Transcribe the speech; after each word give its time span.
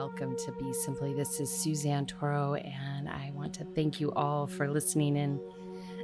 welcome 0.00 0.34
to 0.34 0.50
Be 0.52 0.72
Simply. 0.72 1.12
This 1.12 1.40
is 1.40 1.50
Suzanne 1.50 2.06
Toro, 2.06 2.54
and 2.54 3.06
I 3.06 3.32
want 3.34 3.52
to 3.52 3.66
thank 3.74 4.00
you 4.00 4.10
all 4.12 4.46
for 4.46 4.66
listening 4.66 5.14
in. 5.14 5.38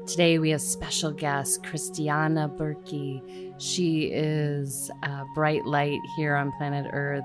Today 0.06 0.38
we 0.38 0.50
have 0.50 0.60
special 0.60 1.10
guest 1.10 1.64
Christiana 1.64 2.46
Berkey. 2.46 3.54
She 3.56 4.10
is 4.12 4.90
a 5.02 5.24
bright 5.34 5.64
light 5.64 5.98
here 6.14 6.36
on 6.36 6.52
planet 6.58 6.90
Earth, 6.92 7.24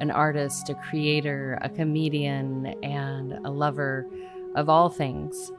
an 0.00 0.10
artist, 0.10 0.68
a 0.68 0.74
creator, 0.74 1.60
a 1.62 1.68
comedian, 1.68 2.66
and 2.82 3.34
a 3.46 3.50
lover 3.52 4.04
of 4.56 4.68
all 4.68 4.88
things. 4.88 5.52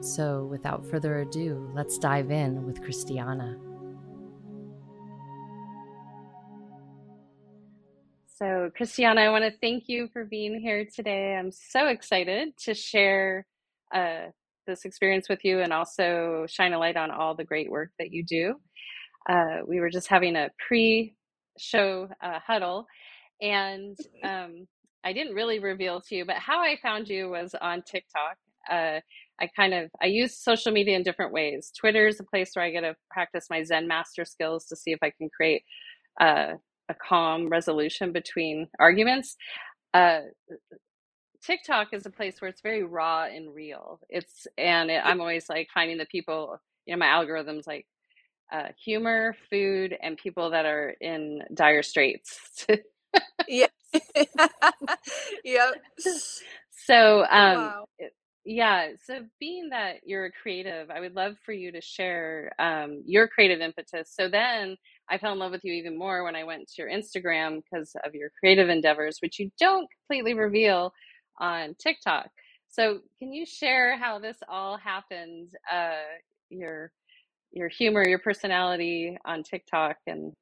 So, 0.00 0.46
without 0.46 0.86
further 0.86 1.18
ado, 1.18 1.70
let's 1.74 1.98
dive 1.98 2.30
in 2.30 2.64
with 2.64 2.82
Christiana. 2.82 3.58
So, 8.38 8.70
Christiana, 8.76 9.22
I 9.22 9.30
want 9.30 9.42
to 9.42 9.58
thank 9.60 9.88
you 9.88 10.08
for 10.12 10.24
being 10.24 10.60
here 10.60 10.86
today. 10.94 11.34
I'm 11.34 11.50
so 11.50 11.88
excited 11.88 12.56
to 12.66 12.72
share 12.72 13.44
uh, 13.92 14.26
this 14.64 14.84
experience 14.84 15.28
with 15.28 15.44
you 15.44 15.58
and 15.60 15.72
also 15.72 16.46
shine 16.48 16.72
a 16.72 16.78
light 16.78 16.96
on 16.96 17.10
all 17.10 17.34
the 17.34 17.42
great 17.42 17.68
work 17.68 17.90
that 17.98 18.12
you 18.12 18.24
do. 18.24 18.54
Uh, 19.28 19.62
we 19.66 19.80
were 19.80 19.90
just 19.90 20.06
having 20.06 20.36
a 20.36 20.50
pre 20.64 21.16
show 21.58 22.08
uh, 22.22 22.38
huddle, 22.46 22.86
and 23.42 23.98
um, 24.22 24.68
I 25.02 25.12
didn't 25.12 25.34
really 25.34 25.58
reveal 25.58 26.00
to 26.02 26.14
you, 26.14 26.24
but 26.24 26.36
how 26.36 26.60
I 26.60 26.78
found 26.80 27.08
you 27.08 27.30
was 27.30 27.56
on 27.60 27.82
TikTok. 27.82 28.36
Uh, 28.70 29.00
I 29.40 29.48
kind 29.56 29.74
of 29.74 29.90
I 30.00 30.06
use 30.06 30.38
social 30.38 30.70
media 30.70 30.94
in 30.94 31.02
different 31.02 31.32
ways. 31.32 31.72
Twitter 31.76 32.06
is 32.06 32.20
a 32.20 32.24
place 32.24 32.50
where 32.54 32.64
I 32.64 32.70
get 32.70 32.82
to 32.82 32.94
practice 33.10 33.46
my 33.50 33.64
Zen 33.64 33.88
master 33.88 34.24
skills 34.24 34.66
to 34.66 34.76
see 34.76 34.92
if 34.92 35.00
I 35.02 35.10
can 35.10 35.28
create 35.28 35.64
uh, 36.20 36.52
a 36.88 36.94
calm 36.94 37.48
resolution 37.48 38.12
between 38.12 38.68
arguments. 38.78 39.36
Uh, 39.94 40.20
TikTok 41.44 41.88
is 41.92 42.06
a 42.06 42.10
place 42.10 42.40
where 42.40 42.48
it's 42.48 42.60
very 42.62 42.82
raw 42.82 43.24
and 43.24 43.54
real. 43.54 44.00
It's 44.08 44.46
and 44.56 44.90
it, 44.90 45.00
I'm 45.04 45.20
always 45.20 45.48
like 45.48 45.68
finding 45.72 45.98
the 45.98 46.06
people. 46.06 46.60
You 46.86 46.94
know, 46.94 46.98
my 46.98 47.06
algorithms 47.06 47.66
like 47.66 47.86
uh, 48.52 48.68
humor, 48.82 49.36
food, 49.50 49.96
and 50.02 50.16
people 50.16 50.50
that 50.50 50.64
are 50.66 50.94
in 51.00 51.42
dire 51.54 51.82
straits. 51.82 52.66
yeah. 53.48 53.66
yep. 55.44 55.74
So, 56.70 57.24
um, 57.30 57.56
wow. 57.56 57.84
yeah. 58.44 58.88
So, 59.04 59.20
being 59.38 59.70
that 59.70 59.96
you're 60.04 60.26
a 60.26 60.32
creative, 60.32 60.90
I 60.90 61.00
would 61.00 61.14
love 61.14 61.36
for 61.44 61.52
you 61.52 61.72
to 61.72 61.80
share 61.80 62.52
um, 62.58 63.02
your 63.06 63.28
creative 63.28 63.60
impetus. 63.60 64.12
So 64.14 64.28
then 64.28 64.76
I 65.10 65.18
fell 65.18 65.32
in 65.32 65.38
love 65.38 65.52
with 65.52 65.64
you 65.64 65.72
even 65.74 65.98
more 65.98 66.24
when 66.24 66.36
I 66.36 66.44
went 66.44 66.68
to 66.68 66.82
your 66.82 66.90
Instagram 66.90 67.62
because 67.62 67.94
of 68.04 68.14
your 68.14 68.30
creative 68.40 68.68
endeavors, 68.68 69.18
which 69.20 69.38
you 69.38 69.50
don't 69.60 69.88
completely 69.90 70.34
reveal 70.34 70.92
on 71.38 71.74
TikTok. 71.78 72.28
So, 72.70 73.00
can 73.18 73.32
you 73.32 73.46
share 73.46 73.96
how 73.98 74.18
this 74.18 74.38
all 74.48 74.76
happened? 74.76 75.48
Uh, 75.72 75.92
your 76.50 76.92
your 77.52 77.68
humor, 77.68 78.06
your 78.06 78.18
personality 78.20 79.18
on 79.24 79.42
TikTok, 79.42 79.96
and 80.06 80.32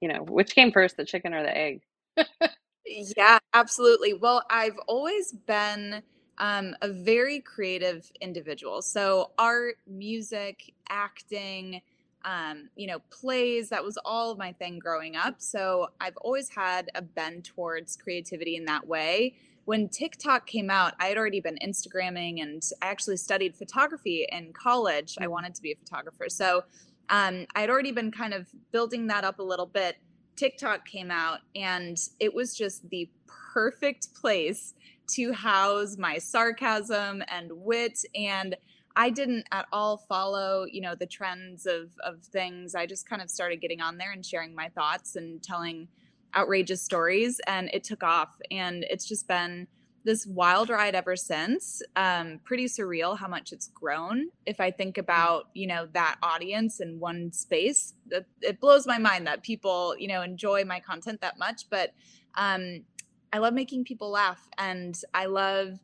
you 0.00 0.08
know 0.08 0.22
which 0.24 0.54
came 0.54 0.72
first, 0.72 0.96
the 0.96 1.04
chicken 1.04 1.34
or 1.34 1.42
the 1.42 1.56
egg? 1.56 1.80
yeah, 3.16 3.38
absolutely. 3.54 4.14
Well, 4.14 4.44
I've 4.50 4.78
always 4.88 5.32
been 5.32 6.02
um, 6.38 6.74
a 6.82 6.88
very 6.88 7.40
creative 7.40 8.10
individual. 8.20 8.82
So, 8.82 9.32
art, 9.38 9.76
music, 9.86 10.72
acting, 10.88 11.82
um, 12.24 12.68
you 12.76 12.86
know, 12.86 12.98
plays. 13.10 13.68
That 13.68 13.84
was 13.84 13.98
all 14.04 14.30
of 14.30 14.38
my 14.38 14.52
thing 14.52 14.78
growing 14.78 15.16
up. 15.16 15.36
So 15.38 15.88
I've 16.00 16.16
always 16.18 16.48
had 16.48 16.90
a 16.94 17.02
bend 17.02 17.44
towards 17.44 17.96
creativity 17.96 18.56
in 18.56 18.64
that 18.66 18.86
way. 18.86 19.34
When 19.64 19.88
TikTok 19.88 20.46
came 20.46 20.70
out, 20.70 20.94
I 20.98 21.06
had 21.06 21.18
already 21.18 21.40
been 21.40 21.58
Instagramming 21.64 22.42
and 22.42 22.62
I 22.82 22.86
actually 22.86 23.18
studied 23.18 23.54
photography 23.54 24.26
in 24.30 24.52
college. 24.52 25.16
I 25.20 25.26
mm. 25.26 25.30
wanted 25.30 25.54
to 25.54 25.62
be 25.62 25.72
a 25.72 25.76
photographer. 25.76 26.28
So 26.28 26.64
um, 27.08 27.46
I 27.54 27.60
had 27.60 27.70
already 27.70 27.92
been 27.92 28.10
kind 28.10 28.34
of 28.34 28.48
building 28.72 29.06
that 29.08 29.24
up 29.24 29.38
a 29.38 29.42
little 29.42 29.66
bit. 29.66 29.96
TikTok 30.36 30.86
came 30.86 31.10
out 31.10 31.40
and 31.54 31.98
it 32.18 32.32
was 32.32 32.56
just 32.56 32.88
the 32.88 33.10
perfect 33.52 34.14
place 34.14 34.74
to 35.08 35.32
house 35.32 35.96
my 35.98 36.18
sarcasm 36.18 37.22
and 37.28 37.50
wit 37.52 38.04
and 38.14 38.56
I 38.96 39.10
didn't 39.10 39.46
at 39.52 39.66
all 39.72 39.96
follow, 39.96 40.66
you 40.70 40.80
know, 40.80 40.94
the 40.94 41.06
trends 41.06 41.66
of 41.66 41.90
of 42.04 42.22
things. 42.22 42.74
I 42.74 42.86
just 42.86 43.08
kind 43.08 43.22
of 43.22 43.30
started 43.30 43.60
getting 43.60 43.80
on 43.80 43.98
there 43.98 44.12
and 44.12 44.24
sharing 44.24 44.54
my 44.54 44.68
thoughts 44.68 45.16
and 45.16 45.42
telling 45.42 45.88
outrageous 46.34 46.82
stories 46.82 47.40
and 47.46 47.68
it 47.72 47.82
took 47.82 48.04
off 48.04 48.40
and 48.52 48.84
it's 48.88 49.04
just 49.04 49.26
been 49.26 49.66
this 50.04 50.26
wild 50.26 50.70
ride 50.70 50.94
ever 50.94 51.14
since. 51.16 51.82
Um, 51.96 52.40
pretty 52.44 52.66
surreal 52.66 53.18
how 53.18 53.28
much 53.28 53.52
it's 53.52 53.68
grown. 53.68 54.28
If 54.46 54.60
I 54.60 54.70
think 54.70 54.96
mm. 54.96 55.00
about, 55.00 55.48
you 55.54 55.66
know, 55.66 55.88
that 55.92 56.16
audience 56.22 56.80
in 56.80 56.98
one 56.98 57.32
space, 57.32 57.94
it, 58.10 58.26
it 58.40 58.60
blows 58.60 58.86
my 58.86 58.98
mind 58.98 59.26
that 59.26 59.42
people, 59.42 59.94
you 59.98 60.08
know, 60.08 60.22
enjoy 60.22 60.64
my 60.64 60.80
content 60.80 61.20
that 61.20 61.38
much. 61.38 61.68
But 61.68 61.92
um, 62.34 62.84
I 63.32 63.38
love 63.38 63.52
making 63.52 63.84
people 63.84 64.10
laugh 64.10 64.48
and 64.56 64.98
I 65.12 65.26
love 65.26 65.78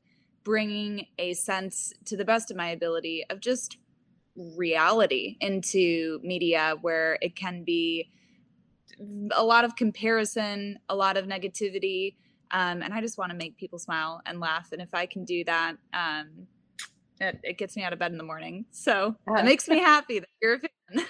bringing 0.46 1.04
a 1.18 1.34
sense 1.34 1.92
to 2.04 2.16
the 2.16 2.24
best 2.24 2.52
of 2.52 2.56
my 2.56 2.68
ability 2.68 3.24
of 3.30 3.40
just 3.40 3.78
reality 4.36 5.36
into 5.40 6.20
media 6.22 6.76
where 6.82 7.18
it 7.20 7.34
can 7.34 7.64
be 7.64 8.08
a 9.34 9.42
lot 9.42 9.64
of 9.64 9.74
comparison, 9.74 10.78
a 10.88 10.94
lot 10.94 11.16
of 11.16 11.26
negativity. 11.26 12.14
Um, 12.52 12.80
and 12.80 12.94
I 12.94 13.00
just 13.00 13.18
want 13.18 13.32
to 13.32 13.36
make 13.36 13.56
people 13.56 13.80
smile 13.80 14.22
and 14.24 14.38
laugh. 14.38 14.68
And 14.70 14.80
if 14.80 14.94
I 14.94 15.06
can 15.06 15.24
do 15.24 15.42
that, 15.46 15.74
um, 15.92 16.46
it, 17.20 17.40
it, 17.42 17.58
gets 17.58 17.74
me 17.76 17.82
out 17.82 17.92
of 17.92 17.98
bed 17.98 18.12
in 18.12 18.18
the 18.18 18.22
morning. 18.22 18.66
So 18.70 19.16
it 19.26 19.44
makes 19.44 19.66
me 19.66 19.80
happy 19.80 20.20
that 20.20 20.28
you're 20.40 20.54
a 20.54 20.60
fan. 20.60 21.06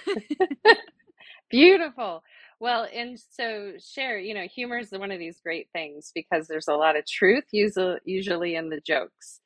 Beautiful. 1.51 2.23
Well, 2.59 2.87
and 2.93 3.19
so 3.19 3.73
share, 3.79 4.17
you 4.17 4.33
know, 4.33 4.47
humor 4.47 4.79
is 4.79 4.91
one 4.91 5.11
of 5.11 5.19
these 5.19 5.39
great 5.41 5.67
things 5.73 6.11
because 6.15 6.47
there's 6.47 6.67
a 6.67 6.73
lot 6.73 6.95
of 6.97 7.05
truth 7.05 7.43
usually 7.51 8.55
in 8.55 8.69
the 8.69 8.81
jokes. 8.81 9.41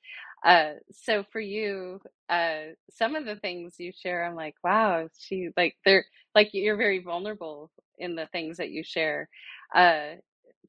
Uh, 0.46 0.74
so 0.92 1.24
for 1.32 1.40
you, 1.42 2.00
uh, 2.30 2.74
some 2.90 3.16
of 3.16 3.26
the 3.26 3.36
things 3.36 3.76
you 3.80 3.92
share, 3.92 4.26
I'm 4.26 4.36
like, 4.36 4.56
wow, 4.64 5.10
she 5.20 5.50
like 5.58 5.76
they're 5.86 6.06
like 6.34 6.50
you're 6.54 6.78
very 6.78 7.00
vulnerable 7.00 7.70
in 8.00 8.16
the 8.16 8.28
things 8.28 8.58
that 8.58 8.72
you 8.72 8.84
share. 8.84 9.30
Uh, 9.76 10.16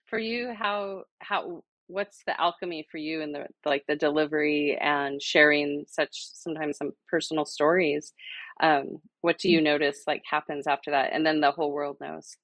for 0.06 0.18
you, 0.18 0.52
how 0.56 1.04
how 1.20 1.62
what's 1.88 2.22
the 2.26 2.40
alchemy 2.40 2.86
for 2.90 2.98
you 2.98 3.20
in 3.20 3.32
the 3.32 3.46
like 3.64 3.84
the 3.88 3.96
delivery 3.96 4.78
and 4.80 5.20
sharing 5.22 5.84
such 5.88 6.10
sometimes 6.34 6.76
some 6.78 6.92
personal 7.10 7.44
stories? 7.44 8.12
Um, 8.62 8.98
what 9.20 9.38
do 9.38 9.50
you 9.50 9.60
mm. 9.60 9.64
notice 9.64 10.04
like 10.06 10.22
happens 10.28 10.66
after 10.66 10.92
that? 10.92 11.10
And 11.12 11.26
then 11.26 11.40
the 11.40 11.50
whole 11.50 11.72
world 11.72 11.98
knows. 12.00 12.36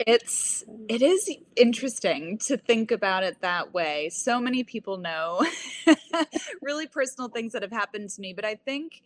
It's 0.00 0.64
it 0.88 1.02
is 1.02 1.30
interesting 1.54 2.38
to 2.38 2.56
think 2.56 2.90
about 2.90 3.22
it 3.22 3.40
that 3.42 3.72
way. 3.72 4.08
So 4.08 4.40
many 4.40 4.64
people 4.64 4.98
know 4.98 5.46
really 6.62 6.88
personal 6.88 7.28
things 7.28 7.52
that 7.52 7.62
have 7.62 7.70
happened 7.70 8.10
to 8.10 8.20
me 8.20 8.32
but 8.32 8.44
i 8.44 8.54
think 8.54 9.02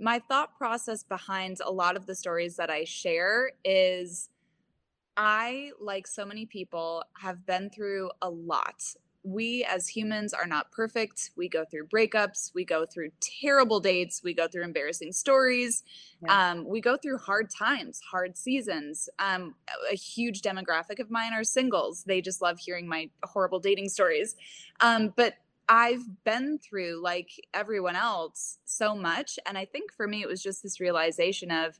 my 0.00 0.18
thought 0.28 0.56
process 0.56 1.02
behind 1.02 1.58
a 1.64 1.72
lot 1.72 1.96
of 1.96 2.06
the 2.06 2.14
stories 2.14 2.56
that 2.56 2.70
i 2.70 2.84
share 2.84 3.52
is 3.64 4.28
I, 5.20 5.72
like 5.80 6.06
so 6.06 6.24
many 6.24 6.46
people, 6.46 7.02
have 7.20 7.44
been 7.44 7.70
through 7.70 8.12
a 8.22 8.30
lot 8.30 8.84
we 9.24 9.64
as 9.64 9.88
humans 9.88 10.32
are 10.32 10.46
not 10.46 10.70
perfect. 10.70 11.30
We 11.36 11.48
go 11.48 11.64
through 11.64 11.88
breakups, 11.88 12.52
we 12.54 12.64
go 12.64 12.86
through 12.86 13.10
terrible 13.20 13.80
dates, 13.80 14.22
we 14.22 14.32
go 14.32 14.48
through 14.48 14.64
embarrassing 14.64 15.12
stories, 15.12 15.82
yeah. 16.22 16.50
um, 16.50 16.64
we 16.64 16.80
go 16.80 16.96
through 16.96 17.18
hard 17.18 17.50
times, 17.50 18.00
hard 18.00 18.36
seasons. 18.36 19.08
Um, 19.18 19.54
a 19.90 19.94
huge 19.94 20.42
demographic 20.42 21.00
of 21.00 21.10
mine 21.10 21.32
are 21.32 21.44
singles. 21.44 22.04
They 22.04 22.20
just 22.20 22.40
love 22.40 22.58
hearing 22.58 22.88
my 22.88 23.10
horrible 23.24 23.60
dating 23.60 23.88
stories. 23.88 24.36
Um, 24.80 25.12
but 25.16 25.34
I've 25.68 26.04
been 26.24 26.58
through, 26.58 27.02
like 27.02 27.30
everyone 27.52 27.96
else, 27.96 28.58
so 28.64 28.94
much. 28.94 29.38
And 29.44 29.58
I 29.58 29.66
think 29.66 29.92
for 29.92 30.06
me, 30.06 30.22
it 30.22 30.28
was 30.28 30.42
just 30.42 30.62
this 30.62 30.80
realization 30.80 31.50
of, 31.50 31.78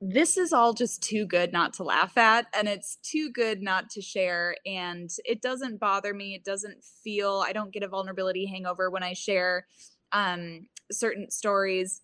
this 0.00 0.36
is 0.36 0.52
all 0.52 0.72
just 0.72 1.02
too 1.02 1.26
good 1.26 1.52
not 1.52 1.72
to 1.72 1.82
laugh 1.82 2.16
at 2.16 2.46
and 2.54 2.68
it's 2.68 2.96
too 3.02 3.30
good 3.32 3.60
not 3.60 3.90
to 3.90 4.00
share 4.00 4.54
and 4.64 5.10
it 5.24 5.42
doesn't 5.42 5.80
bother 5.80 6.14
me 6.14 6.34
it 6.34 6.44
doesn't 6.44 6.84
feel 7.02 7.42
i 7.46 7.52
don't 7.52 7.72
get 7.72 7.82
a 7.82 7.88
vulnerability 7.88 8.46
hangover 8.46 8.90
when 8.90 9.02
i 9.02 9.12
share 9.12 9.66
um, 10.12 10.66
certain 10.90 11.30
stories 11.30 12.02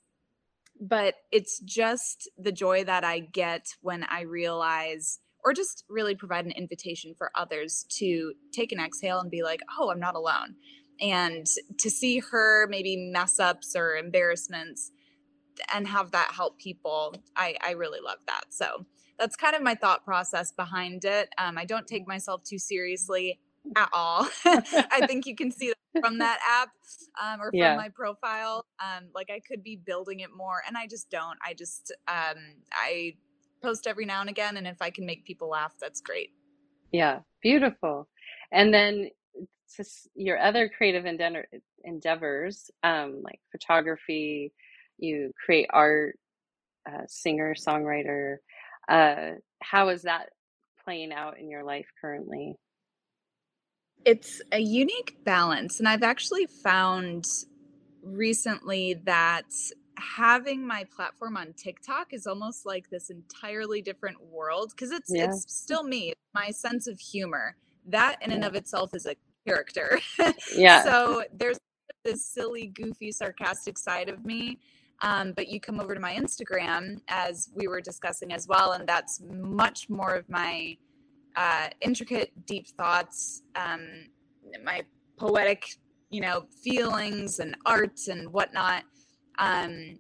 but 0.81 1.15
it's 1.31 1.61
just 1.61 2.29
the 2.37 2.51
joy 2.51 2.83
that 2.83 3.05
i 3.05 3.21
get 3.21 3.69
when 3.81 4.05
i 4.05 4.23
realize 4.23 5.21
or 5.45 5.53
just 5.53 5.85
really 5.89 6.17
provide 6.17 6.47
an 6.47 6.53
invitation 6.53 7.15
for 7.17 7.31
others 7.37 7.87
to 7.89 8.33
take 8.53 8.73
an 8.73 8.81
exhale 8.81 9.21
and 9.21 9.31
be 9.31 9.45
like 9.45 9.61
oh 9.79 9.91
i'm 9.91 10.01
not 10.01 10.17
alone 10.17 10.57
and 11.01 11.47
to 11.79 11.89
see 11.91 12.19
her 12.19 12.67
maybe 12.69 12.97
mess 12.97 13.39
ups 13.39 13.77
or 13.77 13.95
embarrassments 13.95 14.91
and 15.75 15.87
have 15.89 16.11
that 16.13 16.33
help 16.35 16.59
people 16.59 17.15
i 17.37 17.57
i 17.63 17.73
really 17.73 18.01
love 18.01 18.19
that 18.27 18.45
so 18.51 18.85
that's 19.19 19.37
kind 19.37 19.55
of 19.57 19.63
my 19.63 19.75
thought 19.75 20.05
process 20.05 20.53
behind 20.53 21.05
it 21.05 21.29
um, 21.39 21.59
i 21.59 21.65
don't 21.65 21.87
take 21.87 22.07
myself 22.09 22.43
too 22.45 22.59
seriously 22.59 23.39
at 23.77 23.89
all. 23.93 24.29
I 24.45 25.03
think 25.07 25.27
you 25.27 25.35
can 25.37 25.51
see 25.51 25.69
that 25.69 25.77
from 26.01 26.19
that 26.19 26.39
app 26.49 26.71
um, 27.23 27.41
or 27.41 27.53
from 27.53 27.75
Yeah. 27.75 27.77
my 27.77 27.89
profile. 27.89 28.67
Um, 28.81 29.09
like 29.15 29.31
I 29.31 29.41
could 29.41 29.63
be 29.63 29.77
building 29.77 30.21
it 30.21 30.31
more, 30.35 30.63
and 30.67 30.77
I 30.77 30.87
just 30.87 31.11
don't. 31.11 31.39
I 31.45 31.55
just 31.55 31.93
um, 32.09 32.37
I 32.73 33.15
post 33.63 33.87
every 33.87 34.07
now 34.07 34.21
and 34.21 34.31
again, 34.31 34.57
and 34.57 34.67
if 34.67 34.81
I 34.81 34.91
can 34.91 35.07
make 35.07 35.25
people 35.25 35.49
laugh, 35.49 35.75
that's 35.81 36.01
great. 36.01 36.31
Yeah, 36.93 37.21
beautiful. 37.43 38.09
And 38.53 38.73
then 38.73 39.11
s- 39.79 40.09
your 40.15 40.39
other 40.39 40.69
creative 40.69 41.07
endeavor, 41.07 41.47
endeavors, 41.85 42.71
um, 42.83 43.23
like 43.23 43.41
photography, 43.53 44.53
you 44.99 45.33
create 45.45 45.69
art, 45.71 46.17
uh, 46.89 47.03
singer, 47.09 47.55
songwriter. 47.55 48.37
Uh, 48.89 49.33
how 49.63 49.89
is 49.89 50.03
that 50.03 50.31
playing 50.85 51.13
out 51.13 51.39
in 51.39 51.51
your 51.51 51.65
life 51.65 51.87
currently? 52.01 52.57
It's 54.05 54.43
a 54.53 54.59
unique 54.59 55.17
balance, 55.25 55.79
and 55.79 55.89
I've 55.89 56.03
actually 56.03 56.47
found 56.47 57.27
recently 58.03 58.95
that 59.05 59.47
having 59.97 60.67
my 60.67 60.85
platform 60.95 61.37
on 61.37 61.55
TikTok 61.55 62.13
is 62.13 62.27
almost 62.27 62.67
like 62.67 62.91
this 62.91 63.11
entirely 63.11 63.81
different 63.81 64.23
world 64.27 64.71
because 64.71 64.91
it's 64.91 65.11
Yeah, 65.11 65.33
it's 65.33 65.45
still 65.49 65.83
me, 65.85 66.13
my 66.35 66.51
sense 66.51 66.87
of 66.87 66.99
humor. 66.99 67.57
That 67.87 68.17
in 68.23 68.31
and 68.31 68.45
of 68.45 68.55
itself 68.55 68.95
is 68.95 69.07
a 69.07 69.17
character. 69.47 70.01
yeah, 70.57 70.85
so 70.85 71.25
there's 71.33 71.59
this 72.05 72.27
silly, 72.27 72.67
goofy, 72.67 73.13
sarcastic 73.13 73.79
side 73.79 74.09
of 74.09 74.25
me. 74.25 74.59
Um, 75.03 75.33
but 75.33 75.49
you 75.49 75.61
come 75.61 75.81
over 75.81 75.95
to 75.95 76.01
my 76.01 76.15
Instagram, 76.15 77.01
as 77.09 77.51
we 77.55 77.69
were 77.69 77.81
discussing 77.81 78.33
as 78.33 78.47
well, 78.49 78.73
and 78.73 78.89
that's 78.89 79.21
much 79.29 79.91
more 79.91 80.15
of 80.15 80.29
my 80.29 80.77
uh, 81.37 81.69
intricate, 81.81 82.33
deep 82.47 82.69
thoughts, 82.69 83.43
um, 83.57 83.87
my 84.63 84.83
poetic, 85.17 85.77
you 86.11 86.21
know, 86.21 86.47
feelings 86.63 87.41
and 87.41 87.57
art 87.67 88.01
and 88.09 88.33
whatnot. 88.33 88.85
Um, 89.39 89.99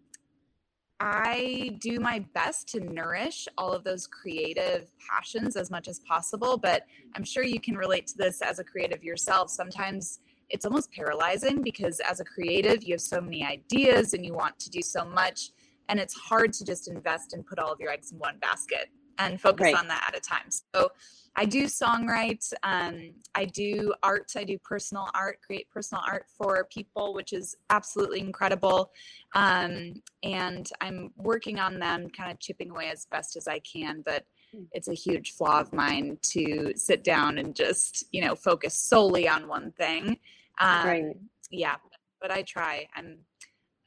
I 1.00 1.76
do 1.80 1.98
my 1.98 2.24
best 2.34 2.68
to 2.68 2.80
nourish 2.80 3.48
all 3.58 3.72
of 3.72 3.82
those 3.82 4.06
creative 4.06 4.90
passions 5.10 5.56
as 5.56 5.70
much 5.70 5.88
as 5.88 5.98
possible, 6.00 6.56
but 6.56 6.86
I'm 7.16 7.24
sure 7.24 7.42
you 7.42 7.60
can 7.60 7.76
relate 7.76 8.06
to 8.08 8.16
this 8.16 8.40
as 8.40 8.60
a 8.60 8.64
creative 8.64 9.02
yourself. 9.02 9.50
Sometimes 9.50 10.20
it's 10.50 10.64
almost 10.64 10.90
paralyzing 10.92 11.62
because 11.62 12.00
as 12.00 12.20
a 12.20 12.24
creative, 12.24 12.82
you 12.82 12.94
have 12.94 13.00
so 13.00 13.20
many 13.20 13.44
ideas 13.44 14.14
and 14.14 14.24
you 14.24 14.34
want 14.34 14.58
to 14.60 14.70
do 14.70 14.82
so 14.82 15.04
much, 15.04 15.50
and 15.88 15.98
it's 15.98 16.14
hard 16.14 16.52
to 16.54 16.64
just 16.64 16.88
invest 16.88 17.32
and 17.32 17.46
put 17.46 17.58
all 17.58 17.72
of 17.72 17.80
your 17.80 17.90
eggs 17.90 18.12
in 18.12 18.18
one 18.18 18.38
basket 18.40 18.88
and 19.18 19.40
focus 19.40 19.64
right, 19.64 19.76
on 19.76 19.86
that 19.88 20.04
at 20.08 20.16
a 20.16 20.20
time. 20.20 20.48
So 20.74 20.90
I 21.36 21.44
do 21.44 21.64
songwrite, 21.64 22.52
um, 22.62 23.12
I 23.34 23.44
do 23.44 23.94
art, 24.02 24.32
I 24.36 24.44
do 24.44 24.58
personal 24.58 25.08
art, 25.14 25.38
create 25.44 25.68
personal 25.70 26.02
art 26.06 26.26
for 26.36 26.66
people, 26.72 27.14
which 27.14 27.32
is 27.32 27.56
absolutely 27.70 28.20
incredible. 28.20 28.90
Um, 29.34 29.94
and 30.22 30.68
I'm 30.80 31.12
working 31.16 31.58
on 31.58 31.78
them, 31.78 32.08
kind 32.10 32.32
of 32.32 32.40
chipping 32.40 32.70
away 32.70 32.90
as 32.90 33.06
best 33.10 33.36
as 33.36 33.46
I 33.46 33.60
can. 33.60 34.02
But. 34.04 34.24
It's 34.72 34.88
a 34.88 34.94
huge 34.94 35.32
flaw 35.32 35.60
of 35.60 35.72
mine 35.72 36.18
to 36.32 36.72
sit 36.76 37.04
down 37.04 37.38
and 37.38 37.54
just, 37.54 38.04
you 38.12 38.20
know, 38.24 38.34
focus 38.34 38.78
solely 38.78 39.28
on 39.28 39.48
one 39.48 39.72
thing. 39.72 40.18
right. 40.60 41.04
Um, 41.04 41.12
yeah, 41.50 41.76
but 42.20 42.30
I 42.30 42.42
try. 42.42 42.86
I'm 42.94 43.18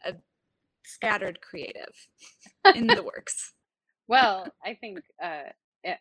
a 0.06 0.14
scattered 0.86 1.40
creative 1.42 1.94
in 2.76 2.88
the 2.88 3.04
works. 3.16 3.54
Well, 4.08 4.48
I 4.64 4.76
think, 4.76 5.00
uh, 5.22 5.50
eh, 5.84 5.96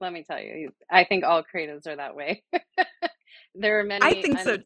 let 0.00 0.12
me 0.12 0.24
tell 0.24 0.40
you, 0.40 0.70
I 0.90 1.04
think 1.04 1.24
all 1.24 1.42
creatives 1.42 1.86
are 1.86 1.96
that 1.96 2.16
way. 2.16 2.42
There 3.54 3.80
are 3.80 3.84
many 3.84 4.04
I 4.04 4.22
think 4.22 4.38
so. 4.40 4.58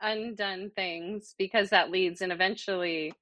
undone 0.00 0.70
things 0.74 1.34
because 1.38 1.70
that 1.70 1.90
leads 1.90 2.20
and 2.20 2.32
eventually, 2.32 3.12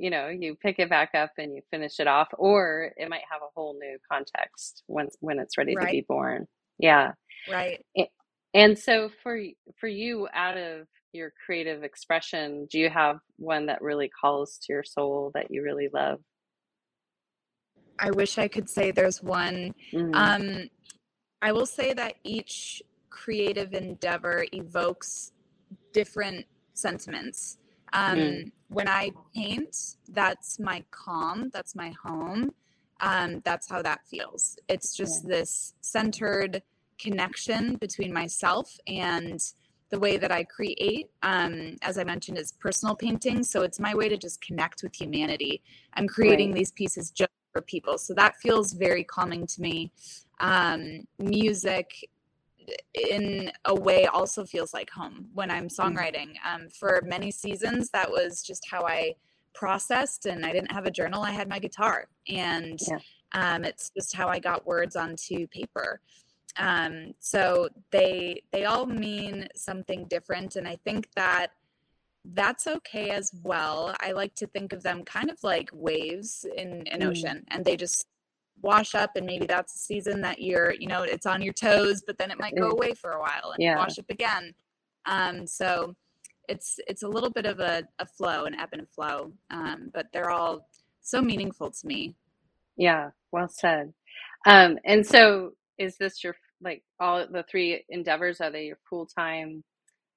you 0.00 0.08
know, 0.10 0.28
you 0.28 0.56
pick 0.56 0.78
it 0.78 0.88
back 0.88 1.10
up 1.14 1.30
and 1.38 1.54
you 1.54 1.60
finish 1.70 2.00
it 2.00 2.06
off, 2.06 2.28
or 2.38 2.92
it 2.96 3.08
might 3.08 3.22
have 3.30 3.42
a 3.42 3.52
whole 3.54 3.78
new 3.78 3.98
context 4.10 4.82
when 4.86 5.08
when 5.20 5.38
it's 5.38 5.58
ready 5.58 5.74
to 5.74 5.86
be 5.86 6.04
born. 6.08 6.46
Yeah. 6.78 7.12
right. 7.50 7.84
And 8.54 8.78
so 8.78 9.10
for 9.22 9.38
for 9.78 9.86
you, 9.86 10.26
out 10.32 10.56
of 10.56 10.88
your 11.12 11.32
creative 11.44 11.84
expression, 11.84 12.66
do 12.70 12.78
you 12.78 12.88
have 12.88 13.18
one 13.36 13.66
that 13.66 13.82
really 13.82 14.08
calls 14.08 14.58
to 14.62 14.72
your 14.72 14.84
soul 14.84 15.30
that 15.34 15.50
you 15.50 15.62
really 15.62 15.88
love? 15.92 16.20
I 17.98 18.10
wish 18.10 18.38
I 18.38 18.48
could 18.48 18.70
say 18.70 18.90
there's 18.90 19.22
one. 19.22 19.74
Mm, 19.92 20.14
Um, 20.14 20.68
I 21.42 21.52
will 21.52 21.66
say 21.66 21.92
that 21.92 22.14
each 22.24 22.82
creative 23.10 23.74
endeavor 23.74 24.46
evokes 24.52 25.32
different 25.92 26.46
sentiments. 26.72 27.58
Mm, 27.94 28.44
Um, 28.44 28.52
when 28.68 28.88
I 28.88 29.10
paint, 29.34 29.96
that's 30.08 30.58
my 30.58 30.84
calm, 30.90 31.50
that's 31.52 31.74
my 31.74 31.92
home. 32.02 32.52
Um, 33.00 33.40
that's 33.44 33.68
how 33.68 33.82
that 33.82 34.00
feels. 34.06 34.56
It's 34.68 34.98
yeah, 34.98 35.04
just 35.04 35.26
this 35.26 35.74
centered 35.80 36.62
connection 36.98 37.76
between 37.76 38.12
myself 38.12 38.76
and 38.86 39.40
the 39.88 39.98
way 39.98 40.16
that 40.18 40.30
I 40.30 40.44
create. 40.44 41.10
Um, 41.22 41.76
as 41.82 41.98
I 41.98 42.04
mentioned, 42.04 42.38
is 42.38 42.52
personal 42.52 42.94
painting. 42.94 43.42
So 43.42 43.62
it's 43.62 43.80
my 43.80 43.94
way 43.94 44.08
to 44.08 44.16
just 44.16 44.40
connect 44.40 44.82
with 44.82 44.94
humanity. 44.94 45.62
I'm 45.94 46.06
creating 46.06 46.50
right. 46.50 46.58
these 46.58 46.72
pieces 46.72 47.10
just 47.10 47.30
for 47.52 47.62
people. 47.62 47.98
So 47.98 48.14
that 48.14 48.36
feels 48.36 48.72
very 48.72 49.02
calming 49.02 49.46
to 49.46 49.60
me. 49.60 49.92
Um, 50.38 51.06
music 51.18 52.08
in 52.94 53.50
a 53.64 53.74
way 53.74 54.06
also 54.06 54.44
feels 54.44 54.72
like 54.74 54.90
home 54.90 55.28
when 55.34 55.50
I'm 55.50 55.68
Mm, 55.82 56.00
songwriting. 56.00 56.34
Um, 56.46 56.68
for 56.68 57.02
many 57.06 57.30
seasons, 57.30 57.90
that 57.90 58.10
was 58.10 58.42
just 58.42 58.66
how 58.70 58.86
I 58.86 59.14
processed, 59.54 60.26
and 60.26 60.44
I 60.46 60.52
didn't 60.52 60.72
have 60.72 60.86
a 60.86 60.90
journal. 60.90 61.22
I 61.22 61.32
had 61.32 61.48
my 61.48 61.58
guitar, 61.58 62.08
and 62.28 62.78
yeah, 62.86 62.98
um, 63.32 63.64
it's 63.64 63.90
just 63.96 64.14
how 64.14 64.28
I 64.28 64.38
got 64.38 64.66
words 64.66 64.96
onto 64.96 65.46
paper. 65.48 66.00
Um, 66.58 67.12
so 67.20 67.68
they 67.90 68.42
they 68.52 68.64
all 68.64 68.86
mean 68.86 69.48
something 69.54 70.06
different, 70.08 70.56
and 70.56 70.66
I 70.68 70.76
think 70.84 71.08
that 71.16 71.48
that's 72.24 72.66
okay 72.66 73.10
as 73.10 73.32
well. 73.42 73.94
I 74.00 74.12
like 74.12 74.34
to 74.36 74.46
think 74.46 74.72
of 74.72 74.82
them 74.82 75.04
kind 75.04 75.30
of 75.30 75.42
like 75.42 75.70
waves 75.72 76.46
in 76.56 76.86
an 76.88 77.02
mm, 77.02 77.02
ocean, 77.02 77.44
and 77.48 77.64
they 77.64 77.76
just 77.76 78.06
wash 78.62 78.94
up 78.94 79.10
and 79.16 79.26
maybe 79.26 79.46
that's 79.46 79.74
a 79.74 79.78
season 79.78 80.20
that 80.20 80.40
you're 80.40 80.74
you 80.74 80.86
know 80.86 81.02
it's 81.02 81.26
on 81.26 81.40
your 81.40 81.52
toes 81.52 82.02
but 82.06 82.18
then 82.18 82.30
it 82.30 82.38
might 82.38 82.56
go 82.56 82.68
mm, 82.68 82.72
away 82.72 82.92
for 82.94 83.12
a 83.12 83.20
while 83.20 83.52
and 83.54 83.62
yeah, 83.62 83.76
wash 83.76 83.98
up 83.98 84.04
again 84.10 84.52
um 85.06 85.46
so 85.46 85.94
it's 86.48 86.78
it's 86.86 87.02
a 87.02 87.08
little 87.08 87.30
bit 87.30 87.46
of 87.46 87.60
a, 87.60 87.82
a 87.98 88.06
flow 88.06 88.44
an 88.44 88.54
ebb 88.58 88.70
and 88.72 88.88
flow 88.88 89.32
um 89.50 89.90
but 89.94 90.06
they're 90.12 90.30
all 90.30 90.68
so 91.00 91.22
meaningful 91.22 91.70
to 91.70 91.86
me 91.86 92.14
yeah. 92.80 93.10
Well 93.30 93.48
said. 93.48 93.92
Um, 94.46 94.78
and 94.86 95.06
so 95.06 95.52
is 95.78 95.98
this 95.98 96.24
your 96.24 96.34
like 96.62 96.82
all 96.98 97.26
the 97.30 97.44
three 97.50 97.84
endeavors, 97.90 98.40
are 98.40 98.50
they 98.50 98.66
your 98.66 98.78
full-time 98.88 99.62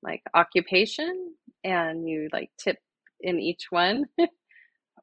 like 0.01 0.21
occupation 0.33 1.33
and 1.63 2.07
you 2.07 2.29
like 2.31 2.50
tip 2.57 2.77
in 3.21 3.39
each 3.39 3.67
one? 3.69 4.05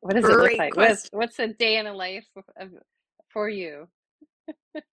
What 0.03 0.15
does 0.15 0.25
it 0.25 0.35
look 0.35 0.57
like? 0.57 0.77
What's 0.77 1.11
what's 1.13 1.39
a 1.41 1.49
day 1.49 1.77
in 1.77 1.87
a 1.87 1.93
life 1.93 2.25
of 2.57 2.71
for 3.33 3.49
you? 3.49 3.89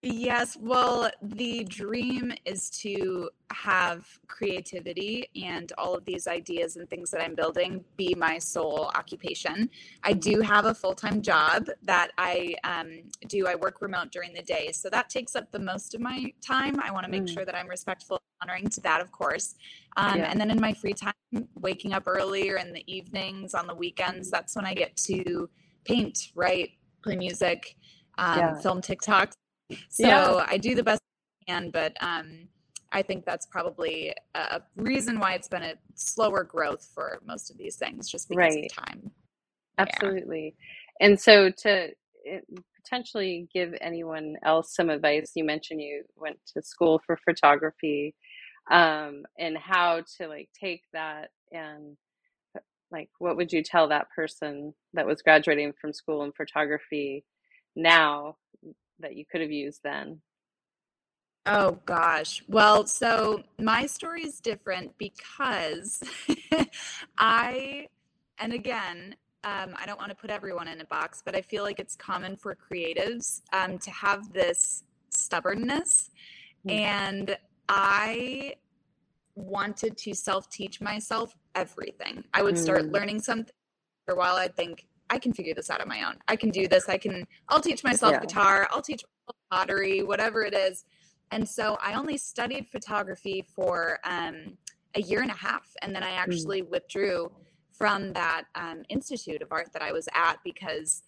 Yes, 0.02 0.56
well, 0.60 1.10
the 1.20 1.64
dream 1.64 2.32
is 2.44 2.70
to 2.82 3.30
have 3.52 4.06
creativity 4.28 5.28
and 5.34 5.72
all 5.76 5.92
of 5.96 6.04
these 6.04 6.28
ideas 6.28 6.76
and 6.76 6.88
things 6.88 7.10
that 7.10 7.20
I'm 7.20 7.34
building 7.34 7.84
be 7.96 8.14
my 8.16 8.38
sole 8.38 8.92
occupation. 8.94 9.68
I 10.04 10.12
do 10.12 10.40
have 10.40 10.66
a 10.66 10.74
full 10.74 10.94
time 10.94 11.20
job 11.20 11.66
that 11.82 12.12
I 12.16 12.54
um, 12.62 13.02
do. 13.26 13.48
I 13.48 13.56
work 13.56 13.82
remote 13.82 14.12
during 14.12 14.32
the 14.32 14.42
day, 14.42 14.70
so 14.70 14.88
that 14.90 15.10
takes 15.10 15.34
up 15.34 15.50
the 15.50 15.58
most 15.58 15.94
of 15.96 16.00
my 16.00 16.32
time. 16.40 16.78
I 16.80 16.92
want 16.92 17.04
to 17.04 17.10
make 17.10 17.26
Mm, 17.26 17.28
sure 17.28 17.44
that 17.44 17.56
I'm 17.56 17.66
respectful, 17.68 18.20
and 18.40 18.50
honoring 18.50 18.68
to 18.70 18.80
that, 18.82 19.00
of 19.00 19.10
course. 19.10 19.56
Um, 19.96 20.18
yeah, 20.18 20.30
and 20.30 20.40
then 20.40 20.52
in 20.52 20.60
my 20.60 20.72
free 20.74 20.94
time, 20.94 21.14
waking 21.56 21.92
up 21.92 22.04
earlier 22.06 22.56
in 22.56 22.72
the 22.72 22.84
evenings, 22.86 23.52
on 23.52 23.66
the 23.66 23.74
weekends, 23.74 24.30
that's 24.30 24.54
when 24.54 24.64
I 24.64 24.74
get 24.74 24.96
to 25.08 25.50
paint, 25.84 26.30
write, 26.36 26.70
play 27.02 27.16
music, 27.16 27.74
um, 28.18 28.38
yeah, 28.38 28.60
film 28.60 28.82
TikToks 28.82 29.32
yeah, 29.98 30.24
so 30.24 30.44
I 30.46 30.56
do 30.56 30.74
the 30.74 30.82
best 30.82 31.02
I 31.42 31.52
can, 31.52 31.70
but 31.70 31.96
um, 32.00 32.48
I 32.92 33.02
think 33.02 33.24
that's 33.24 33.46
probably 33.46 34.14
a 34.34 34.62
reason 34.76 35.18
why 35.18 35.34
it's 35.34 35.48
been 35.48 35.62
a 35.62 35.74
slower 35.94 36.44
growth 36.44 36.88
for 36.94 37.20
most 37.26 37.50
of 37.50 37.58
these 37.58 37.76
things, 37.76 38.10
just 38.10 38.28
because 38.28 38.54
of 38.54 38.60
right. 38.62 38.72
time. 38.72 39.02
Yeah. 39.02 39.84
Absolutely. 39.86 40.56
And 41.00 41.20
so 41.20 41.50
to 41.50 41.90
eh, 42.26 42.40
potentially 42.82 43.48
give 43.52 43.74
anyone 43.80 44.36
else 44.42 44.74
some 44.74 44.90
advice, 44.90 45.32
you 45.34 45.44
mentioned 45.44 45.80
you 45.80 46.02
went 46.16 46.38
to 46.54 46.62
school 46.62 47.00
for 47.06 47.18
photography, 47.24 48.14
um, 48.70 49.24
and 49.38 49.56
how 49.56 50.02
to 50.16 50.28
like 50.28 50.48
take 50.58 50.82
that 50.92 51.30
and 51.52 51.96
like 52.90 53.10
what 53.18 53.36
would 53.36 53.52
you 53.52 53.62
tell 53.62 53.88
that 53.88 54.08
person 54.14 54.74
that 54.94 55.06
was 55.06 55.22
graduating 55.22 55.72
from 55.78 55.92
school 55.92 56.24
in 56.24 56.32
photography 56.32 57.24
now 57.76 58.36
that 59.00 59.16
you 59.16 59.24
could 59.30 59.40
have 59.40 59.52
used 59.52 59.80
then? 59.82 60.20
Oh 61.46 61.78
gosh. 61.86 62.42
Well, 62.48 62.86
so 62.86 63.42
my 63.58 63.86
story 63.86 64.22
is 64.22 64.40
different 64.40 64.96
because 64.98 66.02
I, 67.18 67.86
and 68.38 68.52
again, 68.52 69.16
um, 69.44 69.74
I 69.76 69.86
don't 69.86 69.98
want 69.98 70.10
to 70.10 70.16
put 70.16 70.30
everyone 70.30 70.68
in 70.68 70.80
a 70.80 70.84
box, 70.84 71.22
but 71.24 71.34
I 71.34 71.40
feel 71.40 71.62
like 71.62 71.78
it's 71.80 71.96
common 71.96 72.36
for 72.36 72.54
creatives 72.54 73.42
um, 73.52 73.78
to 73.78 73.90
have 73.90 74.32
this 74.32 74.82
stubbornness. 75.10 76.10
Mm-hmm. 76.66 76.78
And 76.78 77.38
I 77.68 78.54
wanted 79.36 79.96
to 79.96 80.14
self 80.14 80.50
teach 80.50 80.80
myself 80.80 81.36
everything. 81.54 82.24
I 82.34 82.42
would 82.42 82.58
start 82.58 82.82
mm. 82.82 82.92
learning 82.92 83.20
something 83.20 83.54
for 84.04 84.14
a 84.14 84.18
while. 84.18 84.34
I'd 84.34 84.56
think, 84.56 84.86
I 85.10 85.18
can 85.18 85.32
figure 85.32 85.54
this 85.54 85.70
out 85.70 85.80
on 85.80 85.88
my 85.88 86.02
own. 86.02 86.16
I 86.28 86.36
can 86.36 86.50
do 86.50 86.68
this. 86.68 86.88
I 86.88 86.98
can, 86.98 87.26
I'll 87.48 87.60
teach 87.60 87.82
myself 87.84 88.12
yeah. 88.12 88.20
guitar. 88.20 88.68
I'll 88.70 88.82
teach 88.82 89.02
pottery, 89.50 90.02
whatever 90.02 90.42
it 90.42 90.54
is. 90.54 90.84
And 91.30 91.48
so 91.48 91.76
I 91.82 91.94
only 91.94 92.16
studied 92.16 92.68
photography 92.68 93.46
for 93.54 93.98
um, 94.04 94.56
a 94.94 95.00
year 95.00 95.20
and 95.20 95.30
a 95.30 95.34
half. 95.34 95.66
And 95.82 95.94
then 95.94 96.02
I 96.02 96.10
mm. 96.10 96.18
actually 96.18 96.62
mm. 96.62 96.70
withdrew 96.70 97.30
from 97.72 98.12
that 98.12 98.44
um, 98.54 98.82
institute 98.88 99.40
of 99.40 99.48
art 99.52 99.72
that 99.72 99.82
I 99.82 99.92
was 99.92 100.08
at 100.14 100.38
because 100.44 101.02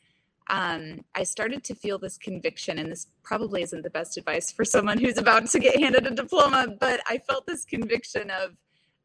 um, 0.48 1.04
I 1.14 1.22
started 1.22 1.62
to 1.64 1.74
feel 1.74 1.98
this 1.98 2.18
conviction, 2.18 2.78
and 2.78 2.90
this 2.90 3.06
probably 3.22 3.62
isn't 3.62 3.82
the 3.82 3.90
best 3.90 4.16
advice 4.16 4.50
for 4.50 4.64
someone 4.64 4.98
who's 4.98 5.16
about 5.16 5.46
to 5.46 5.58
get 5.60 5.78
handed 5.78 6.06
a 6.06 6.10
diploma, 6.10 6.74
but 6.80 7.00
I 7.08 7.18
felt 7.18 7.46
this 7.46 7.64
conviction 7.64 8.30
of 8.30 8.56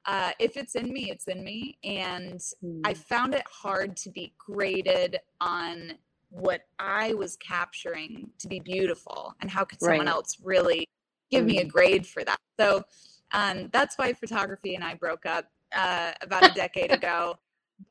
uh, 0.06 0.32
if 0.40 0.58
it's 0.58 0.76
in 0.76 0.92
me, 0.92 1.10
it's 1.10 1.28
in 1.28 1.44
me. 1.44 1.78
And 1.84 2.40
mm. 2.64 2.82
I 2.84 2.94
found 2.94 3.34
it 3.34 3.44
hard 3.50 3.98
to 3.98 4.10
be 4.10 4.34
graded 4.38 5.20
on 5.42 5.94
what 6.30 6.62
I 6.80 7.14
was 7.14 7.38
capturing 7.38 8.30
to 8.40 8.48
be 8.48 8.60
beautiful, 8.60 9.34
and 9.42 9.50
how 9.50 9.64
could 9.64 9.80
someone 9.80 10.08
right. 10.08 10.08
else 10.08 10.38
really 10.44 10.88
give 11.32 11.44
mm. 11.44 11.48
me 11.48 11.60
a 11.60 11.64
hmm. 11.64 11.70
grade 11.70 12.06
for 12.06 12.24
that? 12.24 12.38
So 12.60 12.84
um, 13.32 13.70
that's 13.72 13.98
why 13.98 14.14
photography 14.14 14.76
and 14.76 14.84
I 14.84 14.96
broke 14.96 15.26
up 15.26 15.46
uh, 15.76 16.12
about 16.22 16.46
a 16.46 16.54
decade 16.54 16.92
ago. 17.00 17.38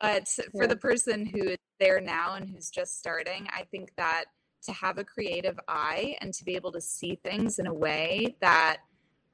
But 0.00 0.28
for 0.28 0.62
yeah. 0.62 0.66
the 0.68 0.76
person 0.76 1.26
who 1.26 1.48
is 1.50 1.58
there 1.78 2.00
now 2.00 2.34
and 2.34 2.48
who's 2.48 2.70
just 2.70 2.98
starting, 2.98 3.46
I 3.50 3.64
think 3.70 3.92
that 3.96 4.24
to 4.64 4.72
have 4.72 4.98
a 4.98 5.04
creative 5.04 5.58
eye 5.68 6.16
and 6.20 6.32
to 6.34 6.44
be 6.44 6.54
able 6.54 6.72
to 6.72 6.80
see 6.80 7.18
things 7.22 7.58
in 7.58 7.66
a 7.66 7.74
way 7.74 8.36
that 8.40 8.78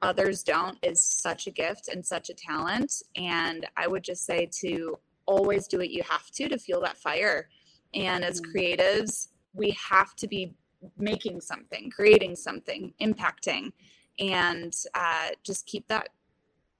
others 0.01 0.43
don't 0.43 0.77
is 0.81 1.03
such 1.03 1.47
a 1.47 1.51
gift 1.51 1.87
and 1.87 2.05
such 2.05 2.29
a 2.29 2.33
talent. 2.33 2.93
And 3.15 3.67
I 3.77 3.87
would 3.87 4.03
just 4.03 4.25
say 4.25 4.49
to 4.61 4.97
always 5.25 5.67
do 5.67 5.77
what 5.77 5.91
you 5.91 6.03
have 6.09 6.29
to 6.31 6.49
to 6.49 6.57
feel 6.57 6.81
that 6.81 6.97
fire. 6.97 7.49
And 7.93 8.23
as 8.23 8.41
mm-hmm. 8.41 8.57
creatives, 8.57 9.27
we 9.53 9.77
have 9.89 10.15
to 10.15 10.27
be 10.27 10.53
making 10.97 11.41
something, 11.41 11.91
creating 11.91 12.35
something, 12.35 12.93
impacting, 13.01 13.71
and 14.19 14.73
uh, 14.95 15.29
just 15.43 15.65
keep 15.65 15.87
that 15.87 16.09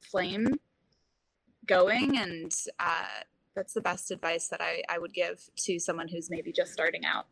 flame 0.02 0.60
going 1.68 2.18
and 2.18 2.54
uh, 2.80 3.24
that's 3.56 3.74
the 3.74 3.82
best 3.82 4.12
advice 4.12 4.48
that 4.48 4.62
I, 4.62 4.82
I 4.90 4.98
would 4.98 5.14
give 5.14 5.40
to 5.58 5.80
someone 5.80 6.08
who's 6.08 6.30
maybe 6.30 6.52
just 6.52 6.74
starting 6.74 7.06
out. 7.06 7.28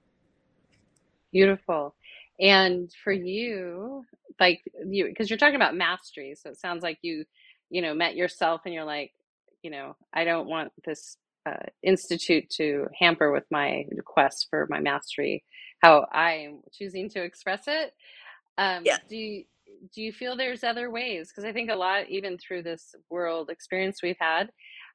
Beautiful. 1.31 1.95
And 2.39 2.91
for 3.03 3.11
you, 3.11 4.05
like 4.39 4.61
you, 4.85 5.05
because 5.05 5.29
you're 5.29 5.37
talking 5.39 5.55
about 5.55 5.75
mastery, 5.75 6.35
so 6.35 6.49
it 6.49 6.59
sounds 6.59 6.83
like 6.83 6.99
you, 7.01 7.25
you 7.69 7.81
know, 7.81 7.93
met 7.93 8.15
yourself 8.15 8.61
and 8.65 8.73
you're 8.73 8.85
like, 8.85 9.11
you 9.61 9.71
know, 9.71 9.95
I 10.13 10.23
don't 10.23 10.47
want 10.47 10.71
this 10.85 11.17
uh, 11.45 11.67
institute 11.83 12.49
to 12.57 12.87
hamper 12.99 13.31
with 13.31 13.45
my 13.51 13.85
quest 14.05 14.47
for 14.49 14.67
my 14.69 14.79
mastery, 14.79 15.43
how 15.81 16.05
I'm 16.11 16.61
choosing 16.73 17.09
to 17.09 17.23
express 17.23 17.63
it. 17.67 17.93
Um, 18.57 18.83
yeah. 18.85 18.97
Do 19.09 19.15
you, 19.15 19.43
do 19.95 20.01
you 20.01 20.11
feel 20.11 20.35
there's 20.35 20.63
other 20.63 20.91
ways? 20.91 21.29
Because 21.29 21.45
I 21.45 21.53
think 21.53 21.69
a 21.69 21.75
lot, 21.75 22.09
even 22.09 22.37
through 22.37 22.63
this 22.63 22.95
world 23.09 23.49
experience 23.49 24.01
we've 24.03 24.17
had, 24.19 24.49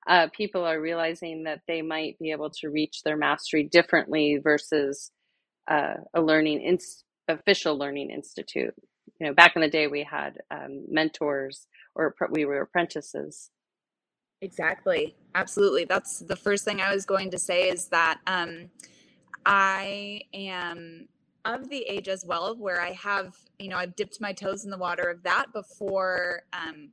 uh, 0.09 0.29
people 0.37 0.65
are 0.65 0.81
realizing 0.81 1.45
that 1.45 1.61
they 1.67 1.81
might 1.81 2.19
be 2.19 2.31
able 2.31 2.51
to 2.61 2.69
reach 2.69 3.03
their 3.05 3.17
mastery 3.17 3.65
differently 3.65 4.39
versus 4.43 5.11
uh, 5.71 5.95
a 6.15 6.21
learning 6.21 6.61
in- 6.61 6.79
official 7.29 7.79
learning 7.79 8.11
institute. 8.11 8.75
You 9.21 9.29
know, 9.29 9.35
back 9.35 9.55
in 9.57 9.63
the 9.63 9.69
day, 9.69 9.87
we 9.87 10.03
had 10.03 10.39
um, 10.51 10.85
mentors 10.89 11.67
or 11.95 12.15
we 12.31 12.45
were 12.45 12.61
apprentices. 12.61 13.51
Exactly, 14.41 15.15
absolutely. 15.35 15.85
That's 15.85 16.19
the 16.19 16.37
first 16.37 16.65
thing 16.65 16.81
I 16.81 16.93
was 16.93 17.07
going 17.07 17.31
to 17.31 17.39
say 17.39 17.69
is 17.69 17.87
that 17.89 18.21
um, 18.27 18.69
I 19.47 20.23
am 20.35 21.09
of 21.45 21.69
the 21.69 21.83
age 21.83 22.09
as 22.09 22.25
well 22.27 22.57
where 22.57 22.81
I 22.81 22.93
have, 22.93 23.37
you 23.59 23.69
know, 23.69 23.77
I've 23.77 23.95
dipped 23.97 24.21
my 24.21 24.33
toes 24.33 24.65
in 24.65 24.71
the 24.71 24.79
water 24.79 25.05
of 25.05 25.23
that 25.23 25.47
before 25.53 26.43
um, 26.53 26.91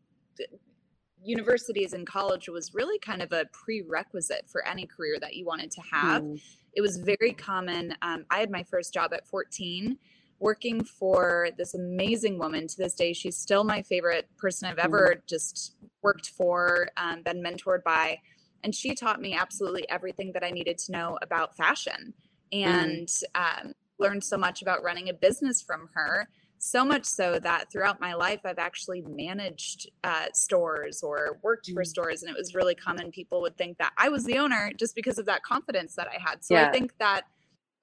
universities 1.24 1.94
and 1.94 2.06
college 2.06 2.50
was 2.50 2.74
really 2.74 3.00
kind 3.00 3.22
of 3.22 3.32
a 3.32 3.46
prerequisite 3.54 4.50
for 4.50 4.66
any 4.68 4.86
career 4.86 5.18
that 5.22 5.36
you 5.36 5.46
wanted 5.46 5.72
to 5.72 5.82
have. 5.82 6.24
Mm. 6.24 6.42
It 6.74 6.82
was 6.82 6.98
very 6.98 7.34
common. 7.34 7.96
Um, 8.02 8.26
I 8.30 8.40
had 8.40 8.50
my 8.50 8.64
first 8.64 8.94
job 8.94 9.14
at 9.14 9.28
14 9.28 9.98
working 10.42 10.84
for 10.84 11.50
this 11.58 11.76
amazing 11.76 12.40
woman 12.40 12.68
to 12.68 12.78
this 12.78 12.96
day. 12.96 13.14
She's 13.14 13.38
still 13.38 13.64
my 13.64 13.84
favorite 13.84 14.28
person 14.38 14.68
I've 14.68 14.80
ever 14.80 15.16
mm. 15.18 15.28
just 15.28 15.76
worked 16.02 16.30
for, 16.30 16.90
um, 16.98 17.22
been 17.22 17.44
mentored 17.44 17.84
by. 17.84 18.20
And 18.64 18.74
she 18.74 18.96
taught 18.96 19.22
me 19.22 19.34
absolutely 19.34 19.88
everything 19.90 20.32
that 20.34 20.44
I 20.44 20.50
needed 20.50 20.78
to 20.80 20.92
know 20.92 21.18
about 21.22 21.56
fashion 21.56 22.14
mm. 22.54 22.66
and 22.66 23.10
um, 23.36 23.74
learned 24.00 24.24
so 24.24 24.38
much 24.38 24.64
about 24.64 24.84
running 24.84 25.10
a 25.10 25.14
business 25.14 25.62
from 25.62 25.90
her 25.94 26.28
so 26.64 26.86
much 26.86 27.06
so 27.06 27.40
that 27.40 27.72
throughout 27.72 28.00
my 28.00 28.14
life 28.14 28.40
i've 28.46 28.60
actually 28.60 29.02
managed 29.02 29.90
uh, 30.04 30.28
stores 30.32 31.02
or 31.02 31.40
worked 31.42 31.68
for 31.72 31.82
mm. 31.82 31.88
stores 31.88 32.22
and 32.22 32.30
it 32.30 32.38
was 32.38 32.54
really 32.54 32.76
common 32.76 33.10
people 33.10 33.42
would 33.42 33.58
think 33.58 33.80
that 33.80 33.92
i 33.98 34.10
was 34.10 34.26
the 34.26 34.38
owner 34.38 34.72
just 34.78 34.94
because 34.94 35.18
of 35.18 35.26
that 35.26 35.42
confidence 35.42 35.96
that 35.96 36.08
i 36.08 36.22
had 36.22 36.44
so 36.44 36.54
yeah. 36.54 36.68
i 36.68 36.72
think 36.72 36.96
that 37.00 37.24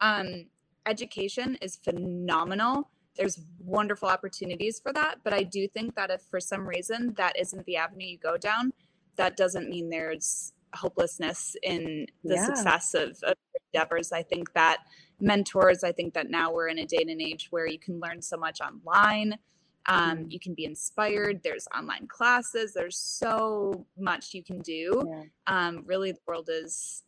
um, 0.00 0.44
education 0.88 1.56
is 1.60 1.76
phenomenal 1.76 2.90
there's 3.16 3.40
wonderful 3.58 4.08
opportunities 4.08 4.80
for 4.80 4.92
that 4.92 5.16
but 5.24 5.32
i 5.32 5.42
do 5.42 5.66
think 5.68 5.94
that 5.94 6.10
if 6.10 6.22
for 6.22 6.40
some 6.40 6.66
reason 6.66 7.14
that 7.16 7.38
isn't 7.38 7.64
the 7.66 7.76
avenue 7.76 8.06
you 8.06 8.18
go 8.18 8.36
down 8.36 8.72
that 9.16 9.36
doesn't 9.36 9.68
mean 9.68 9.90
there's 9.90 10.52
hopelessness 10.74 11.56
in 11.62 12.06
the 12.24 12.34
yeah. 12.34 12.46
success 12.46 12.94
of, 12.94 13.18
of 13.22 13.34
endeavors 13.72 14.12
i 14.12 14.22
think 14.22 14.52
that 14.52 14.78
mentors. 15.20 15.84
I 15.84 15.92
think 15.92 16.14
that 16.14 16.30
now 16.30 16.52
we're 16.52 16.68
in 16.68 16.78
a 16.78 16.86
day 16.86 16.98
and 17.00 17.20
age 17.20 17.48
where 17.50 17.66
you 17.66 17.78
can 17.78 18.00
learn 18.00 18.22
so 18.22 18.36
much 18.36 18.60
online. 18.60 19.38
Um, 19.86 20.18
mm-hmm. 20.18 20.30
you 20.30 20.40
can 20.40 20.54
be 20.54 20.64
inspired. 20.64 21.40
There's 21.42 21.66
online 21.76 22.06
classes. 22.08 22.74
There's 22.74 22.98
so 22.98 23.86
much 23.98 24.34
you 24.34 24.42
can 24.42 24.60
do. 24.60 25.04
Yeah. 25.08 25.22
Um, 25.46 25.82
really, 25.86 26.12
the 26.12 26.20
world 26.26 26.48
is 26.52 27.04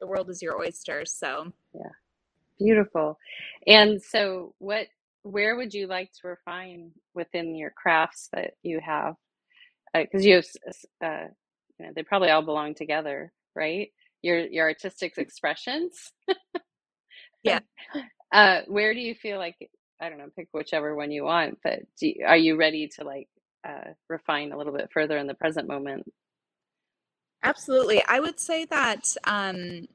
the 0.00 0.06
world 0.06 0.28
is 0.28 0.42
your 0.42 0.60
oyster. 0.60 1.04
So 1.06 1.52
yeah, 1.74 1.90
beautiful. 2.58 3.18
And 3.66 4.02
so, 4.02 4.54
what? 4.58 4.86
Where 5.22 5.56
would 5.56 5.72
you 5.72 5.86
like 5.86 6.10
to 6.20 6.28
refine 6.28 6.90
within 7.14 7.54
your 7.54 7.70
crafts 7.70 8.28
that 8.34 8.52
you 8.62 8.80
have? 8.80 9.14
Because 9.94 10.22
uh, 10.22 10.28
you 10.28 10.34
have, 10.34 10.46
uh, 11.02 11.26
you 11.78 11.86
know, 11.86 11.92
they 11.94 12.02
probably 12.02 12.30
all 12.30 12.42
belong 12.42 12.74
together, 12.74 13.32
right? 13.56 13.88
Your 14.22 14.38
your 14.38 14.68
artistic 14.68 15.16
expressions. 15.16 16.12
yeah. 17.42 17.60
Uh, 18.32 18.62
where 18.66 18.92
do 18.92 19.00
you 19.00 19.14
feel 19.14 19.38
like 19.38 19.56
I 20.00 20.08
don't 20.08 20.18
know, 20.18 20.28
pick 20.36 20.48
whichever 20.52 20.94
one 20.94 21.10
you 21.10 21.24
want, 21.24 21.58
but 21.62 21.80
you, 22.00 22.24
are 22.26 22.36
you 22.36 22.56
ready 22.56 22.88
to 22.96 23.04
like 23.04 23.28
uh, 23.66 23.92
refine 24.08 24.52
a 24.52 24.58
little 24.58 24.72
bit 24.72 24.90
further 24.92 25.16
in 25.16 25.26
the 25.26 25.34
present 25.34 25.68
moment? 25.68 26.04
Absolutely. 27.42 28.02
I 28.08 28.20
would 28.20 28.40
say 28.40 28.64
that 28.66 29.14
um, 29.24 29.86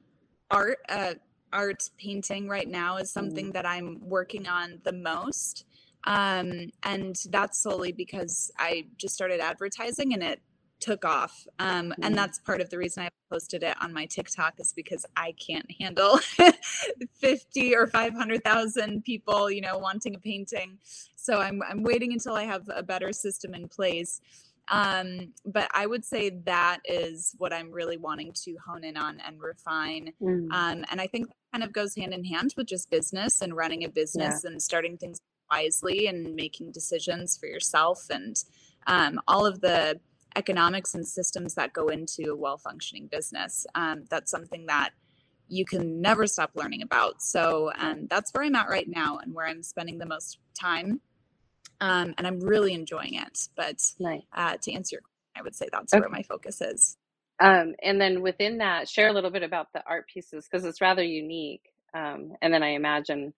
art, 0.50 0.78
uh, 0.88 1.14
art 1.52 1.88
painting 1.98 2.48
right 2.48 2.68
now 2.68 2.96
is 2.96 3.10
something 3.10 3.50
mm. 3.50 3.52
that 3.52 3.66
I'm 3.66 3.98
working 4.00 4.48
on 4.48 4.80
the 4.84 4.92
most. 4.92 5.64
Um, 6.04 6.70
and 6.82 7.16
that's 7.30 7.58
solely 7.58 7.92
because 7.92 8.50
I 8.58 8.86
just 8.96 9.14
started 9.14 9.40
advertising 9.40 10.14
and 10.14 10.22
it 10.22 10.40
took 10.80 11.04
off. 11.04 11.46
Um, 11.58 11.92
and 12.02 12.14
mm. 12.14 12.16
that's 12.16 12.38
part 12.38 12.60
of 12.60 12.70
the 12.70 12.78
reason 12.78 13.02
I 13.02 13.10
posted 13.30 13.62
it 13.62 13.76
on 13.82 13.92
my 13.92 14.06
TikTok 14.06 14.54
is 14.58 14.72
because 14.72 15.04
I 15.16 15.32
can't 15.32 15.70
handle 15.78 16.18
50 17.14 17.76
or 17.76 17.86
500,000 17.86 19.04
people, 19.04 19.50
you 19.50 19.60
know, 19.60 19.78
wanting 19.78 20.14
a 20.14 20.18
painting. 20.18 20.78
So 21.16 21.38
I'm, 21.40 21.62
I'm 21.68 21.82
waiting 21.82 22.12
until 22.12 22.34
I 22.34 22.44
have 22.44 22.68
a 22.74 22.82
better 22.82 23.12
system 23.12 23.54
in 23.54 23.68
place. 23.68 24.20
Um, 24.68 25.32
but 25.44 25.68
I 25.74 25.86
would 25.86 26.04
say 26.04 26.30
that 26.44 26.78
is 26.84 27.34
what 27.38 27.52
I'm 27.52 27.70
really 27.70 27.96
wanting 27.96 28.32
to 28.44 28.56
hone 28.64 28.84
in 28.84 28.96
on 28.96 29.20
and 29.26 29.40
refine. 29.40 30.12
Mm. 30.22 30.50
Um, 30.52 30.84
and 30.90 31.00
I 31.00 31.06
think 31.06 31.28
kind 31.52 31.64
of 31.64 31.72
goes 31.72 31.94
hand 31.96 32.12
in 32.14 32.24
hand 32.24 32.54
with 32.56 32.66
just 32.66 32.90
business 32.90 33.40
and 33.40 33.56
running 33.56 33.84
a 33.84 33.88
business 33.88 34.42
yeah. 34.44 34.50
and 34.50 34.62
starting 34.62 34.96
things 34.96 35.20
wisely 35.50 36.06
and 36.06 36.34
making 36.34 36.70
decisions 36.72 37.36
for 37.36 37.46
yourself 37.46 38.06
and 38.10 38.44
um, 38.86 39.20
all 39.26 39.44
of 39.44 39.60
the 39.60 39.98
economics 40.36 40.94
and 40.94 41.06
systems 41.06 41.54
that 41.54 41.72
go 41.72 41.88
into 41.88 42.30
a 42.30 42.36
well 42.36 42.56
functioning 42.56 43.08
business. 43.10 43.66
Um, 43.74 44.04
that's 44.08 44.30
something 44.30 44.66
that 44.66 44.90
you 45.48 45.64
can 45.64 46.00
never 46.00 46.28
stop 46.28 46.52
learning 46.54 46.82
about. 46.82 47.20
So 47.20 47.72
um, 47.76 48.06
that's 48.08 48.32
where 48.32 48.44
I'm 48.44 48.54
at 48.54 48.68
right 48.68 48.88
now 48.88 49.18
and 49.18 49.34
where 49.34 49.46
I'm 49.46 49.64
spending 49.64 49.98
the 49.98 50.06
most 50.06 50.38
time. 50.58 51.00
um, 51.80 52.14
and 52.18 52.26
I'm 52.26 52.40
really 52.40 52.72
enjoying 52.74 53.14
it. 53.14 53.48
But 53.56 53.82
nice. 53.98 54.22
uh, 54.32 54.56
to 54.62 54.72
answer 54.72 54.94
your 54.96 55.00
question, 55.00 55.32
I 55.36 55.42
would 55.42 55.54
say 55.54 55.68
that's 55.72 55.92
okay. 55.92 56.00
where 56.00 56.08
my 56.08 56.22
focus 56.22 56.60
is. 56.60 56.96
Um, 57.40 57.74
and 57.82 58.00
then 58.00 58.20
within 58.20 58.58
that, 58.58 58.88
share 58.88 59.08
a 59.08 59.12
little 59.12 59.30
bit 59.30 59.42
about 59.42 59.68
the 59.72 59.82
art 59.86 60.06
pieces 60.12 60.46
because 60.50 60.66
it's 60.66 60.80
rather 60.80 61.02
unique. 61.02 61.62
Um, 61.94 62.32
and 62.42 62.52
then 62.52 62.62
I 62.62 62.70
imagine 62.70 63.32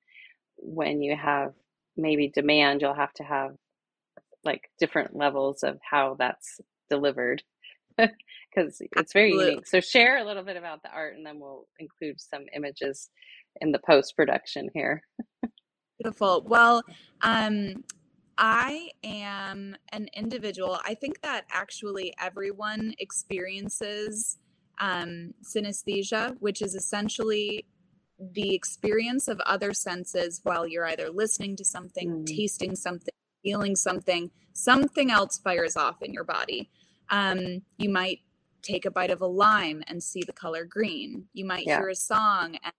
when 0.56 1.02
you 1.02 1.16
have 1.16 1.52
maybe 1.96 2.28
demand, 2.28 2.80
you'll 2.82 2.94
have 2.94 3.12
to 3.14 3.22
have 3.22 3.52
like 4.44 4.70
different 4.78 5.16
levels 5.16 5.62
of 5.62 5.78
how 5.88 6.16
that's 6.18 6.60
delivered 6.90 7.42
because 7.96 8.80
it's 8.80 9.12
very 9.12 9.30
Absolutely. 9.30 9.50
unique. 9.52 9.66
So 9.66 9.80
share 9.80 10.18
a 10.18 10.24
little 10.24 10.42
bit 10.42 10.56
about 10.56 10.82
the 10.82 10.90
art 10.90 11.14
and 11.14 11.24
then 11.24 11.38
we'll 11.38 11.66
include 11.78 12.20
some 12.20 12.42
images 12.54 13.08
in 13.60 13.70
the 13.70 13.80
post 13.86 14.16
production 14.16 14.68
here. 14.74 15.02
Beautiful. 15.98 16.44
Well, 16.46 16.82
um, 17.22 17.84
I 18.38 18.90
am 19.04 19.76
an 19.90 20.08
individual. 20.14 20.78
I 20.84 20.94
think 20.94 21.20
that 21.22 21.44
actually 21.50 22.14
everyone 22.20 22.94
experiences 22.98 24.38
um, 24.80 25.34
synesthesia, 25.44 26.36
which 26.40 26.62
is 26.62 26.74
essentially 26.74 27.66
the 28.34 28.54
experience 28.54 29.28
of 29.28 29.40
other 29.40 29.72
senses 29.72 30.40
while 30.44 30.66
you're 30.66 30.86
either 30.86 31.10
listening 31.10 31.56
to 31.56 31.64
something, 31.64 32.10
mm. 32.10 32.26
tasting 32.26 32.76
something, 32.76 33.14
feeling 33.42 33.76
something, 33.76 34.30
something 34.52 35.10
else 35.10 35.38
fires 35.38 35.76
off 35.76 36.02
in 36.02 36.12
your 36.12 36.24
body. 36.24 36.70
Um, 37.10 37.62
you 37.78 37.90
might 37.90 38.20
take 38.62 38.84
a 38.84 38.90
bite 38.90 39.10
of 39.10 39.20
a 39.20 39.26
lime 39.26 39.82
and 39.88 40.02
see 40.02 40.22
the 40.24 40.32
color 40.32 40.64
green. 40.64 41.26
You 41.32 41.44
might 41.44 41.66
yeah. 41.66 41.78
hear 41.78 41.88
a 41.88 41.94
song 41.94 42.58
and 42.62 42.72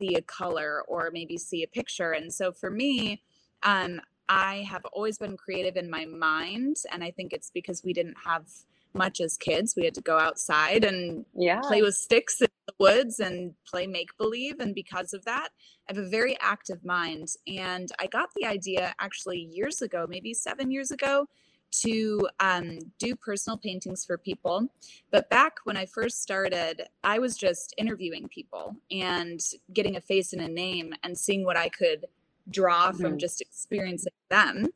see 0.00 0.14
a 0.14 0.22
color 0.22 0.82
or 0.86 1.10
maybe 1.12 1.38
see 1.38 1.62
a 1.62 1.68
picture. 1.68 2.12
And 2.12 2.32
so 2.32 2.52
for 2.52 2.70
me, 2.70 3.22
um, 3.62 4.00
I 4.28 4.66
have 4.68 4.84
always 4.86 5.18
been 5.18 5.36
creative 5.36 5.76
in 5.76 5.90
my 5.90 6.04
mind. 6.04 6.76
And 6.90 7.02
I 7.02 7.10
think 7.10 7.32
it's 7.32 7.50
because 7.50 7.82
we 7.84 7.92
didn't 7.92 8.16
have 8.24 8.46
much 8.94 9.20
as 9.20 9.36
kids. 9.36 9.74
We 9.76 9.84
had 9.84 9.94
to 9.94 10.02
go 10.02 10.18
outside 10.18 10.84
and 10.84 11.24
yeah. 11.34 11.60
play 11.60 11.82
with 11.82 11.94
sticks 11.94 12.40
in 12.40 12.48
the 12.66 12.74
woods 12.78 13.20
and 13.20 13.54
play 13.66 13.86
make 13.86 14.16
believe. 14.18 14.60
And 14.60 14.74
because 14.74 15.12
of 15.12 15.24
that, 15.24 15.48
I 15.88 15.94
have 15.94 16.04
a 16.04 16.08
very 16.08 16.36
active 16.40 16.84
mind. 16.84 17.28
And 17.46 17.90
I 17.98 18.06
got 18.06 18.30
the 18.36 18.46
idea 18.46 18.94
actually 19.00 19.48
years 19.52 19.82
ago, 19.82 20.06
maybe 20.08 20.34
seven 20.34 20.70
years 20.70 20.90
ago, 20.90 21.26
to 21.72 22.28
um, 22.38 22.78
do 22.98 23.16
personal 23.16 23.56
paintings 23.56 24.04
for 24.04 24.18
people. 24.18 24.68
But 25.10 25.30
back 25.30 25.56
when 25.64 25.76
I 25.76 25.86
first 25.86 26.22
started, 26.22 26.82
I 27.02 27.18
was 27.18 27.36
just 27.36 27.74
interviewing 27.78 28.28
people 28.28 28.76
and 28.90 29.40
getting 29.72 29.96
a 29.96 30.00
face 30.00 30.34
and 30.34 30.42
a 30.42 30.48
name 30.48 30.92
and 31.02 31.16
seeing 31.16 31.44
what 31.44 31.56
I 31.56 31.70
could 31.70 32.04
draw 32.50 32.88
mm-hmm. 32.88 33.00
from 33.00 33.18
just 33.18 33.40
experiencing 33.40 34.12
them, 34.30 34.66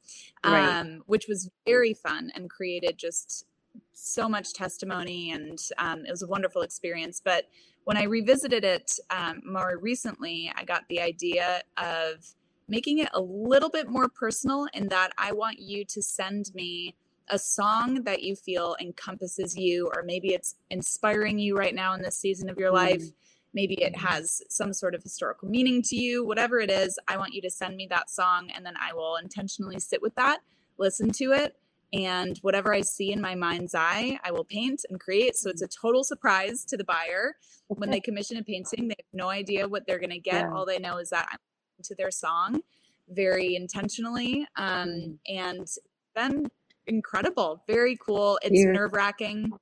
right. 0.44 0.80
um, 0.80 1.02
which 1.06 1.26
was 1.28 1.50
very 1.66 1.94
fun 1.94 2.30
and 2.35 2.50
created 2.50 2.99
just 2.99 3.46
so 3.92 4.28
much 4.28 4.52
testimony 4.52 5.32
and 5.32 5.58
um, 5.78 6.04
it 6.06 6.11
was 6.11 6.23
a 6.23 6.26
wonderful 6.26 6.62
experience. 6.62 7.20
But 7.23 7.44
when 7.85 7.96
I 7.96 8.04
revisited 8.04 8.64
it 8.64 8.99
um, 9.11 9.42
more 9.44 9.78
recently, 9.80 10.52
I 10.54 10.64
got 10.64 10.85
the 10.88 11.00
idea 11.00 11.62
of 11.76 12.35
making 12.68 12.99
it 12.99 13.08
a 13.14 13.20
little 13.20 13.70
bit 13.70 13.88
more 13.88 14.08
personal 14.08 14.66
in 14.75 14.88
that 14.88 15.12
I 15.18 15.32
want 15.32 15.61
you 15.61 15.85
to 15.85 16.02
send 16.02 16.50
me 16.54 16.96
a 17.28 17.38
song 17.38 18.02
that 18.04 18.23
you 18.23 18.37
feel 18.37 18.76
encompasses 18.80 19.56
you, 19.56 19.90
or 19.94 20.02
maybe 20.02 20.28
it's 20.28 20.56
inspiring 20.70 21.38
you 21.38 21.56
right 21.56 21.75
now 21.75 21.92
in 21.94 22.02
this 22.02 22.16
season 22.16 22.49
of 22.49 22.58
your 22.58 22.73
life. 22.73 23.02
Mm 23.02 23.12
maybe 23.56 23.82
it 23.82 23.96
has 23.96 24.42
some 24.50 24.75
sort 24.75 24.94
of 24.94 25.02
historical 25.02 25.48
meaning 25.48 25.80
to 25.80 25.96
you, 25.96 26.25
whatever 26.25 26.60
it 26.60 26.70
is, 26.70 26.98
I 27.08 27.16
want 27.16 27.32
you 27.32 27.40
to 27.40 27.50
send 27.50 27.75
me 27.75 27.86
that 27.88 28.10
song 28.10 28.50
and 28.54 28.64
then 28.64 28.75
I 28.78 28.92
will 28.92 29.16
intentionally 29.16 29.80
sit 29.80 30.02
with 30.02 30.14
that, 30.16 30.40
listen 30.76 31.10
to 31.12 31.32
it, 31.32 31.56
and 31.92 32.36
whatever 32.42 32.75
I 32.75 32.82
see 32.82 33.12
in 33.12 33.21
my 33.21 33.34
mind's 33.34 33.75
eye, 33.75 34.21
I 34.23 34.30
will 34.30 34.45
paint 34.45 34.84
and 34.90 35.00
create. 35.00 35.36
So 35.36 35.49
it's 35.49 35.62
a 35.62 35.69
total 35.69 36.04
surprise 36.04 36.66
to 36.66 36.76
the 36.76 36.84
buyer 36.84 37.36
when 37.69 37.90
they 37.90 38.00
commission 38.00 38.36
a 38.36 38.42
painting. 38.42 38.88
They 38.88 38.97
have 38.99 39.14
no 39.14 39.30
idea 39.30 39.66
what 39.66 39.86
they're 39.86 39.99
going 39.99 40.10
to 40.10 40.21
get. 40.21 40.42
Yeah. 40.42 40.52
All 40.52 40.66
they 40.66 40.78
know 40.78 40.99
is 40.99 41.08
that 41.10 41.26
I'm 41.32 41.38
to 41.84 41.95
their 41.95 42.10
song 42.10 42.60
very 43.08 43.56
intentionally. 43.56 44.47
Um, 44.56 44.88
mm-hmm. 44.88 45.12
and 45.34 45.66
then 46.14 46.50
incredible, 46.86 47.62
very 47.66 47.97
cool. 47.97 48.38
It's 48.42 48.58
yeah. 48.58 48.73
nerve 48.73 48.92
wracking. 48.92 49.52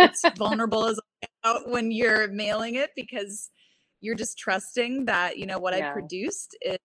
It's 0.00 0.22
vulnerable 0.36 0.86
as 0.86 0.98
when 1.66 1.90
you're 1.90 2.28
mailing 2.28 2.74
it 2.74 2.90
because 2.96 3.50
you're 4.00 4.14
just 4.14 4.38
trusting 4.38 5.04
that 5.06 5.38
you 5.38 5.46
know 5.46 5.58
what 5.58 5.76
yeah. 5.76 5.90
I 5.90 5.92
produced 5.92 6.56
is 6.62 6.78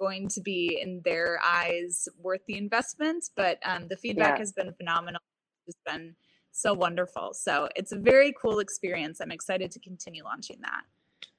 going 0.00 0.28
to 0.28 0.40
be 0.40 0.80
in 0.82 1.02
their 1.04 1.38
eyes 1.44 2.08
worth 2.18 2.40
the 2.48 2.56
investment. 2.56 3.24
But 3.36 3.58
um, 3.64 3.86
the 3.88 3.96
feedback 3.96 4.36
yeah. 4.36 4.38
has 4.38 4.52
been 4.52 4.72
phenomenal. 4.72 5.20
It's 5.66 5.76
been 5.86 6.16
so 6.52 6.74
wonderful. 6.74 7.30
So 7.34 7.68
it's 7.76 7.92
a 7.92 7.98
very 7.98 8.34
cool 8.40 8.58
experience. 8.58 9.20
I'm 9.20 9.30
excited 9.30 9.70
to 9.72 9.80
continue 9.80 10.24
launching 10.24 10.58
that. 10.62 10.82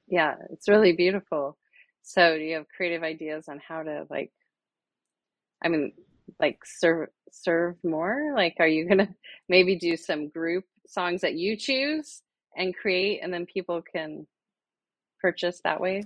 Yeah, 0.06 0.34
it's 0.50 0.68
really 0.68 0.92
beautiful. 0.92 1.58
So 2.02 2.38
do 2.38 2.42
you 2.42 2.56
have 2.56 2.66
creative 2.74 3.02
ideas 3.02 3.48
on 3.48 3.60
how 3.66 3.82
to 3.82 4.06
like 4.10 4.32
I 5.62 5.68
mean 5.68 5.92
like 6.40 6.60
serve 6.64 7.08
serve 7.30 7.76
more? 7.84 8.32
Like 8.34 8.56
are 8.58 8.66
you 8.66 8.86
going 8.86 8.98
to 9.06 9.08
maybe 9.48 9.76
do 9.76 9.96
some 9.96 10.28
group 10.28 10.64
songs 10.86 11.20
that 11.20 11.34
you 11.34 11.56
choose 11.56 12.22
and 12.56 12.76
create 12.76 13.20
and 13.22 13.32
then 13.32 13.46
people 13.46 13.82
can 13.82 14.26
purchase 15.20 15.60
that 15.64 15.80
way? 15.80 16.04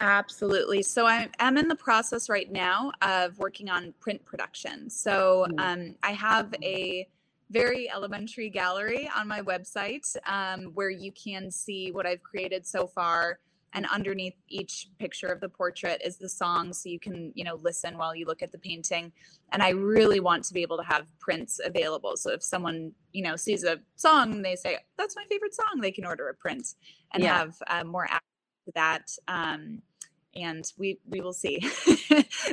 Absolutely. 0.00 0.82
So 0.82 1.06
I 1.06 1.28
am 1.38 1.58
in 1.58 1.68
the 1.68 1.76
process 1.76 2.30
right 2.30 2.50
now 2.50 2.90
of 3.02 3.38
working 3.38 3.68
on 3.68 3.92
print 4.00 4.24
production. 4.24 4.88
So 4.88 5.46
mm. 5.50 5.60
um, 5.60 5.94
I 6.02 6.12
have 6.12 6.54
a 6.62 7.06
very 7.50 7.90
elementary 7.90 8.48
gallery 8.48 9.10
on 9.14 9.28
my 9.28 9.42
website 9.42 10.16
um, 10.26 10.72
where 10.74 10.88
you 10.90 11.12
can 11.12 11.50
see 11.50 11.90
what 11.90 12.06
I've 12.06 12.22
created 12.22 12.66
so 12.66 12.86
far 12.86 13.40
and 13.72 13.86
underneath 13.86 14.34
each 14.48 14.88
picture 14.98 15.28
of 15.28 15.40
the 15.40 15.48
portrait 15.48 16.00
is 16.04 16.16
the 16.16 16.28
song 16.28 16.72
so 16.72 16.88
you 16.88 16.98
can 16.98 17.32
you 17.34 17.44
know 17.44 17.56
listen 17.62 17.96
while 17.96 18.14
you 18.14 18.26
look 18.26 18.42
at 18.42 18.52
the 18.52 18.58
painting. 18.58 19.12
And 19.52 19.62
i 19.62 19.70
really 19.70 20.20
want 20.20 20.44
to 20.44 20.54
be 20.54 20.62
able 20.62 20.76
to 20.78 20.84
have 20.84 21.06
prints 21.18 21.60
available. 21.64 22.16
So 22.16 22.32
if 22.32 22.42
someone 22.42 22.92
you 23.12 23.22
know 23.22 23.36
sees 23.36 23.64
a 23.64 23.78
song 23.96 24.32
and 24.32 24.44
they 24.44 24.56
say 24.56 24.78
that's 24.98 25.16
my 25.16 25.24
favorite 25.30 25.54
song 25.54 25.80
they 25.80 25.92
can 25.92 26.04
order 26.04 26.28
a 26.28 26.34
print 26.34 26.74
and 27.12 27.22
yeah. 27.22 27.38
have 27.38 27.56
uh, 27.68 27.84
more 27.84 28.04
access 28.04 28.20
to 28.66 28.72
that 28.74 29.10
um, 29.28 29.82
and 30.34 30.64
we 30.78 30.98
we 31.08 31.20
will 31.20 31.32
see. 31.32 31.60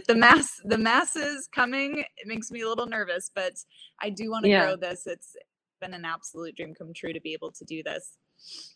The 0.07 0.15
mass 0.15 0.61
the 0.63 0.77
masses 0.77 1.49
coming 1.53 1.99
it 1.99 2.27
makes 2.27 2.51
me 2.51 2.61
a 2.61 2.69
little 2.69 2.85
nervous 2.85 3.29
but 3.33 3.53
i 3.99 4.09
do 4.09 4.29
want 4.31 4.45
to 4.45 4.49
yeah. 4.49 4.65
grow 4.65 4.75
this. 4.75 5.05
It's 5.05 5.35
been 5.81 5.93
an 5.93 6.05
absolute 6.05 6.55
dream 6.55 6.73
come 6.73 6.93
true 6.93 7.11
to 7.11 7.19
be 7.19 7.33
able 7.33 7.51
to 7.51 7.65
do 7.65 7.83
this. 7.83 8.17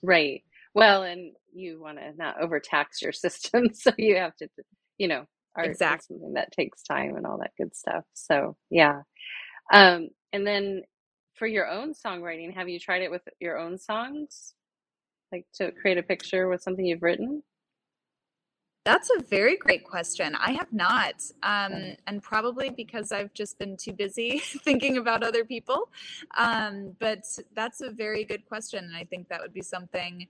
Right 0.01 0.43
well, 0.73 1.03
and 1.03 1.33
you 1.53 1.81
want 1.81 1.97
to 1.97 2.13
not 2.15 2.41
overtax 2.41 3.01
your 3.01 3.11
system, 3.11 3.73
so 3.73 3.91
you 3.97 4.17
have 4.17 4.35
to, 4.37 4.47
you 4.97 5.07
know, 5.07 5.25
art 5.55 5.67
exactly. 5.67 6.15
something 6.15 6.33
that 6.33 6.51
takes 6.51 6.83
time 6.83 7.15
and 7.15 7.25
all 7.25 7.39
that 7.39 7.51
good 7.57 7.75
stuff. 7.75 8.05
So 8.13 8.55
yeah, 8.69 9.01
um, 9.73 10.09
and 10.33 10.45
then 10.45 10.83
for 11.35 11.47
your 11.47 11.67
own 11.67 11.93
songwriting, 11.93 12.53
have 12.53 12.69
you 12.69 12.79
tried 12.79 13.01
it 13.01 13.11
with 13.11 13.23
your 13.39 13.57
own 13.57 13.77
songs, 13.77 14.53
like 15.31 15.45
to 15.55 15.71
create 15.71 15.97
a 15.97 16.03
picture 16.03 16.47
with 16.47 16.61
something 16.61 16.85
you've 16.85 17.03
written? 17.03 17.43
That's 18.83 19.11
a 19.15 19.21
very 19.21 19.57
great 19.57 19.83
question. 19.83 20.35
I 20.35 20.53
have 20.53 20.73
not. 20.73 21.21
Um, 21.43 21.95
and 22.07 22.21
probably 22.21 22.71
because 22.71 23.11
I've 23.11 23.31
just 23.33 23.59
been 23.59 23.77
too 23.77 23.93
busy 23.93 24.39
thinking 24.63 24.97
about 24.97 25.23
other 25.23 25.45
people. 25.45 25.89
Um, 26.35 26.95
but 26.99 27.23
that's 27.55 27.81
a 27.81 27.91
very 27.91 28.23
good 28.23 28.45
question. 28.45 28.83
And 28.83 28.95
I 28.95 29.03
think 29.03 29.29
that 29.29 29.39
would 29.39 29.53
be 29.53 29.61
something 29.61 30.27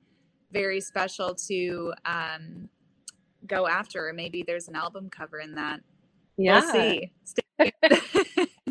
very 0.51 0.81
special 0.81 1.35
to 1.47 1.93
um, 2.05 2.69
go 3.47 3.67
after. 3.67 4.11
Maybe 4.13 4.43
there's 4.45 4.67
an 4.67 4.75
album 4.75 5.09
cover 5.09 5.39
in 5.39 5.55
that. 5.55 5.81
Yeah. 6.37 6.61
We'll 6.61 6.71
see. 6.71 7.11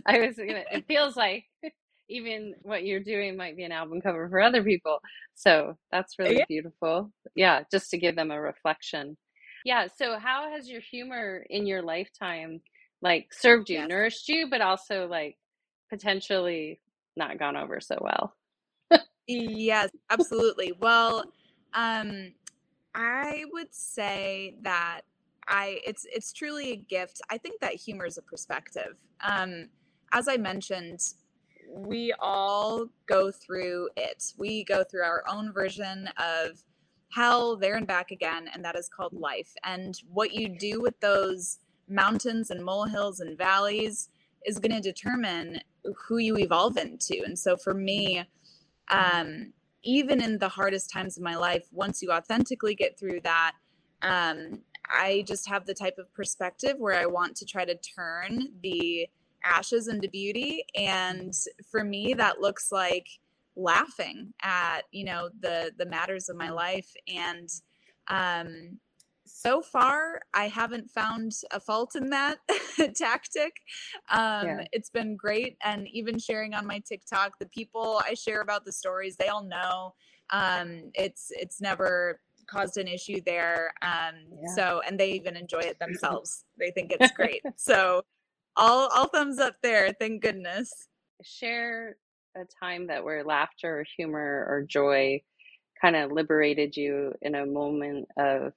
I 0.07 0.19
was 0.21 0.37
gonna. 0.37 0.65
It 0.73 0.87
feels 0.87 1.17
like 1.17 1.45
even 2.09 2.55
what 2.63 2.85
you're 2.85 3.03
doing 3.03 3.37
might 3.37 3.57
be 3.57 3.65
an 3.65 3.73
album 3.73 4.01
cover 4.01 4.29
for 4.29 4.41
other 4.41 4.63
people. 4.63 4.99
So 5.35 5.77
that's 5.93 6.19
really 6.19 6.39
yeah. 6.39 6.45
beautiful. 6.49 7.13
Yeah, 7.35 7.63
just 7.71 7.91
to 7.91 7.99
give 7.99 8.17
them 8.17 8.31
a 8.31 8.41
reflection. 8.41 9.17
Yeah. 9.65 9.89
So 9.97 10.19
how 10.19 10.51
has 10.51 10.69
your 10.69 10.81
humor 10.81 11.45
in 11.49 11.67
your 11.67 11.83
lifetime 11.83 12.61
like 13.03 13.33
served 13.33 13.71
you, 13.71 13.79
yes. 13.79 13.89
nourished 13.89 14.29
you, 14.29 14.49
but 14.51 14.61
also 14.61 15.07
like 15.07 15.37
potentially 15.91 16.81
not 17.17 17.39
gone 17.39 17.57
over 17.57 17.81
so 17.81 17.99
well? 18.01 18.35
yes, 19.27 19.91
absolutely. 20.11 20.73
Well, 20.81 21.25
um, 21.75 22.33
I 22.95 23.45
would 23.53 23.73
say 23.75 24.57
that 24.63 25.03
I 25.49 25.81
it's 25.87 26.07
it's 26.11 26.33
truly 26.33 26.73
a 26.73 26.77
gift. 26.77 27.21
I 27.31 27.39
think 27.39 27.61
that 27.61 27.75
humor 27.75 28.07
is 28.07 28.19
a 28.19 28.23
perspective. 28.23 28.97
Um, 29.21 29.69
as 30.13 30.29
I 30.29 30.37
mentioned, 30.37 31.01
we 31.69 32.13
all 32.19 32.87
go 33.07 33.31
through 33.31 33.91
it. 33.97 34.33
We 34.39 34.65
go 34.65 34.83
through 34.85 35.03
our 35.03 35.25
own 35.29 35.53
version 35.53 36.09
of 36.19 36.63
hell 37.13 37.57
there 37.57 37.77
and 37.77 37.87
back 37.87 38.11
again, 38.11 38.49
and 38.53 38.65
that 38.65 38.77
is 38.77 38.89
called 38.89 39.13
life. 39.13 39.53
And 39.65 40.01
what 40.13 40.33
you 40.33 40.49
do 40.49 40.81
with 40.81 40.99
those 41.01 41.59
mountains 41.89 42.51
and 42.51 42.65
molehills 42.65 43.21
and 43.21 43.37
valleys 43.37 44.09
is 44.47 44.59
going 44.59 44.73
to 44.73 44.81
determine 44.81 45.61
who 46.07 46.19
you 46.19 46.37
evolve 46.39 46.77
into. 46.77 47.23
And 47.25 47.39
so 47.39 47.57
for 47.57 47.75
me, 47.75 48.25
um, 48.89 49.53
even 49.83 50.23
in 50.23 50.39
the 50.39 50.49
hardest 50.49 50.91
times 50.91 51.17
of 51.17 51.23
my 51.23 51.37
life, 51.37 51.67
once 51.73 52.03
you 52.03 52.11
authentically 52.11 52.75
get 52.75 52.99
through 52.99 53.21
that, 53.23 53.53
um, 54.03 54.61
I 54.89 55.25
just 55.27 55.49
have 55.49 55.67
the 55.67 55.75
type 55.75 55.99
of 55.99 56.13
perspective 56.15 56.77
where 56.79 56.95
I 56.95 57.07
want 57.07 57.37
to 57.37 57.45
try 57.45 57.65
to 57.65 57.77
turn 57.77 58.49
the 58.63 59.09
ashes 59.45 59.89
into 59.89 60.09
beauty. 60.09 60.65
And 60.75 61.33
for 61.71 61.85
me, 61.85 62.15
that 62.15 62.41
looks 62.41 62.73
like 62.73 63.07
laughing 63.57 64.33
at, 64.43 64.83
you 64.91 65.05
know, 65.05 65.31
the 65.41 65.73
the 65.79 65.87
matters 65.87 66.29
of 66.29 66.37
my 66.37 66.51
life. 66.51 66.91
And 67.09 67.49
um 68.09 68.79
so 69.33 69.63
far 69.63 70.21
I 70.35 70.49
haven't 70.49 70.91
found 70.91 71.33
a 71.51 71.61
fault 71.61 71.95
in 71.95 72.11
that 72.11 72.39
tactic. 72.95 73.57
Um, 74.11 74.47
yeah. 74.47 74.65
It's 74.73 74.91
been 74.91 75.17
great. 75.17 75.57
And 75.65 75.89
even 75.89 76.19
sharing 76.19 76.55
on 76.55 76.67
my 76.67 76.81
TikTok, 76.81 77.39
the 77.39 77.47
people 77.47 78.01
I 78.05 78.15
share 78.15 78.41
about 78.41 78.65
the 78.65 78.73
stories, 78.73 79.17
they 79.17 79.29
all 79.29 79.45
know 79.45 79.95
um, 80.31 80.91
it's 80.95 81.29
it's 81.31 81.61
never 81.61 82.21
caused 82.47 82.77
an 82.77 82.89
issue 82.89 83.21
there. 83.25 83.73
Um, 83.83 84.15
yeah. 84.31 84.55
So, 84.55 84.83
and 84.87 84.99
they 84.99 85.13
even 85.13 85.37
enjoy 85.37 85.61
it 85.61 85.79
themselves. 85.81 86.45
they 86.59 86.71
think 86.71 86.93
it's 86.99 87.13
great. 87.13 87.43
so, 87.57 88.03
all 88.57 88.89
all 88.95 89.09
thumbs 89.09 89.39
up 89.39 89.57
there. 89.63 89.93
Thank 89.99 90.23
goodness. 90.23 90.89
Share 91.23 91.97
a 92.37 92.45
time 92.63 92.87
that 92.87 93.05
where 93.05 93.25
laughter 93.25 93.81
or 93.81 93.85
humor 93.97 94.47
or 94.49 94.65
joy 94.69 95.21
kind 95.81 95.97
of 95.97 96.13
liberated 96.13 96.77
you 96.77 97.13
in 97.23 97.35
a 97.35 97.47
moment 97.47 98.07
of, 98.19 98.53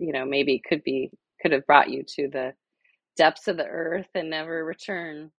you 0.00 0.12
know, 0.12 0.24
maybe 0.24 0.62
could 0.66 0.82
be 0.82 1.10
could 1.40 1.52
have 1.52 1.66
brought 1.66 1.90
you 1.90 2.02
to 2.02 2.28
the 2.28 2.52
depths 3.16 3.48
of 3.48 3.56
the 3.56 3.66
earth 3.66 4.08
and 4.14 4.30
never 4.30 4.64
return. 4.64 5.30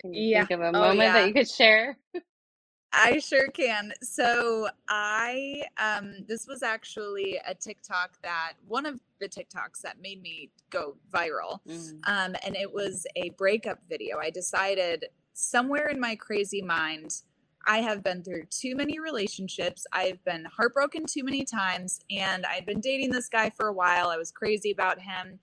Can 0.00 0.14
you 0.14 0.30
yeah. 0.30 0.46
think 0.46 0.60
of 0.60 0.60
a 0.60 0.68
oh, 0.68 0.72
moment 0.72 1.00
oh, 1.00 1.02
yeah. 1.02 1.12
that 1.12 1.28
you 1.28 1.34
could 1.34 1.48
share? 1.48 1.98
I 2.92 3.18
sure 3.18 3.48
can. 3.48 3.92
So 4.02 4.68
I 4.88 5.62
um 5.78 6.24
this 6.26 6.46
was 6.48 6.62
actually 6.62 7.38
a 7.46 7.54
TikTok 7.54 8.20
that 8.22 8.54
one 8.66 8.86
of 8.86 8.98
the 9.20 9.28
TikToks 9.28 9.82
that 9.82 10.00
made 10.00 10.20
me 10.22 10.50
go 10.70 10.96
viral. 11.12 11.60
Mm. 11.68 12.00
Um 12.04 12.36
and 12.44 12.56
it 12.56 12.72
was 12.72 13.06
a 13.16 13.30
breakup 13.30 13.78
video. 13.88 14.18
I 14.18 14.30
decided 14.30 15.06
somewhere 15.34 15.88
in 15.88 16.00
my 16.00 16.16
crazy 16.16 16.62
mind 16.62 17.22
I 17.66 17.78
have 17.78 18.02
been 18.02 18.22
through 18.22 18.44
too 18.50 18.74
many 18.74 18.98
relationships. 18.98 19.86
I've 19.92 20.22
been 20.24 20.46
heartbroken 20.46 21.06
too 21.06 21.24
many 21.24 21.44
times 21.44 22.00
and 22.10 22.46
I'd 22.46 22.66
been 22.66 22.80
dating 22.80 23.10
this 23.10 23.28
guy 23.28 23.50
for 23.50 23.68
a 23.68 23.72
while. 23.72 24.08
I 24.08 24.16
was 24.16 24.30
crazy 24.30 24.70
about 24.70 25.00
him 25.00 25.38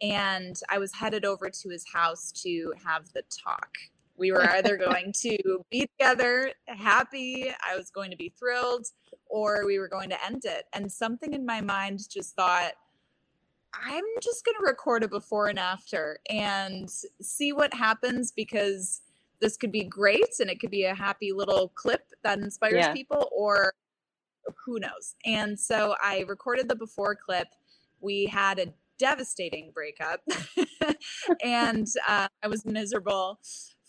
and 0.00 0.58
I 0.68 0.78
was 0.78 0.94
headed 0.94 1.24
over 1.24 1.50
to 1.50 1.68
his 1.68 1.84
house 1.92 2.32
to 2.42 2.72
have 2.84 3.12
the 3.12 3.22
talk 3.30 3.76
we 4.18 4.32
were 4.32 4.48
either 4.50 4.76
going 4.90 5.12
to 5.20 5.64
be 5.70 5.86
together, 5.86 6.52
happy, 6.66 7.50
I 7.64 7.76
was 7.76 7.90
going 7.90 8.10
to 8.10 8.16
be 8.16 8.32
thrilled, 8.38 8.86
or 9.26 9.64
we 9.64 9.78
were 9.78 9.88
going 9.88 10.10
to 10.10 10.26
end 10.26 10.42
it. 10.44 10.66
And 10.72 10.90
something 10.90 11.32
in 11.32 11.46
my 11.46 11.60
mind 11.60 12.00
just 12.10 12.34
thought, 12.34 12.72
I'm 13.72 14.04
just 14.22 14.44
going 14.44 14.56
to 14.58 14.66
record 14.66 15.04
a 15.04 15.08
before 15.08 15.46
and 15.46 15.58
after 15.58 16.18
and 16.28 16.90
see 17.20 17.52
what 17.52 17.72
happens 17.74 18.32
because 18.32 19.02
this 19.40 19.56
could 19.56 19.72
be 19.72 19.84
great 19.84 20.40
and 20.40 20.50
it 20.50 20.60
could 20.60 20.70
be 20.70 20.84
a 20.84 20.94
happy 20.94 21.32
little 21.32 21.68
clip 21.74 22.02
that 22.22 22.38
inspires 22.38 22.74
yeah. 22.74 22.92
people, 22.92 23.28
or 23.32 23.74
who 24.64 24.78
knows. 24.78 25.14
And 25.24 25.58
so 25.58 25.94
I 26.02 26.24
recorded 26.28 26.68
the 26.68 26.76
before 26.76 27.14
clip. 27.14 27.48
We 28.00 28.26
had 28.26 28.58
a 28.58 28.72
devastating 28.98 29.70
breakup 29.72 30.20
and 31.44 31.86
uh, 32.06 32.28
I 32.42 32.48
was 32.48 32.64
miserable 32.64 33.38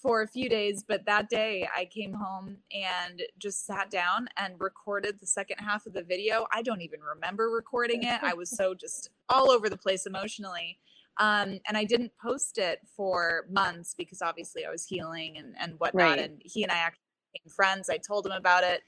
for 0.02 0.22
a 0.22 0.28
few 0.28 0.48
days, 0.48 0.84
but 0.88 1.06
that 1.06 1.30
day 1.30 1.68
I 1.76 1.86
came 1.86 2.14
home 2.14 2.58
and 2.72 3.22
just 3.38 3.66
sat 3.66 3.92
down 3.92 4.30
and 4.38 4.54
recorded 4.60 5.20
the 5.20 5.28
second 5.28 5.58
half 5.58 5.86
of 5.86 5.94
the 5.94 6.04
video. 6.04 6.48
I 6.54 6.62
don't 6.62 6.82
even 6.82 7.02
remember 7.02 7.50
recording 7.50 8.04
it. 8.04 8.24
I 8.24 8.34
was 8.34 8.50
so 8.50 8.74
just 8.74 9.10
all 9.28 9.52
over 9.52 9.70
the 9.70 9.78
place 9.78 10.06
emotionally. 10.06 10.80
Um, 11.20 11.60
and 11.68 11.76
I 11.76 11.84
didn't 11.84 12.14
post 12.22 12.58
it 12.58 12.80
for 12.96 13.46
months 13.50 13.94
because 13.98 14.22
obviously 14.22 14.66
I 14.66 14.70
was 14.70 14.86
healing 14.86 15.38
and, 15.38 15.54
and 15.60 15.74
whatnot. 15.78 16.04
Right. 16.04 16.20
And 16.20 16.42
he 16.44 16.64
and 16.64 16.72
I 16.72 16.78
actually 16.78 17.02
became 17.34 17.52
friends. 17.54 17.90
I 17.90 17.98
told 17.98 18.26
him 18.26 18.32
about 18.32 18.64
it 18.64 18.82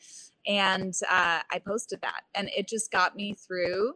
and 0.47 0.93
uh, 1.09 1.41
I 1.51 1.59
posted 1.59 2.01
that. 2.01 2.21
And 2.33 2.49
it 2.55 2.67
just 2.67 2.89
got 2.91 3.15
me 3.15 3.33
through 3.33 3.93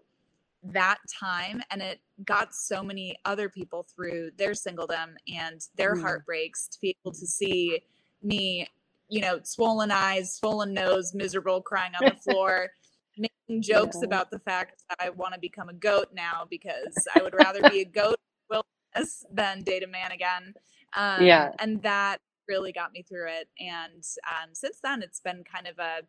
that 0.74 0.98
time 1.20 1.62
and 1.72 1.82
it 1.82 2.00
got 2.26 2.54
so 2.54 2.84
many 2.84 3.16
other 3.26 3.50
people 3.50 3.86
through 3.96 4.32
their 4.38 4.52
singledom 4.52 5.14
and 5.34 5.62
their 5.78 5.96
mm. 5.96 6.02
heartbreaks 6.02 6.68
to 6.68 6.80
be 6.82 6.96
able 7.04 7.14
to 7.14 7.28
see 7.28 7.82
me 8.24 8.68
you 9.08 9.22
know 9.22 9.40
swollen 9.44 9.92
eyes 9.92 10.34
swollen 10.36 10.74
nose 10.74 11.14
miserable 11.14 11.62
crying 11.62 11.92
on 12.02 12.10
the 12.10 12.16
floor 12.32 12.72
making 13.18 13.62
jokes 13.62 13.98
yeah. 14.00 14.06
about 14.06 14.32
the 14.32 14.40
fact 14.40 14.84
that 14.90 14.98
i 15.00 15.10
want 15.10 15.34
to 15.34 15.40
become 15.40 15.70
a 15.70 15.74
goat 15.74 16.08
now 16.14 16.46
because 16.50 17.08
i 17.16 17.22
would 17.22 17.34
rather 17.34 17.62
be 17.70 17.82
a 17.82 17.86
goat 17.86 18.18
wilderness 18.50 19.26
than 19.32 19.62
date 19.64 19.84
a 19.84 19.88
man 19.88 20.12
again 20.12 20.54
um, 20.96 21.24
yeah 21.24 21.52
and 21.60 21.82
that 21.82 22.20
really 22.48 22.72
got 22.72 22.92
me 22.92 23.02
through 23.02 23.28
it 23.28 23.48
and 23.60 24.04
um, 24.28 24.50
since 24.54 24.80
then 24.84 25.02
it's 25.02 25.20
been 25.20 25.44
kind 25.44 25.68
of 25.68 25.80
a, 25.80 26.02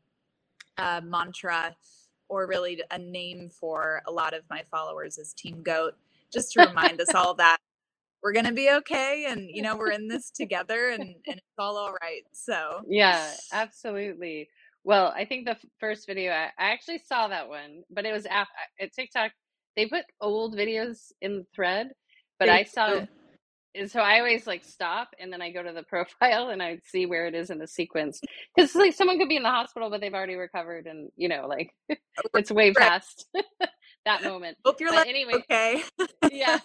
a 0.83 1.01
mantra 1.03 1.75
or 2.29 2.47
really 2.47 2.83
a 2.91 2.99
name 2.99 3.49
for 3.49 4.03
a 4.07 4.13
lot 4.13 4.35
of 4.35 4.43
my 4.51 4.63
followers 4.71 5.19
is 5.19 5.33
Team 5.33 5.63
Goat, 5.63 5.95
just 6.33 6.53
to 6.53 6.67
remind 6.67 7.01
us 7.01 7.15
all 7.15 7.35
that 7.35 7.59
we're 8.23 8.33
gonna 8.33 8.53
be 8.53 8.71
okay 8.71 9.27
and 9.29 9.49
you 9.49 9.63
know 9.63 9.77
we're 9.77 9.91
in 9.91 10.09
this 10.09 10.31
together 10.31 10.89
and, 10.89 11.03
and 11.03 11.37
it's 11.37 11.59
all 11.59 11.77
all 11.77 11.93
right 12.03 12.23
so 12.33 12.81
yeah 12.89 13.31
absolutely 13.53 14.49
well 14.87 15.13
i 15.15 15.27
think 15.27 15.45
the 15.45 15.57
first 15.79 16.07
video 16.07 16.33
I, 16.33 16.51
I 16.59 16.71
actually 16.71 17.01
saw 17.07 17.29
that 17.29 17.49
one 17.49 17.83
but 17.91 18.07
it 18.07 18.13
was 18.13 18.25
at, 18.25 18.49
at 18.81 18.93
tiktok 18.95 19.33
they 19.77 19.87
put 19.87 20.05
old 20.23 20.57
videos 20.57 21.13
in 21.21 21.41
the 21.41 21.47
thread 21.55 21.91
but 22.39 22.49
i 22.49 22.63
saw 22.65 23.03
and 23.77 23.91
so 23.91 24.01
I 24.01 24.19
always 24.19 24.47
like 24.47 24.65
stop 24.65 25.09
and 25.21 25.33
then 25.33 25.43
I 25.43 25.51
go 25.51 25.63
to 25.63 25.73
the 25.73 25.83
profile 25.89 26.49
and 26.49 26.63
I 26.63 26.79
see 26.85 27.07
where 27.07 27.27
it 27.27 27.35
is 27.35 27.51
in 27.51 27.59
the 27.59 27.67
sequence 27.67 28.21
because 28.55 28.75
like 28.75 28.95
someone 28.95 29.19
could 29.19 29.29
be 29.29 29.37
in 29.37 29.43
the 29.43 29.51
hospital 29.51 29.91
but 29.91 30.01
they've 30.01 30.15
already 30.15 30.37
recovered 30.37 30.87
and 30.87 31.11
you 31.17 31.29
know 31.29 31.47
like 31.47 31.71
it's 32.35 32.51
way 32.51 32.73
past 32.73 33.27
that 34.05 34.23
moment. 34.23 34.57
Hope 34.65 34.81
you're 34.81 34.93
like 34.93 35.09
anyway. 35.09 35.35
Okay. 35.35 35.83
yeah. 36.33 36.59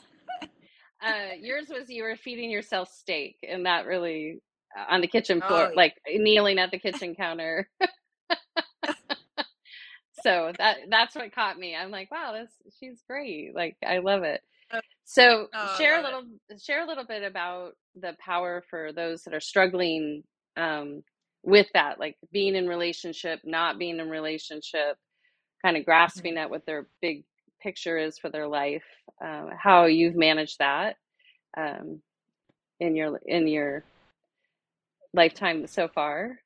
Uh, 1.03 1.33
yours 1.39 1.65
was 1.69 1.89
you 1.89 2.03
were 2.03 2.15
feeding 2.15 2.51
yourself 2.51 2.89
steak 2.89 3.35
and 3.47 3.65
that 3.65 3.85
really 3.85 4.39
uh, 4.77 4.93
on 4.93 5.01
the 5.01 5.07
kitchen 5.07 5.41
floor, 5.41 5.69
oh, 5.71 5.75
like 5.75 5.95
kneeling 6.07 6.59
at 6.59 6.71
the 6.71 6.79
kitchen 6.79 7.15
counter. 7.15 7.67
So 10.23 10.51
that 10.57 10.77
that's 10.89 11.15
what 11.15 11.33
caught 11.33 11.57
me. 11.57 11.75
I'm 11.75 11.91
like, 11.91 12.11
wow, 12.11 12.33
this 12.33 12.49
she's 12.79 13.01
great. 13.07 13.53
Like 13.55 13.77
I 13.85 13.99
love 13.99 14.23
it. 14.23 14.41
So 15.03 15.47
oh, 15.53 15.75
share 15.77 15.99
a 15.99 16.03
little 16.03 16.23
it. 16.49 16.61
share 16.61 16.83
a 16.83 16.87
little 16.87 17.05
bit 17.05 17.23
about 17.23 17.73
the 17.95 18.15
power 18.23 18.63
for 18.69 18.91
those 18.93 19.23
that 19.23 19.33
are 19.33 19.41
struggling 19.41 20.23
um, 20.57 21.03
with 21.43 21.67
that, 21.73 21.99
like 21.99 22.17
being 22.31 22.55
in 22.55 22.67
relationship, 22.67 23.41
not 23.43 23.79
being 23.79 23.99
in 23.99 24.09
relationship, 24.09 24.97
kind 25.63 25.75
of 25.77 25.85
grasping 25.85 26.33
mm-hmm. 26.33 26.43
at 26.43 26.49
what 26.49 26.65
their 26.65 26.87
big 27.01 27.23
picture 27.61 27.97
is 27.97 28.17
for 28.17 28.29
their 28.29 28.47
life. 28.47 28.83
Uh, 29.23 29.47
how 29.57 29.85
you've 29.85 30.15
managed 30.15 30.59
that 30.59 30.95
um, 31.57 32.01
in 32.79 32.95
your 32.95 33.17
in 33.25 33.47
your 33.47 33.83
lifetime 35.13 35.67
so 35.67 35.87
far. 35.87 36.39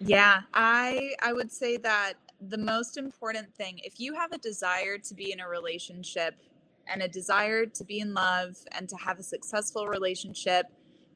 Yeah, 0.00 0.42
I 0.52 1.14
I 1.22 1.32
would 1.32 1.52
say 1.52 1.76
that 1.78 2.14
the 2.48 2.58
most 2.58 2.96
important 2.96 3.54
thing 3.54 3.80
if 3.82 3.98
you 3.98 4.14
have 4.14 4.32
a 4.32 4.38
desire 4.38 4.98
to 4.98 5.14
be 5.14 5.32
in 5.32 5.40
a 5.40 5.48
relationship 5.48 6.34
and 6.86 7.02
a 7.02 7.08
desire 7.08 7.66
to 7.66 7.84
be 7.84 8.00
in 8.00 8.14
love 8.14 8.56
and 8.72 8.88
to 8.88 8.96
have 8.96 9.18
a 9.18 9.22
successful 9.22 9.86
relationship, 9.86 10.66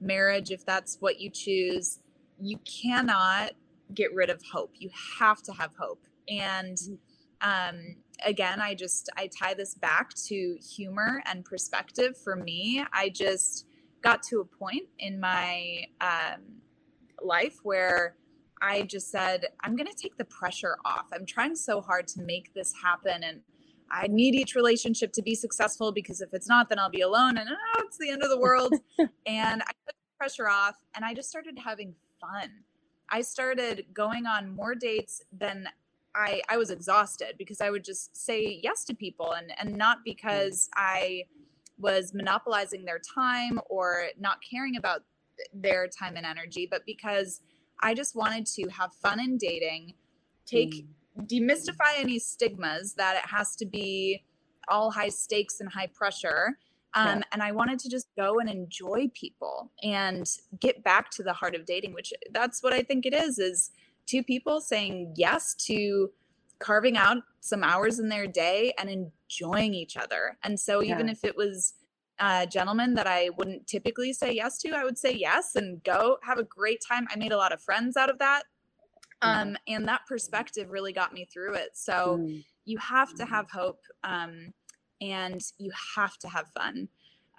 marriage, 0.00 0.50
if 0.50 0.64
that's 0.64 0.96
what 1.00 1.20
you 1.20 1.30
choose, 1.30 1.98
you 2.40 2.58
cannot 2.58 3.52
get 3.94 4.14
rid 4.14 4.30
of 4.30 4.42
hope. 4.52 4.72
You 4.78 4.90
have 5.18 5.42
to 5.42 5.52
have 5.52 5.72
hope. 5.78 6.04
And 6.28 6.76
mm-hmm. 6.76 7.76
um, 7.76 7.96
again, 8.24 8.60
I 8.60 8.74
just 8.74 9.10
I 9.16 9.28
tie 9.28 9.54
this 9.54 9.74
back 9.74 10.14
to 10.26 10.56
humor 10.56 11.22
and 11.26 11.44
perspective. 11.44 12.16
For 12.16 12.36
me, 12.36 12.84
I 12.92 13.08
just 13.08 13.66
got 14.02 14.22
to 14.24 14.40
a 14.40 14.44
point 14.44 14.84
in 14.98 15.18
my 15.18 15.84
um, 16.00 16.42
life 17.22 17.58
where 17.62 18.14
I 18.60 18.82
just 18.82 19.10
said, 19.10 19.46
I'm 19.60 19.76
going 19.76 19.86
to 19.86 19.94
take 19.94 20.16
the 20.16 20.24
pressure 20.24 20.76
off. 20.84 21.06
I'm 21.12 21.26
trying 21.26 21.54
so 21.54 21.80
hard 21.80 22.08
to 22.08 22.22
make 22.22 22.54
this 22.54 22.72
happen 22.82 23.22
and 23.22 23.40
I 23.90 24.06
need 24.06 24.34
each 24.34 24.54
relationship 24.54 25.12
to 25.14 25.22
be 25.22 25.34
successful 25.34 25.92
because 25.92 26.20
if 26.20 26.34
it's 26.34 26.48
not, 26.48 26.68
then 26.68 26.78
I'll 26.78 26.90
be 26.90 27.00
alone 27.00 27.38
and 27.38 27.48
oh, 27.48 27.82
it's 27.86 27.96
the 27.98 28.10
end 28.10 28.22
of 28.22 28.28
the 28.28 28.38
world. 28.38 28.74
and 28.98 29.62
I 29.62 29.66
took 29.66 29.86
the 29.86 29.94
pressure 30.18 30.48
off 30.48 30.76
and 30.94 31.04
I 31.04 31.14
just 31.14 31.30
started 31.30 31.58
having 31.58 31.94
fun. 32.20 32.50
I 33.08 33.22
started 33.22 33.86
going 33.94 34.26
on 34.26 34.54
more 34.54 34.74
dates 34.74 35.22
than 35.32 35.68
I, 36.14 36.42
I 36.48 36.56
was 36.56 36.70
exhausted 36.70 37.36
because 37.38 37.60
I 37.60 37.70
would 37.70 37.84
just 37.84 38.16
say 38.16 38.60
yes 38.62 38.84
to 38.84 38.94
people 38.94 39.32
and, 39.32 39.52
and 39.58 39.76
not 39.76 39.98
because 40.04 40.68
I 40.74 41.24
was 41.78 42.12
monopolizing 42.12 42.84
their 42.84 42.98
time 42.98 43.60
or 43.70 44.06
not 44.18 44.38
caring 44.48 44.76
about 44.76 45.02
their 45.54 45.86
time 45.86 46.16
and 46.16 46.26
energy, 46.26 46.66
but 46.70 46.84
because 46.84 47.40
I 47.80 47.94
just 47.94 48.14
wanted 48.14 48.46
to 48.46 48.68
have 48.68 48.92
fun 48.94 49.20
in 49.20 49.38
dating, 49.38 49.94
take 50.46 50.86
mm. 51.18 51.26
demystify 51.26 51.98
any 51.98 52.18
stigmas 52.18 52.94
that 52.94 53.16
it 53.16 53.28
has 53.28 53.54
to 53.56 53.66
be 53.66 54.24
all 54.68 54.90
high 54.90 55.08
stakes 55.08 55.60
and 55.60 55.72
high 55.72 55.86
pressure. 55.86 56.58
Um, 56.94 57.18
yeah. 57.18 57.22
And 57.32 57.42
I 57.42 57.52
wanted 57.52 57.78
to 57.80 57.88
just 57.88 58.08
go 58.16 58.38
and 58.38 58.48
enjoy 58.48 59.10
people 59.14 59.70
and 59.82 60.28
get 60.60 60.82
back 60.82 61.10
to 61.12 61.22
the 61.22 61.32
heart 61.32 61.54
of 61.54 61.66
dating, 61.66 61.94
which 61.94 62.12
that's 62.32 62.62
what 62.62 62.72
I 62.72 62.82
think 62.82 63.06
it 63.06 63.14
is, 63.14 63.38
is 63.38 63.70
two 64.06 64.22
people 64.22 64.60
saying 64.60 65.14
yes 65.16 65.54
to 65.66 66.10
carving 66.58 66.96
out 66.96 67.18
some 67.40 67.62
hours 67.62 67.98
in 67.98 68.08
their 68.08 68.26
day 68.26 68.72
and 68.78 68.90
enjoying 68.90 69.74
each 69.74 69.96
other. 69.96 70.36
And 70.42 70.58
so 70.58 70.82
even 70.82 71.06
yeah. 71.06 71.12
if 71.12 71.24
it 71.24 71.36
was 71.36 71.74
a 72.18 72.46
gentleman 72.46 72.94
that 72.94 73.06
I 73.06 73.30
wouldn't 73.36 73.66
typically 73.66 74.12
say 74.12 74.32
yes 74.32 74.58
to, 74.58 74.70
I 74.70 74.84
would 74.84 74.98
say 74.98 75.12
yes 75.12 75.54
and 75.54 75.82
go 75.84 76.18
have 76.22 76.38
a 76.38 76.44
great 76.44 76.82
time. 76.86 77.06
I 77.10 77.16
made 77.16 77.32
a 77.32 77.36
lot 77.36 77.52
of 77.52 77.60
friends 77.60 77.96
out 77.96 78.10
of 78.10 78.18
that. 78.18 78.44
Um, 79.20 79.56
and 79.66 79.88
that 79.88 80.02
perspective 80.06 80.70
really 80.70 80.92
got 80.92 81.12
me 81.12 81.24
through 81.24 81.54
it. 81.54 81.70
So 81.74 82.18
mm. 82.20 82.44
you 82.64 82.78
have 82.78 83.14
to 83.14 83.24
have 83.24 83.50
hope 83.50 83.80
um, 84.04 84.52
and 85.00 85.40
you 85.58 85.72
have 85.96 86.16
to 86.18 86.28
have 86.28 86.46
fun 86.56 86.88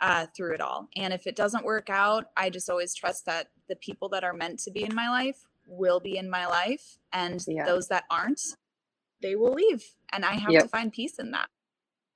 uh, 0.02 0.26
through 0.36 0.56
it 0.56 0.62
all. 0.62 0.90
And 0.98 1.14
if 1.14 1.26
it 1.26 1.38
doesn't 1.38 1.64
work 1.64 1.90
out, 1.90 2.26
I 2.36 2.50
just 2.50 2.70
always 2.70 2.94
trust 2.94 3.26
that 3.28 3.48
the 3.70 3.78
people 3.78 4.10
that 4.10 4.26
are 4.26 4.34
meant 4.34 4.60
to 4.60 4.72
be 4.72 4.84
in 4.84 4.94
my 4.94 5.10
life 5.10 5.46
will 5.68 6.02
be 6.02 6.18
in 6.18 6.30
my 6.30 6.46
life. 6.48 6.98
And 7.14 7.42
yeah. 7.48 7.66
those 7.66 7.88
that 7.88 8.04
aren't, 8.10 8.42
they 9.22 9.36
will 9.36 9.54
leave 9.54 9.84
and 10.12 10.26
i 10.26 10.34
have 10.34 10.52
yep. 10.52 10.64
to 10.64 10.70
find 10.70 10.92
peace 10.92 11.20
in 11.20 11.32
that 11.32 11.50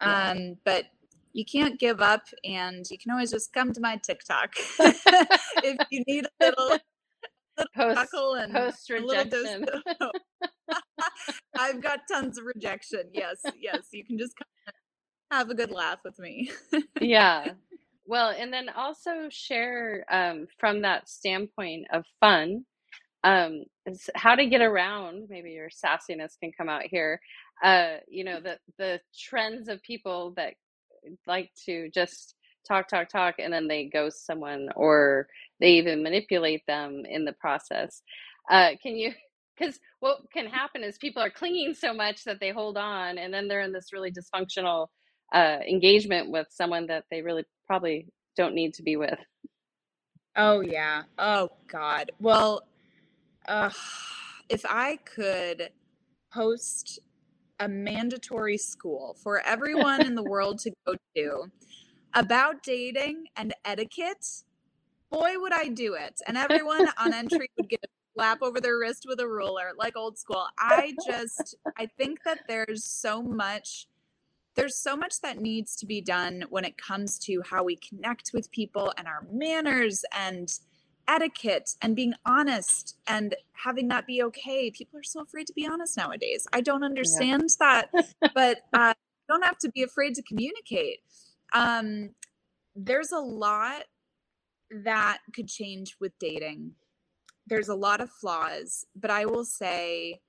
yeah. 0.02 0.32
um 0.32 0.58
but 0.64 0.86
you 1.34 1.46
can't 1.46 1.80
give 1.80 2.02
up 2.02 2.24
and 2.44 2.86
you 2.90 2.98
can 2.98 3.12
always 3.12 3.32
just 3.32 3.52
come 3.54 3.74
to 3.74 3.82
my 3.82 3.98
tiktok 3.98 4.54
if 4.80 5.78
you 5.92 6.04
need 6.08 6.26
a 6.26 6.46
little, 6.46 6.80
little 7.58 7.70
post, 7.76 8.14
and 8.40 8.54
post 8.54 8.90
rejection. 8.90 9.66
i've 11.58 11.82
got 11.82 12.00
tons 12.12 12.38
of 12.38 12.46
rejection. 12.46 13.04
Yes 13.14 13.38
yes 13.60 13.90
you 13.92 14.06
can 14.06 14.18
just 14.18 14.34
have 15.32 15.50
a 15.50 15.56
good 15.56 15.72
laugh 15.72 16.00
with 16.06 16.20
me. 16.20 16.52
Yeah. 17.02 17.54
Well 18.06 18.34
and 18.38 18.54
then 18.54 18.70
also 18.70 19.28
share 19.30 20.06
um, 20.12 20.48
from 20.60 20.82
that 20.84 21.10
standpoint 21.10 21.88
of 21.92 22.06
fun 22.20 22.66
um, 23.24 23.64
how 24.16 24.36
to 24.36 24.46
get 24.46 24.62
around 24.62 25.28
maybe 25.30 25.52
your 25.52 25.70
sassiness 25.70 26.34
can 26.42 26.52
come 26.58 26.70
out 26.70 26.84
here 26.84 27.20
uh, 27.64 27.98
you 28.08 28.24
know 28.24 28.40
the 28.42 28.58
the 28.78 29.00
trends 29.18 29.70
of 29.70 29.82
people 29.84 30.34
that 30.36 30.56
like 31.28 31.52
to 31.66 31.90
just 31.94 32.36
talk 32.68 32.88
talk 32.88 33.10
talk 33.10 33.36
and 33.40 33.54
then 33.54 33.68
they 33.68 33.86
ghost 33.86 34.26
someone 34.26 34.70
or 34.76 35.28
they 35.60 35.72
even 35.74 36.04
manipulate 36.04 36.66
them 36.68 37.04
in 37.10 37.26
the 37.26 37.34
process. 37.34 38.02
Uh, 38.50 38.72
can 38.82 38.96
you 38.96 39.12
because 39.58 39.80
what 40.00 40.20
can 40.34 40.48
happen 40.48 40.84
is 40.84 40.98
people 40.98 41.22
are 41.22 41.30
clinging 41.30 41.76
so 41.76 41.94
much 41.94 42.24
that 42.24 42.40
they 42.40 42.50
hold 42.50 42.76
on 42.78 43.18
and 43.20 43.34
then 43.34 43.48
they're 43.48 43.62
in 43.62 43.72
this 43.72 43.94
really 43.94 44.12
dysfunctional 44.12 44.88
uh, 45.34 45.60
engagement 45.68 46.32
with 46.32 46.48
someone 46.50 46.88
that 46.88 47.06
they 47.12 47.22
really 47.22 47.44
probably 47.68 48.08
don't 48.36 48.56
need 48.56 48.74
to 48.74 48.84
be 48.84 48.96
with. 48.96 49.18
Oh 50.36 50.62
yeah. 50.62 51.04
Oh 51.20 51.50
god. 51.68 52.12
Well 52.20 52.64
uh, 53.48 53.70
if 54.50 54.66
I 54.68 54.98
could 55.06 55.70
host 56.32 57.00
a 57.60 57.68
mandatory 57.68 58.58
school 58.58 59.16
for 59.22 59.42
everyone 59.42 60.02
in 60.06 60.16
the 60.16 60.24
world 60.24 60.60
to 60.60 60.72
go 60.86 60.96
to 61.16 61.52
about 62.14 62.64
dating 62.64 63.26
and 63.36 63.54
etiquette, 63.66 64.44
boy, 65.12 65.34
would 65.38 65.54
I 65.54 65.68
do 65.68 65.96
it. 65.96 66.22
And 66.28 66.38
everyone 66.38 66.88
on 66.98 67.14
entry 67.14 67.50
would 67.58 67.70
get 67.70 67.80
a 67.84 67.88
slap 68.16 68.42
over 68.42 68.62
their 68.62 68.78
wrist 68.78 69.06
with 69.08 69.20
a 69.20 69.28
ruler, 69.28 69.72
like 69.78 69.96
old 69.96 70.18
school. 70.18 70.46
I 70.60 70.94
just, 71.06 71.56
I 71.78 71.88
think 71.98 72.24
that 72.24 72.42
there's 72.48 72.84
so 72.84 73.22
much. 73.22 73.88
There's 74.56 74.76
so 74.76 74.96
much 74.96 75.20
that 75.22 75.40
needs 75.42 75.76
to 75.78 75.88
be 75.88 76.00
done 76.00 76.44
when 76.52 76.64
it 76.64 76.78
comes 76.78 77.18
to 77.20 77.42
how 77.44 77.64
we 77.64 77.76
connect 77.76 78.34
with 78.36 78.52
people 78.52 78.94
and 79.00 79.08
our 79.08 79.26
manners 79.32 80.06
and 80.16 80.48
etiquette 81.08 81.76
and 81.82 81.96
being 81.96 82.14
honest 82.26 82.98
and 83.08 83.36
having 83.54 83.88
that 83.90 84.08
be 84.08 84.24
okay. 84.24 84.72
People 84.72 85.00
are 85.00 85.04
so 85.04 85.22
afraid 85.22 85.48
to 85.48 85.54
be 85.54 85.68
honest 85.68 85.98
nowadays. 85.98 86.48
I 86.54 86.62
don't 86.62 86.84
understand 86.84 87.50
yeah. 87.60 87.84
that, 87.92 88.06
but 88.36 88.62
uh, 88.74 88.94
don't 89.28 89.44
have 89.44 89.58
to 89.60 89.70
be 89.70 89.84
afraid 89.84 90.16
to 90.16 90.22
communicate. 90.24 91.00
Um, 91.54 92.12
there's 92.76 93.12
a 93.12 93.20
lot 93.20 93.84
that 94.72 95.20
could 95.34 95.48
change 95.48 95.96
with 96.00 96.18
dating. 96.20 96.72
There's 97.48 97.70
a 97.70 97.76
lot 97.76 98.02
of 98.02 98.10
flaws, 98.10 98.86
but 98.96 99.12
I 99.12 99.26
will 99.26 99.46
say 99.46 100.22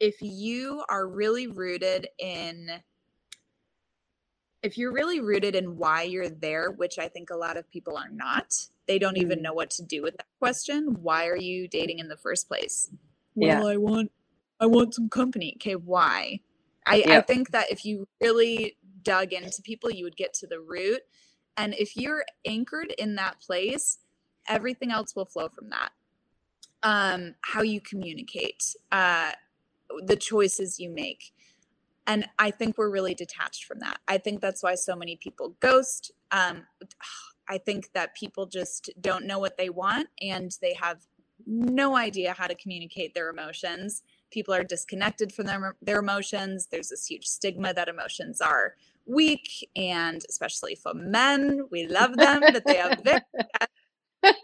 if 0.00 0.16
you 0.20 0.82
are 0.88 1.06
really 1.06 1.46
rooted 1.46 2.08
in 2.18 2.68
if 4.62 4.78
you're 4.78 4.92
really 4.92 5.20
rooted 5.20 5.54
in 5.54 5.76
why 5.76 6.04
you're 6.04 6.30
there, 6.30 6.70
which 6.70 6.98
I 6.98 7.06
think 7.06 7.28
a 7.28 7.36
lot 7.36 7.58
of 7.58 7.70
people 7.70 7.98
are 7.98 8.08
not, 8.08 8.54
they 8.86 8.98
don't 8.98 9.16
even 9.16 9.38
mm. 9.38 9.42
know 9.42 9.52
what 9.52 9.70
to 9.70 9.82
do 9.82 10.02
with 10.02 10.16
that 10.16 10.26
question. 10.38 10.96
Why 11.00 11.26
are 11.26 11.36
you 11.36 11.68
dating 11.68 11.98
in 11.98 12.08
the 12.08 12.16
first 12.16 12.48
place? 12.48 12.90
Yeah. 13.34 13.60
Well, 13.60 13.68
I 13.68 13.76
want 13.76 14.12
I 14.60 14.66
want 14.66 14.94
some 14.94 15.08
company. 15.08 15.54
Okay, 15.56 15.76
why? 15.76 16.40
I, 16.86 17.04
I 17.08 17.20
think 17.22 17.50
that 17.50 17.70
if 17.70 17.84
you 17.84 18.06
really 18.20 18.76
dug 19.02 19.32
into 19.32 19.62
people, 19.62 19.90
you 19.90 20.04
would 20.04 20.16
get 20.16 20.34
to 20.34 20.46
the 20.46 20.60
root. 20.60 21.00
And 21.56 21.74
if 21.74 21.96
you're 21.96 22.24
anchored 22.44 22.92
in 22.98 23.14
that 23.14 23.40
place, 23.40 23.98
everything 24.48 24.90
else 24.90 25.16
will 25.16 25.24
flow 25.24 25.48
from 25.48 25.70
that. 25.70 25.90
Um, 26.82 27.34
how 27.40 27.62
you 27.62 27.80
communicate, 27.80 28.74
uh, 28.92 29.32
the 30.04 30.16
choices 30.16 30.78
you 30.78 30.90
make. 30.90 31.32
And 32.06 32.28
I 32.38 32.50
think 32.50 32.76
we're 32.76 32.90
really 32.90 33.14
detached 33.14 33.64
from 33.64 33.78
that. 33.78 33.98
I 34.06 34.18
think 34.18 34.42
that's 34.42 34.62
why 34.62 34.74
so 34.74 34.94
many 34.94 35.16
people 35.16 35.56
ghost. 35.60 36.12
Um, 36.30 36.66
I 37.48 37.58
think 37.58 37.90
that 37.92 38.14
people 38.14 38.46
just 38.46 38.90
don't 39.00 39.26
know 39.26 39.38
what 39.38 39.56
they 39.56 39.68
want 39.70 40.08
and 40.20 40.56
they 40.60 40.74
have 40.74 41.06
no 41.46 41.96
idea 41.96 42.32
how 42.32 42.46
to 42.46 42.54
communicate 42.54 43.14
their 43.14 43.28
emotions. 43.28 44.02
People 44.30 44.54
are 44.54 44.64
disconnected 44.64 45.32
from 45.32 45.46
their, 45.46 45.76
their 45.82 45.98
emotions. 45.98 46.68
There's 46.70 46.88
this 46.88 47.06
huge 47.06 47.26
stigma 47.26 47.74
that 47.74 47.88
emotions 47.88 48.40
are 48.40 48.74
weak, 49.06 49.68
and 49.76 50.22
especially 50.28 50.74
for 50.74 50.94
men, 50.94 51.66
we 51.70 51.86
love 51.86 52.16
them, 52.16 52.40
but 52.40 52.64
they 52.66 52.80
are 52.80 52.96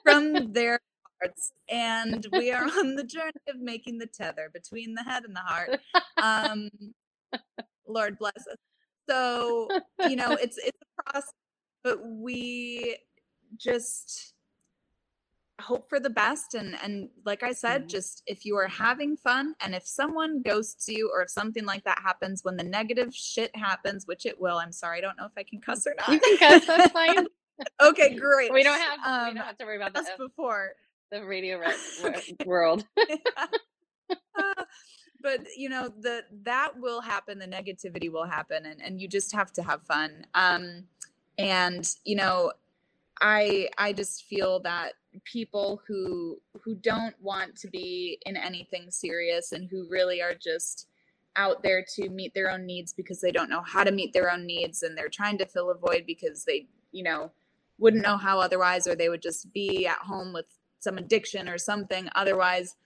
from 0.04 0.52
their 0.52 0.80
hearts. 1.20 1.52
And 1.70 2.26
we 2.32 2.52
are 2.52 2.64
on 2.64 2.96
the 2.96 3.04
journey 3.04 3.32
of 3.48 3.58
making 3.60 3.98
the 3.98 4.06
tether 4.06 4.50
between 4.52 4.94
the 4.94 5.02
head 5.02 5.24
and 5.24 5.34
the 5.34 5.40
heart. 5.40 5.80
Um, 6.20 6.70
Lord 7.88 8.18
bless 8.18 8.36
us. 8.36 8.58
So, 9.08 9.68
you 10.08 10.16
know, 10.16 10.32
it's 10.32 10.58
it's 10.58 10.78
a 10.82 11.02
process 11.02 11.32
but 11.82 11.98
we 12.04 12.96
just 13.56 14.34
hope 15.60 15.88
for 15.88 16.00
the 16.00 16.10
best. 16.10 16.54
And 16.54 16.76
and 16.82 17.08
like 17.24 17.42
i 17.42 17.52
said 17.52 17.82
mm-hmm. 17.82 17.88
just 17.88 18.22
if 18.26 18.44
you 18.44 18.56
are 18.56 18.68
having 18.68 19.16
fun 19.16 19.54
and 19.60 19.74
if 19.74 19.86
someone 19.86 20.42
ghosts 20.42 20.88
you 20.88 21.10
or 21.14 21.22
if 21.22 21.30
something 21.30 21.64
like 21.64 21.84
that 21.84 22.00
happens 22.02 22.44
when 22.44 22.56
the 22.56 22.64
negative 22.64 23.14
shit 23.14 23.54
happens 23.54 24.06
which 24.06 24.26
it 24.26 24.40
will 24.40 24.58
i'm 24.58 24.72
sorry 24.72 24.98
i 24.98 25.00
don't 25.00 25.16
know 25.16 25.26
if 25.26 25.32
i 25.36 25.42
can 25.42 25.60
cuss 25.60 25.86
or 25.86 25.94
not. 25.98 26.08
you 26.08 26.20
can 26.20 26.38
cuss 26.38 26.66
that's 26.66 26.92
fine. 26.92 27.26
Okay 27.82 28.14
great. 28.14 28.52
We 28.52 28.62
don't 28.62 28.80
have 28.80 28.98
um, 29.04 29.28
we 29.28 29.34
don't 29.34 29.46
have 29.46 29.58
to 29.58 29.64
worry 29.66 29.76
about 29.76 29.92
that 29.92 30.16
before. 30.16 30.72
the 31.10 31.24
radio 31.24 31.60
world. 32.46 32.86
Uh, 34.36 34.64
but 35.22 35.40
you 35.56 35.68
know 35.68 35.92
the 36.00 36.22
that 36.42 36.72
will 36.78 37.00
happen 37.00 37.38
the 37.38 37.46
negativity 37.46 38.10
will 38.10 38.24
happen 38.24 38.64
and 38.64 38.80
and 38.82 39.00
you 39.00 39.06
just 39.06 39.32
have 39.32 39.52
to 39.52 39.62
have 39.62 39.82
fun. 39.82 40.26
Um 40.34 40.84
and 41.40 41.94
you 42.04 42.16
know 42.16 42.52
i 43.20 43.68
i 43.78 43.92
just 43.92 44.24
feel 44.24 44.60
that 44.60 44.92
people 45.24 45.80
who 45.86 46.38
who 46.62 46.74
don't 46.76 47.14
want 47.20 47.56
to 47.56 47.68
be 47.68 48.18
in 48.26 48.36
anything 48.36 48.90
serious 48.90 49.52
and 49.52 49.68
who 49.68 49.88
really 49.90 50.22
are 50.22 50.34
just 50.34 50.86
out 51.36 51.62
there 51.62 51.84
to 51.96 52.08
meet 52.08 52.34
their 52.34 52.50
own 52.50 52.66
needs 52.66 52.92
because 52.92 53.20
they 53.20 53.30
don't 53.30 53.50
know 53.50 53.62
how 53.62 53.84
to 53.84 53.92
meet 53.92 54.12
their 54.12 54.30
own 54.30 54.46
needs 54.46 54.82
and 54.82 54.96
they're 54.96 55.08
trying 55.08 55.38
to 55.38 55.46
fill 55.46 55.70
a 55.70 55.74
void 55.74 56.04
because 56.06 56.44
they 56.44 56.66
you 56.92 57.02
know 57.02 57.30
wouldn't 57.78 58.02
know 58.02 58.16
how 58.16 58.38
otherwise 58.38 58.86
or 58.86 58.94
they 58.94 59.08
would 59.08 59.22
just 59.22 59.52
be 59.52 59.86
at 59.86 59.98
home 59.98 60.32
with 60.32 60.46
some 60.78 60.98
addiction 60.98 61.48
or 61.48 61.58
something 61.58 62.08
otherwise. 62.14 62.76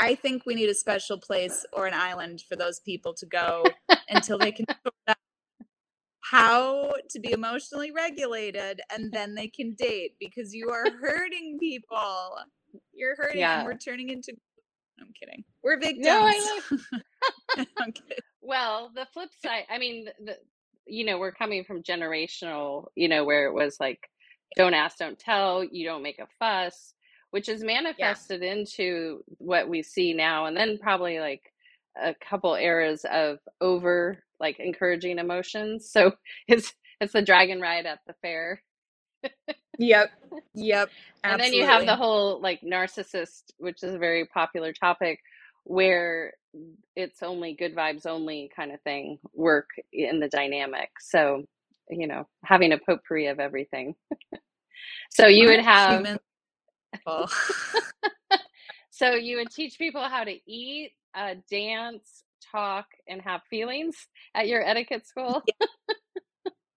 I 0.00 0.14
think 0.14 0.44
we 0.46 0.54
need 0.54 0.68
a 0.68 0.74
special 0.74 1.18
place 1.18 1.64
or 1.72 1.86
an 1.86 1.94
island 1.94 2.42
for 2.48 2.56
those 2.56 2.80
people 2.80 3.12
to 3.14 3.26
go 3.26 3.64
until 4.08 4.38
they 4.38 4.52
can 4.52 4.66
how 6.30 6.92
to 7.10 7.20
be 7.20 7.32
emotionally 7.32 7.90
regulated 7.90 8.80
and 8.92 9.12
then 9.12 9.34
they 9.34 9.48
can 9.48 9.74
date 9.74 10.12
because 10.18 10.54
you 10.54 10.70
are 10.70 10.86
hurting 11.00 11.58
people. 11.58 12.36
You're 12.92 13.14
hurting 13.16 13.40
yeah. 13.40 13.58
and 13.58 13.66
we're 13.66 13.76
turning 13.76 14.08
into 14.08 14.32
I'm 15.00 15.12
kidding. 15.18 15.44
We're 15.62 15.78
victims. 15.78 16.06
No, 16.06 16.24
I 16.24 16.60
I'm 17.78 17.92
kidding. 17.92 18.18
Well, 18.40 18.90
the 18.94 19.06
flip 19.12 19.30
side, 19.44 19.64
I 19.68 19.78
mean, 19.78 20.06
the, 20.24 20.36
you 20.86 21.04
know, 21.04 21.18
we're 21.18 21.32
coming 21.32 21.64
from 21.64 21.82
generational, 21.82 22.86
you 22.94 23.08
know, 23.08 23.24
where 23.24 23.46
it 23.46 23.54
was 23.54 23.76
like, 23.80 24.00
don't 24.56 24.74
ask, 24.74 24.98
don't 24.98 25.18
tell, 25.18 25.64
you 25.64 25.84
don't 25.84 26.02
make 26.02 26.20
a 26.20 26.28
fuss, 26.38 26.94
which 27.32 27.48
is 27.48 27.64
manifested 27.64 28.42
yeah. 28.42 28.52
into 28.52 29.24
what 29.38 29.68
we 29.68 29.82
see 29.82 30.14
now. 30.14 30.46
And 30.46 30.56
then 30.56 30.78
probably 30.78 31.18
like 31.20 31.42
a 32.00 32.14
couple 32.14 32.54
eras 32.54 33.04
of 33.10 33.38
over 33.60 34.23
like 34.40 34.58
encouraging 34.60 35.18
emotions. 35.18 35.90
So 35.90 36.12
it's 36.48 36.74
it's 37.00 37.12
the 37.14 37.22
dragon 37.22 37.60
ride 37.60 37.86
at 37.86 38.00
the 38.06 38.14
fair. 38.22 38.62
yep. 39.78 40.10
Yep. 40.54 40.90
Absolutely. 41.24 41.24
And 41.24 41.40
then 41.40 41.52
you 41.54 41.64
have 41.66 41.86
the 41.86 41.96
whole 41.96 42.40
like 42.40 42.60
narcissist, 42.62 43.44
which 43.58 43.82
is 43.82 43.94
a 43.94 43.98
very 43.98 44.26
popular 44.26 44.72
topic, 44.72 45.20
where 45.64 46.34
it's 46.96 47.22
only 47.22 47.54
good 47.54 47.74
vibes 47.76 48.06
only 48.06 48.50
kind 48.54 48.72
of 48.72 48.80
thing 48.82 49.18
work 49.34 49.68
in 49.92 50.20
the 50.20 50.28
dynamic. 50.28 50.90
So, 51.00 51.44
you 51.90 52.06
know, 52.06 52.26
having 52.44 52.72
a 52.72 52.78
potpourri 52.78 53.28
of 53.28 53.40
everything. 53.40 53.94
so 55.10 55.26
you 55.28 55.48
would 55.48 55.60
have 55.60 56.06
so 58.90 59.14
you 59.14 59.38
would 59.38 59.50
teach 59.52 59.78
people 59.78 60.02
how 60.02 60.24
to 60.24 60.36
eat, 60.50 60.92
uh, 61.16 61.36
dance, 61.50 62.23
talk, 62.54 62.86
and 63.08 63.22
have 63.22 63.42
feelings 63.50 64.08
at 64.34 64.48
your 64.48 64.62
etiquette 64.66 65.06
school. 65.06 65.42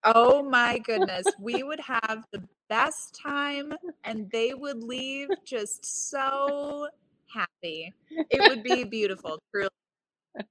oh 0.04 0.42
my 0.42 0.78
goodness. 0.80 1.34
We 1.38 1.62
would 1.62 1.80
have 1.80 2.24
the 2.32 2.42
best 2.68 3.18
time 3.22 3.72
and 4.04 4.30
they 4.32 4.54
would 4.54 4.82
leave 4.82 5.30
just 5.46 6.10
so 6.10 6.88
happy. 7.34 7.94
It 8.30 8.44
would 8.44 8.62
be 8.62 8.84
beautiful, 8.84 9.38
truly. 9.52 9.70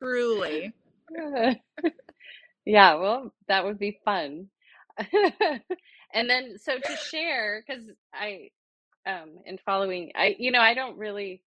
Truly. 0.01 0.73
yeah, 2.65 2.95
well, 2.95 3.33
that 3.47 3.65
would 3.65 3.79
be 3.79 3.99
fun. 4.05 4.47
and 6.13 6.29
then 6.29 6.57
so 6.59 6.79
to 6.79 6.95
share 6.95 7.63
cuz 7.69 7.89
I 8.13 8.49
um 9.05 9.39
in 9.45 9.59
following 9.65 10.11
I 10.15 10.35
you 10.39 10.51
know, 10.51 10.61
I 10.61 10.73
don't 10.73 10.97
really 10.97 11.41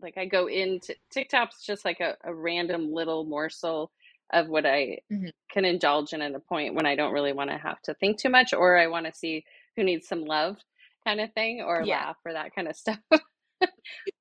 like 0.00 0.16
I 0.16 0.26
go 0.26 0.48
into 0.48 0.94
TikTok's 1.10 1.64
just 1.64 1.84
like 1.84 2.00
a, 2.00 2.16
a 2.24 2.34
random 2.34 2.92
little 2.92 3.24
morsel 3.24 3.90
of 4.32 4.48
what 4.48 4.66
I 4.66 4.98
mm-hmm. 5.10 5.28
can 5.50 5.64
indulge 5.64 6.12
in 6.12 6.22
at 6.22 6.34
a 6.34 6.40
point 6.40 6.74
when 6.74 6.86
I 6.86 6.96
don't 6.96 7.12
really 7.12 7.32
want 7.32 7.50
to 7.50 7.56
have 7.56 7.80
to 7.82 7.94
think 7.94 8.18
too 8.18 8.28
much 8.28 8.52
or 8.52 8.78
I 8.78 8.88
want 8.88 9.06
to 9.06 9.14
see 9.14 9.44
who 9.76 9.84
needs 9.84 10.06
some 10.06 10.24
love 10.24 10.56
kind 11.06 11.20
of 11.20 11.32
thing 11.32 11.62
or 11.62 11.82
yeah. 11.82 11.96
laugh 11.96 12.16
or 12.24 12.32
that 12.34 12.54
kind 12.54 12.68
of 12.68 12.76
stuff. 12.76 12.98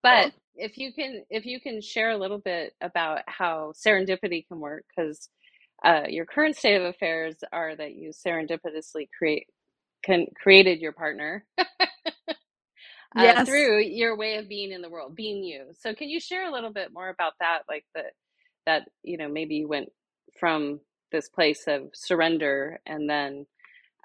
but 0.02 0.32
if 0.56 0.78
you 0.78 0.92
can 0.94 1.24
if 1.30 1.46
you 1.46 1.60
can 1.60 1.82
share 1.82 2.12
a 2.12 2.18
little 2.18 2.40
bit 2.40 2.74
about 2.82 3.22
how 3.28 3.74
serendipity 3.76 4.48
can 4.48 4.60
work 4.60 4.84
because 4.96 5.30
uh, 5.86 6.04
your 6.08 6.26
current 6.26 6.56
state 6.56 6.76
of 6.76 6.84
affairs 6.84 7.36
are 7.54 7.76
that 7.76 7.94
you 7.94 8.10
serendipitously 8.10 9.08
create 9.16 9.46
can 10.04 10.26
created 10.42 10.80
your 10.80 10.92
partner 10.92 11.46
uh, 13.16 13.24
yes. 13.24 13.48
through 13.48 13.84
your 13.84 14.18
way 14.18 14.38
of 14.38 14.50
being 14.50 14.72
in 14.72 14.82
the 14.82 14.90
world, 14.90 15.16
being 15.16 15.44
you. 15.44 15.68
So 15.80 15.94
can 15.94 16.10
you 16.10 16.20
share 16.20 16.48
a 16.48 16.52
little 16.52 16.72
bit 16.72 16.94
more 16.94 17.10
about 17.10 17.34
that? 17.40 17.62
Like 17.70 17.86
the 17.94 18.04
that 18.66 18.90
you 19.04 19.18
know 19.18 19.30
maybe 19.30 19.56
you 19.56 19.68
went 19.68 19.90
from 20.40 20.80
this 21.12 21.30
place 21.30 21.64
of 21.68 21.90
surrender 21.94 22.80
and 22.86 23.10
then 23.10 23.46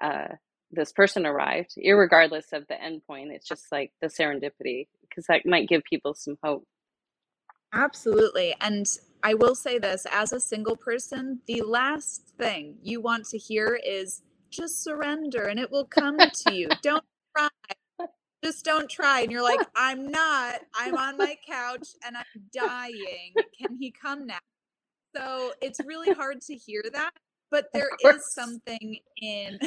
uh, 0.01 0.27
this 0.71 0.91
person 0.91 1.25
arrived, 1.25 1.75
regardless 1.77 2.53
of 2.53 2.65
the 2.67 2.81
end 2.81 3.01
point. 3.05 3.31
It's 3.31 3.47
just 3.47 3.71
like 3.71 3.91
the 4.01 4.07
serendipity 4.07 4.87
because 5.01 5.25
that 5.27 5.45
might 5.45 5.69
give 5.69 5.83
people 5.83 6.13
some 6.13 6.37
hope. 6.43 6.65
Absolutely. 7.73 8.55
And 8.61 8.85
I 9.23 9.33
will 9.33 9.55
say 9.55 9.79
this 9.79 10.05
as 10.11 10.31
a 10.31 10.39
single 10.39 10.75
person, 10.75 11.41
the 11.47 11.61
last 11.61 12.33
thing 12.37 12.77
you 12.83 13.01
want 13.01 13.25
to 13.29 13.37
hear 13.37 13.79
is 13.83 14.21
just 14.49 14.83
surrender 14.83 15.43
and 15.47 15.59
it 15.59 15.71
will 15.71 15.85
come 15.85 16.17
to 16.17 16.53
you. 16.53 16.69
Don't 16.83 17.03
try 17.35 17.49
just 18.43 18.65
don't 18.65 18.89
try. 18.89 19.21
And 19.21 19.31
you're 19.31 19.43
like, 19.43 19.59
I'm 19.75 20.07
not. 20.09 20.61
I'm 20.75 20.95
on 20.95 21.17
my 21.17 21.35
couch 21.47 21.89
and 22.05 22.17
I'm 22.17 22.41
dying. 22.53 23.33
Can 23.59 23.77
he 23.77 23.91
come 23.91 24.27
now? 24.27 24.39
So 25.15 25.53
it's 25.61 25.79
really 25.85 26.13
hard 26.13 26.41
to 26.41 26.55
hear 26.55 26.83
that. 26.93 27.11
But 27.49 27.67
there 27.71 27.91
is 28.03 28.33
something 28.33 28.97
in, 29.21 29.59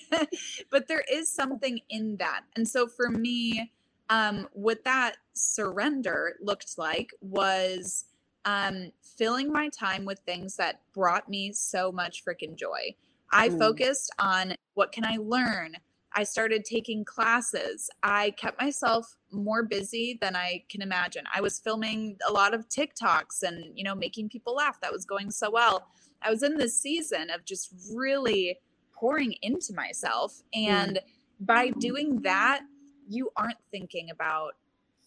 but 0.70 0.86
there 0.86 1.02
is 1.10 1.34
something 1.34 1.80
in 1.88 2.16
that. 2.18 2.42
And 2.56 2.68
so 2.68 2.86
for 2.86 3.08
me, 3.08 3.72
um, 4.10 4.48
what 4.52 4.84
that 4.84 5.16
surrender 5.32 6.34
looked 6.42 6.76
like 6.76 7.14
was 7.22 8.04
um, 8.44 8.92
filling 9.16 9.50
my 9.50 9.70
time 9.70 10.04
with 10.04 10.18
things 10.26 10.56
that 10.56 10.80
brought 10.92 11.26
me 11.26 11.54
so 11.54 11.90
much 11.90 12.22
freaking 12.22 12.54
joy. 12.54 12.94
I 13.32 13.48
mm. 13.48 13.58
focused 13.58 14.12
on 14.18 14.54
what 14.74 14.92
can 14.92 15.06
I 15.06 15.16
learn? 15.16 15.76
I 16.14 16.24
started 16.24 16.64
taking 16.64 17.04
classes. 17.04 17.90
I 18.02 18.32
kept 18.32 18.60
myself 18.60 19.16
more 19.30 19.62
busy 19.62 20.18
than 20.20 20.36
I 20.36 20.64
can 20.68 20.82
imagine. 20.82 21.24
I 21.34 21.40
was 21.40 21.58
filming 21.58 22.18
a 22.28 22.32
lot 22.32 22.54
of 22.54 22.68
TikToks 22.68 23.42
and, 23.42 23.76
you 23.76 23.84
know, 23.84 23.94
making 23.94 24.28
people 24.28 24.54
laugh. 24.54 24.80
That 24.80 24.92
was 24.92 25.04
going 25.04 25.30
so 25.30 25.50
well. 25.50 25.86
I 26.22 26.30
was 26.30 26.42
in 26.42 26.56
this 26.56 26.78
season 26.78 27.30
of 27.30 27.44
just 27.44 27.74
really 27.94 28.58
pouring 28.94 29.34
into 29.42 29.74
myself. 29.74 30.42
And 30.54 31.00
by 31.40 31.70
doing 31.70 32.22
that, 32.22 32.62
you 33.08 33.30
aren't 33.36 33.58
thinking 33.70 34.10
about 34.10 34.52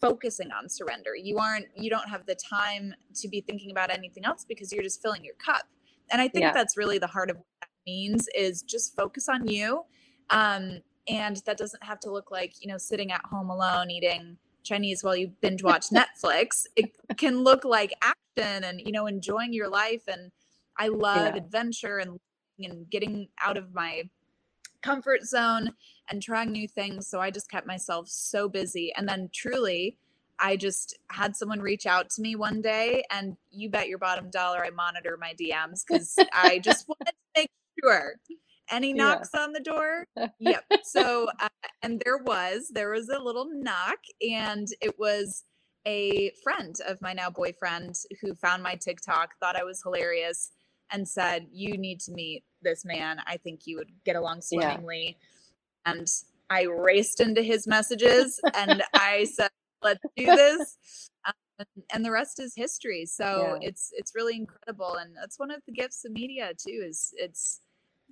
focusing 0.00 0.50
on 0.52 0.68
surrender. 0.68 1.16
You 1.16 1.38
aren't, 1.38 1.66
you 1.76 1.88
don't 1.88 2.08
have 2.08 2.26
the 2.26 2.34
time 2.34 2.94
to 3.14 3.28
be 3.28 3.40
thinking 3.40 3.70
about 3.70 3.90
anything 3.90 4.24
else 4.24 4.44
because 4.46 4.72
you're 4.72 4.82
just 4.82 5.00
filling 5.00 5.24
your 5.24 5.34
cup. 5.34 5.66
And 6.10 6.20
I 6.20 6.28
think 6.28 6.42
yeah. 6.42 6.52
that's 6.52 6.76
really 6.76 6.98
the 6.98 7.06
heart 7.06 7.30
of 7.30 7.36
what 7.36 7.46
that 7.60 7.68
means 7.86 8.28
is 8.36 8.62
just 8.62 8.94
focus 8.94 9.28
on 9.28 9.48
you 9.48 9.84
um, 10.30 10.80
and 11.08 11.36
that 11.46 11.56
doesn't 11.56 11.82
have 11.82 12.00
to 12.00 12.10
look 12.10 12.30
like 12.30 12.54
you 12.60 12.68
know 12.68 12.78
sitting 12.78 13.12
at 13.12 13.24
home 13.24 13.50
alone 13.50 13.90
eating 13.90 14.36
chinese 14.66 15.04
while 15.04 15.16
you 15.16 15.32
binge 15.40 15.62
watch 15.62 15.86
netflix. 15.90 16.66
It 16.76 16.92
can 17.16 17.42
look 17.42 17.64
like 17.64 17.92
action 18.02 18.64
and 18.64 18.80
you 18.80 18.92
know 18.92 19.06
enjoying 19.06 19.52
your 19.52 19.68
life. 19.68 20.02
And 20.08 20.30
i 20.78 20.88
love 20.88 21.34
yeah. 21.34 21.42
adventure 21.42 21.98
and 21.98 22.18
and 22.58 22.88
getting 22.90 23.28
out 23.40 23.56
of 23.56 23.74
my 23.74 24.08
comfort 24.82 25.24
zone 25.24 25.70
and 26.10 26.22
trying 26.22 26.52
new 26.52 26.68
things. 26.68 27.06
So 27.08 27.20
i 27.20 27.30
just 27.30 27.50
kept 27.50 27.66
myself 27.66 28.08
so 28.08 28.48
busy. 28.48 28.92
And 28.96 29.08
then 29.08 29.30
truly 29.32 29.98
i 30.38 30.54
just 30.54 30.98
had 31.10 31.34
someone 31.34 31.60
reach 31.60 31.86
out 31.86 32.10
to 32.10 32.20
me 32.20 32.36
one 32.36 32.60
day 32.60 33.02
and 33.10 33.36
you 33.50 33.70
bet 33.70 33.88
your 33.88 33.96
bottom 33.96 34.28
dollar 34.28 34.62
i 34.62 34.68
monitor 34.68 35.16
my 35.18 35.32
dms 35.40 35.82
because 35.86 36.14
i 36.32 36.58
just 36.58 36.86
wanted 36.88 37.06
to 37.06 37.40
make 37.40 37.50
sure 37.82 38.16
any 38.70 38.92
knocks 38.92 39.30
yeah. 39.34 39.40
on 39.40 39.52
the 39.52 39.60
door 39.60 40.06
yep 40.38 40.64
so 40.82 41.28
uh, 41.40 41.48
and 41.82 42.00
there 42.04 42.18
was 42.18 42.70
there 42.72 42.90
was 42.90 43.08
a 43.08 43.18
little 43.18 43.46
knock 43.50 43.98
and 44.28 44.68
it 44.80 44.98
was 44.98 45.44
a 45.86 46.32
friend 46.42 46.76
of 46.86 47.00
my 47.00 47.12
now 47.12 47.30
boyfriend 47.30 47.94
who 48.20 48.34
found 48.34 48.62
my 48.62 48.74
tiktok 48.74 49.30
thought 49.40 49.56
i 49.56 49.64
was 49.64 49.82
hilarious 49.82 50.50
and 50.92 51.08
said 51.08 51.46
you 51.52 51.76
need 51.76 52.00
to 52.00 52.12
meet 52.12 52.44
this 52.62 52.84
man 52.84 53.18
i 53.26 53.36
think 53.36 53.60
you 53.66 53.76
would 53.76 53.90
get 54.04 54.16
along 54.16 54.40
swimmingly 54.40 55.16
yeah. 55.86 55.92
and 55.92 56.08
i 56.50 56.62
raced 56.62 57.20
into 57.20 57.42
his 57.42 57.66
messages 57.66 58.40
and 58.54 58.82
i 58.94 59.24
said 59.32 59.50
let's 59.82 60.00
do 60.16 60.26
this 60.26 61.10
um, 61.26 61.66
and 61.92 62.04
the 62.04 62.10
rest 62.10 62.40
is 62.40 62.52
history 62.56 63.06
so 63.06 63.58
yeah. 63.60 63.68
it's 63.68 63.90
it's 63.92 64.12
really 64.14 64.36
incredible 64.36 64.96
and 64.96 65.14
that's 65.16 65.38
one 65.38 65.50
of 65.50 65.60
the 65.66 65.72
gifts 65.72 66.04
of 66.04 66.12
media 66.12 66.52
too 66.54 66.82
is 66.84 67.14
it's 67.16 67.60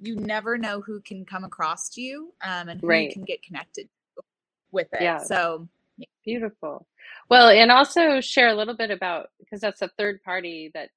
you 0.07 0.17
never 0.17 0.59
know 0.59 0.81
who 0.81 1.01
can 1.01 1.25
come 1.25 1.45
across 1.45 1.89
to 1.91 2.01
you 2.01 2.33
um, 2.43 2.69
and 2.69 2.81
who 2.81 2.87
right. 2.87 3.09
you 3.09 3.13
can 3.13 3.25
get 3.25 3.43
connected 3.43 3.89
with 4.71 4.89
it. 4.93 5.03
Yeah. 5.03 5.19
So 5.19 5.69
yeah. 5.97 6.07
beautiful. 6.25 6.87
Well, 7.31 7.49
and 7.49 7.71
also 7.71 8.21
share 8.21 8.49
a 8.49 8.55
little 8.55 8.77
bit 8.77 8.91
about 8.91 9.31
because 9.39 9.61
that's 9.61 9.83
a 9.83 9.91
third 9.97 10.23
party 10.23 10.71
that 10.75 10.91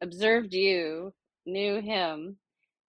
observed 0.00 0.54
you, 0.54 1.12
knew 1.46 1.80
him, 1.80 2.36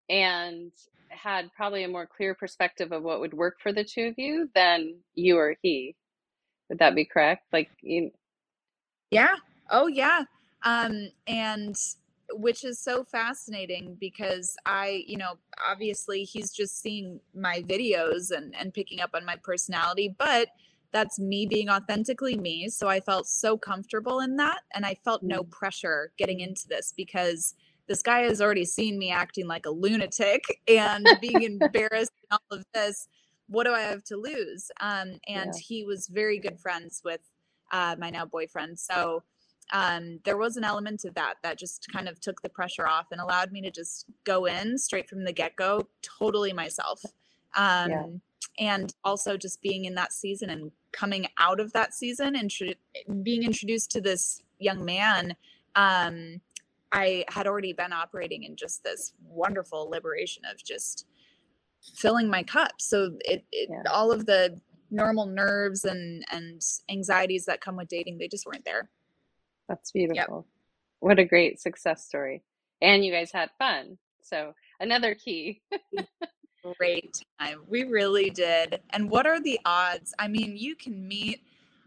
and 0.09 0.71
had 1.09 1.51
probably 1.55 1.83
a 1.83 1.89
more 1.89 2.07
clear 2.07 2.33
perspective 2.33 2.91
of 2.91 3.03
what 3.03 3.19
would 3.19 3.33
work 3.33 3.57
for 3.61 3.73
the 3.73 3.83
two 3.83 4.07
of 4.07 4.15
you 4.17 4.49
than 4.55 4.95
you 5.13 5.37
or 5.37 5.55
he. 5.61 5.95
Would 6.69 6.79
that 6.79 6.95
be 6.95 7.05
correct? 7.05 7.43
Like 7.51 7.69
you 7.81 8.11
Yeah. 9.09 9.35
Oh 9.69 9.87
yeah. 9.87 10.23
Um 10.63 11.09
and 11.27 11.75
which 12.33 12.63
is 12.63 12.79
so 12.79 13.03
fascinating 13.03 13.97
because 13.99 14.55
I, 14.65 15.03
you 15.07 15.17
know, 15.17 15.33
obviously 15.65 16.23
he's 16.23 16.51
just 16.51 16.81
seeing 16.81 17.19
my 17.35 17.61
videos 17.61 18.31
and 18.31 18.55
and 18.55 18.73
picking 18.73 19.01
up 19.01 19.11
on 19.13 19.25
my 19.25 19.35
personality, 19.35 20.15
but 20.17 20.49
that's 20.91 21.19
me 21.19 21.45
being 21.45 21.69
authentically 21.69 22.37
me. 22.37 22.69
So 22.69 22.87
I 22.87 22.99
felt 22.99 23.27
so 23.27 23.57
comfortable 23.57 24.19
in 24.19 24.35
that 24.37 24.61
and 24.73 24.85
I 24.85 24.95
felt 25.05 25.23
no 25.23 25.43
mm. 25.43 25.49
pressure 25.49 26.11
getting 26.17 26.41
into 26.41 26.67
this 26.67 26.93
because 26.95 27.55
this 27.87 28.01
guy 28.01 28.21
has 28.21 28.41
already 28.41 28.65
seen 28.65 28.97
me 28.97 29.11
acting 29.11 29.47
like 29.47 29.65
a 29.65 29.71
lunatic 29.71 30.43
and 30.67 31.07
being 31.21 31.43
embarrassed 31.43 32.11
and 32.29 32.39
all 32.39 32.57
of 32.57 32.65
this. 32.73 33.07
What 33.47 33.65
do 33.65 33.73
I 33.73 33.81
have 33.81 34.03
to 34.05 34.17
lose? 34.17 34.71
Um, 34.79 35.19
and 35.27 35.51
yeah. 35.53 35.61
he 35.61 35.83
was 35.83 36.07
very 36.07 36.39
good 36.39 36.59
friends 36.59 37.01
with 37.03 37.21
uh, 37.71 37.95
my 37.99 38.09
now 38.09 38.25
boyfriend. 38.25 38.79
So 38.79 39.23
um, 39.71 40.19
there 40.25 40.37
was 40.37 40.57
an 40.57 40.63
element 40.63 41.05
of 41.05 41.13
that 41.15 41.35
that 41.43 41.57
just 41.57 41.87
kind 41.91 42.07
of 42.07 42.19
took 42.19 42.41
the 42.41 42.49
pressure 42.49 42.87
off 42.87 43.07
and 43.11 43.21
allowed 43.21 43.51
me 43.51 43.61
to 43.61 43.71
just 43.71 44.05
go 44.23 44.45
in 44.45 44.77
straight 44.77 45.09
from 45.09 45.23
the 45.23 45.31
get 45.31 45.55
go, 45.55 45.87
totally 46.19 46.53
myself. 46.53 47.01
Um, 47.55 47.89
yeah. 47.89 48.05
And 48.59 48.93
also 49.03 49.37
just 49.37 49.61
being 49.61 49.85
in 49.85 49.95
that 49.95 50.11
season 50.11 50.49
and 50.49 50.71
coming 50.91 51.27
out 51.39 51.59
of 51.59 51.71
that 51.73 51.93
season 51.93 52.35
and 52.35 52.51
tr- 52.51 52.73
being 53.23 53.43
introduced 53.43 53.91
to 53.91 54.01
this 54.01 54.41
young 54.59 54.83
man. 54.83 55.35
Um, 55.75 56.41
I 56.91 57.23
had 57.29 57.47
already 57.47 57.71
been 57.71 57.93
operating 57.93 58.43
in 58.43 58.57
just 58.57 58.83
this 58.83 59.13
wonderful 59.23 59.89
liberation 59.89 60.43
of 60.51 60.61
just 60.61 61.05
filling 61.95 62.29
my 62.29 62.43
cup. 62.43 62.73
So 62.79 63.13
it, 63.21 63.45
it 63.51 63.69
yeah. 63.71 63.89
all 63.89 64.11
of 64.11 64.25
the 64.25 64.59
normal 64.91 65.25
nerves 65.25 65.85
and 65.85 66.25
and 66.31 66.61
anxieties 66.89 67.45
that 67.45 67.61
come 67.61 67.77
with 67.77 67.87
dating, 67.87 68.17
they 68.17 68.27
just 68.27 68.45
weren't 68.45 68.65
there. 68.65 68.89
That's 69.71 69.91
beautiful. 69.91 70.45
Yep. 70.45 70.45
What 70.99 71.19
a 71.19 71.23
great 71.23 71.61
success 71.61 72.05
story. 72.05 72.43
And 72.81 73.05
you 73.05 73.11
guys 73.11 73.31
had 73.31 73.51
fun. 73.57 73.97
So 74.21 74.53
another 74.81 75.15
key. 75.15 75.61
great 76.77 77.23
time. 77.39 77.61
We 77.69 77.85
really 77.85 78.29
did. 78.29 78.81
And 78.89 79.09
what 79.09 79.25
are 79.25 79.39
the 79.39 79.61
odds? 79.63 80.13
I 80.19 80.27
mean, 80.27 80.57
you 80.57 80.75
can 80.75 81.07
meet 81.07 81.41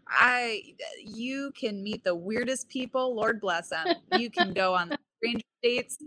I 0.07 0.61
you 0.99 1.51
can 1.59 1.83
meet 1.83 2.03
the 2.03 2.15
weirdest 2.15 2.69
people, 2.69 3.15
Lord 3.15 3.39
bless 3.39 3.69
them. 3.69 3.87
You 4.17 4.31
can 4.31 4.53
go 4.53 4.73
on 4.73 4.89
the 4.89 4.97
strange 5.17 5.43
dates 5.61 5.97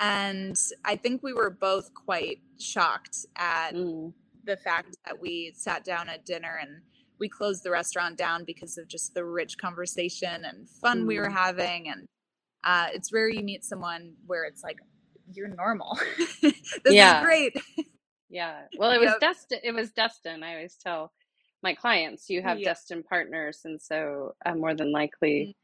and 0.00 0.56
I 0.84 0.96
think 0.96 1.22
we 1.22 1.32
were 1.32 1.50
both 1.50 1.94
quite 1.94 2.40
shocked 2.58 3.26
at 3.36 3.74
mm. 3.74 4.12
the 4.44 4.56
fact 4.56 4.96
that 5.04 5.20
we 5.20 5.52
sat 5.54 5.84
down 5.84 6.08
at 6.08 6.24
dinner 6.24 6.58
and 6.60 6.80
we 7.20 7.28
closed 7.28 7.62
the 7.62 7.70
restaurant 7.70 8.16
down 8.16 8.44
because 8.44 8.78
of 8.78 8.88
just 8.88 9.14
the 9.14 9.24
rich 9.24 9.58
conversation 9.58 10.44
and 10.44 10.68
fun 10.68 11.06
we 11.06 11.18
were 11.18 11.28
mm. 11.28 11.32
having. 11.32 11.88
And 11.88 12.08
uh, 12.64 12.88
it's 12.92 13.12
rare 13.12 13.28
you 13.28 13.42
meet 13.42 13.64
someone 13.64 14.14
where 14.26 14.44
it's 14.44 14.64
like, 14.64 14.78
you're 15.32 15.48
normal. 15.48 15.98
this 16.42 16.54
yeah. 16.86 17.20
is 17.20 17.24
great. 17.24 17.56
yeah. 18.30 18.62
Well, 18.78 18.90
it 18.94 18.98
was 18.98 19.10
yep. 19.10 19.20
Destin. 19.20 19.60
It 19.62 19.72
was 19.72 19.92
Destin. 19.92 20.42
I 20.42 20.54
always 20.54 20.76
tell 20.82 21.12
my 21.62 21.74
clients, 21.74 22.30
you 22.30 22.42
have 22.42 22.58
yep. 22.58 22.64
destined 22.64 23.04
partners. 23.04 23.60
And 23.64 23.80
so 23.80 24.34
uh, 24.44 24.54
more 24.54 24.74
than 24.74 24.90
likely 24.90 25.56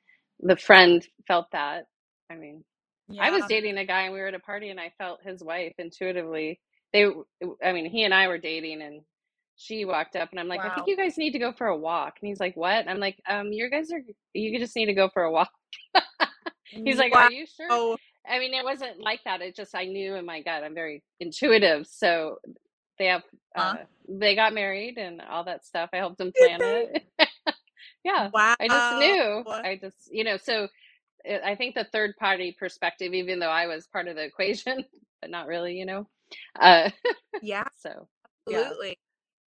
mm. 0.43 0.49
the 0.49 0.57
friend 0.57 1.05
felt 1.27 1.51
that. 1.53 1.87
I 2.31 2.35
mean, 2.35 2.65
yeah. 3.09 3.25
I 3.25 3.31
was 3.31 3.45
dating 3.49 3.79
a 3.79 3.87
guy 3.87 4.03
and 4.03 4.13
we 4.13 4.21
were 4.21 4.27
at 4.27 4.35
a 4.35 4.41
party 4.41 4.69
and 4.69 4.79
I 4.79 4.93
felt 4.99 5.21
his 5.25 5.43
wife 5.43 5.75
intuitively. 5.79 6.61
They, 6.93 7.07
I 7.65 7.73
mean, 7.73 7.91
he 7.91 8.05
and 8.05 8.13
I 8.13 8.29
were 8.29 8.39
dating 8.39 8.83
and 8.83 9.03
she 9.57 9.85
walked 9.85 10.17
up 10.17 10.31
and 10.31 10.39
I'm 10.39 10.49
like, 10.49 10.63
wow. 10.63 10.71
I 10.71 10.75
think 10.75 10.87
you 10.87 10.97
guys 10.97 11.17
need 11.17 11.33
to 11.33 11.39
go 11.39 11.53
for 11.53 11.67
a 11.67 11.77
walk. 11.77 12.19
And 12.21 12.29
he's 12.29 12.41
like, 12.41 12.57
what? 12.57 12.77
And 12.77 12.91
I'm 12.91 13.01
like, 13.01 13.21
um, 13.29 13.53
you 13.53 13.71
guys 13.71 13.91
are, 13.91 14.01
you 14.35 14.59
just 14.59 14.77
need 14.77 14.87
to 14.87 14.95
go 14.95 15.09
for 15.09 15.23
a 15.23 15.33
walk. 15.33 15.51
he's 16.65 16.99
like, 16.99 17.15
wow. 17.15 17.23
are 17.23 17.33
you 17.33 17.47
sure? 17.47 17.69
Oh. 17.71 17.97
I 18.29 18.39
mean, 18.39 18.55
it 18.55 18.65
wasn't 18.65 19.01
like 19.01 19.21
that. 19.25 19.41
It 19.41 19.57
just, 19.57 19.75
I 19.75 19.85
knew 19.85 20.17
in 20.17 20.27
my 20.27 20.43
gut, 20.43 20.65
I'm 20.65 20.75
very 20.75 21.03
intuitive. 21.21 21.87
So 21.87 22.39
they 22.99 23.07
have, 23.07 23.23
huh? 23.55 23.63
uh, 23.63 23.85
they 24.09 24.35
got 24.35 24.53
married 24.53 24.99
and 24.99 25.23
all 25.23 25.45
that 25.45 25.65
stuff. 25.65 25.91
I 25.93 25.99
helped 25.99 26.19
them 26.19 26.33
plan 26.37 26.61
it. 26.61 27.07
yeah. 28.05 28.29
Wow. 28.33 28.57
I 28.59 28.69
just 28.69 28.99
knew. 28.99 29.45
I 29.53 29.79
just, 29.81 30.13
you 30.13 30.25
know, 30.25 30.37
so 30.37 30.69
I 31.45 31.55
think 31.55 31.75
the 31.75 31.87
third 31.93 32.17
party 32.19 32.55
perspective, 32.59 33.15
even 33.15 33.39
though 33.39 33.51
I 33.51 33.67
was 33.67 33.87
part 33.87 34.09
of 34.09 34.17
the 34.17 34.25
equation, 34.25 34.85
but 35.21 35.31
not 35.31 35.47
really, 35.47 35.75
you 35.75 35.87
know. 35.87 36.09
Uh, 36.59 36.91
yeah. 37.43 37.65
So 37.77 38.09
absolutely. 38.49 38.89
Yeah. 38.89 38.95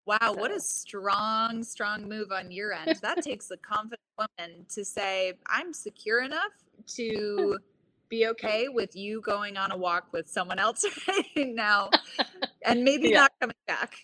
Wow, 0.09 0.19
so. 0.23 0.33
what 0.33 0.51
a 0.51 0.59
strong, 0.59 1.63
strong 1.63 2.09
move 2.09 2.33
on 2.33 2.51
your 2.51 2.73
end. 2.73 2.99
That 3.03 3.23
takes 3.23 3.51
a 3.51 3.59
confident 3.59 4.01
woman 4.17 4.65
to 4.71 4.83
say, 4.83 5.35
I'm 5.47 5.75
secure 5.75 6.23
enough 6.23 6.55
to 6.95 7.59
be 8.09 8.27
okay 8.29 8.69
with 8.71 8.97
you 8.97 9.21
going 9.21 9.59
on 9.59 9.71
a 9.71 9.77
walk 9.77 10.11
with 10.15 10.27
someone 10.27 10.59
else 10.59 10.87
right 11.09 11.49
now 11.55 11.91
and 12.65 12.85
maybe 12.85 13.11
yeah. 13.11 13.19
not 13.19 13.33
coming 13.39 13.57
back. 13.67 13.97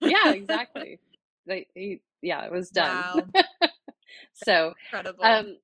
yeah, 0.00 0.32
exactly. 0.32 0.98
They, 1.46 1.66
he, 1.74 2.00
yeah, 2.22 2.46
it 2.46 2.52
was 2.52 2.70
done. 2.70 3.30
Wow. 3.34 3.42
so 4.32 4.72
incredible. 4.86 5.22
Um, 5.22 5.58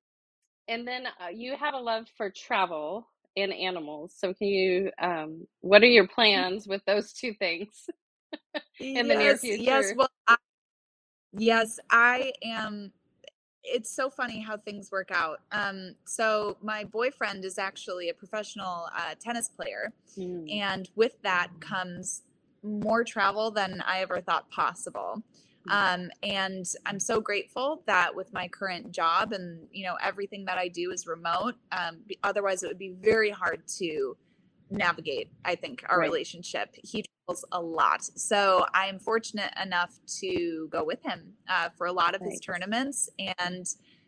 and 0.68 0.86
then 0.86 1.07
uh, 1.07 1.28
you 1.32 1.57
have 1.57 1.72
a 1.72 1.78
love 1.78 2.05
for 2.18 2.28
travel 2.28 3.09
and 3.34 3.51
animals. 3.51 4.12
So 4.14 4.34
can 4.34 4.49
you 4.49 4.90
um 5.01 5.47
what 5.61 5.82
are 5.82 5.86
your 5.86 6.07
plans 6.07 6.66
with 6.66 6.82
those 6.86 7.12
two 7.14 7.32
things 7.32 7.88
in 8.81 9.09
the 9.09 9.14
near 9.14 9.37
future? 9.37 9.62
Yes, 9.62 9.93
well 9.97 10.11
I, 10.27 10.37
yes, 11.33 11.79
I 11.91 12.33
am 12.43 12.93
it's 13.68 13.91
so 13.91 14.09
funny 14.09 14.41
how 14.41 14.57
things 14.57 14.93
work 14.93 15.11
out. 15.11 15.41
Um, 15.51 15.97
so 16.05 16.57
my 16.62 16.85
boyfriend 16.85 17.45
is 17.45 17.59
actually 17.59 18.09
a 18.09 18.14
professional 18.14 18.89
uh, 18.97 19.14
tennis 19.20 19.49
player, 19.49 19.93
mm. 20.16 20.51
and 20.55 20.89
with 20.95 21.20
that 21.22 21.49
comes 21.61 22.22
more 22.62 23.05
travel 23.05 23.51
than 23.51 23.83
I 23.87 24.01
ever 24.01 24.20
thought 24.20 24.49
possible. 24.51 25.22
Um, 25.68 26.11
and 26.22 26.64
I'm 26.85 27.01
so 27.01 27.20
grateful 27.20 27.83
that 27.87 28.14
with 28.14 28.33
my 28.33 28.47
current 28.47 28.93
job 28.93 29.33
and 29.33 29.66
you 29.72 29.85
know 29.85 29.97
everything 30.01 30.45
that 30.45 30.59
I 30.59 30.68
do 30.68 30.93
is 30.93 31.07
remote. 31.07 31.55
Um, 31.72 31.99
otherwise, 32.22 32.62
it 32.62 32.68
would 32.68 32.79
be 32.79 32.95
very 33.01 33.31
hard 33.31 33.62
to 33.79 34.16
navigate. 34.70 35.30
I 35.44 35.54
think 35.54 35.84
our 35.88 35.98
right. 35.98 36.06
relationship. 36.06 36.74
He 36.74 37.04
travels 37.26 37.44
a 37.52 37.60
lot, 37.60 38.02
so 38.02 38.66
I 38.74 38.86
am 38.86 38.98
fortunate 38.98 39.52
enough 39.62 39.98
to 40.20 40.68
go 40.70 40.84
with 40.84 41.02
him 41.02 41.34
uh, 41.48 41.70
for 41.76 41.86
a 41.86 41.92
lot 41.92 42.14
of 42.14 42.22
his 42.22 42.40
tournaments. 42.40 43.08
And 43.38 43.66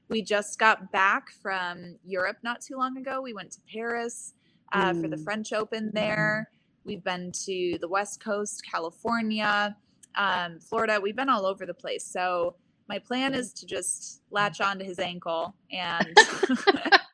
we 0.08 0.22
just 0.22 0.58
got 0.58 0.90
back 0.90 1.30
from 1.42 1.96
Europe 2.04 2.38
not 2.42 2.60
too 2.60 2.76
long 2.76 2.96
ago. 2.96 3.20
We 3.20 3.34
went 3.34 3.52
to 3.52 3.60
Paris 3.72 4.34
uh, 4.72 4.92
mm. 4.92 5.02
for 5.02 5.08
the 5.08 5.16
mm. 5.16 5.24
French 5.24 5.52
Open 5.52 5.90
there. 5.92 6.50
We've 6.84 7.04
been 7.04 7.32
to 7.44 7.78
the 7.80 7.88
West 7.88 8.22
Coast, 8.22 8.62
California 8.64 9.76
um, 10.18 10.58
Florida. 10.60 11.00
We've 11.02 11.16
been 11.16 11.30
all 11.30 11.46
over 11.46 11.64
the 11.64 11.74
place. 11.74 12.04
So 12.04 12.56
my 12.88 12.98
plan 12.98 13.34
is 13.34 13.52
to 13.54 13.66
just 13.66 14.22
latch 14.30 14.60
onto 14.60 14.84
his 14.84 14.98
ankle 14.98 15.54
and 15.70 16.16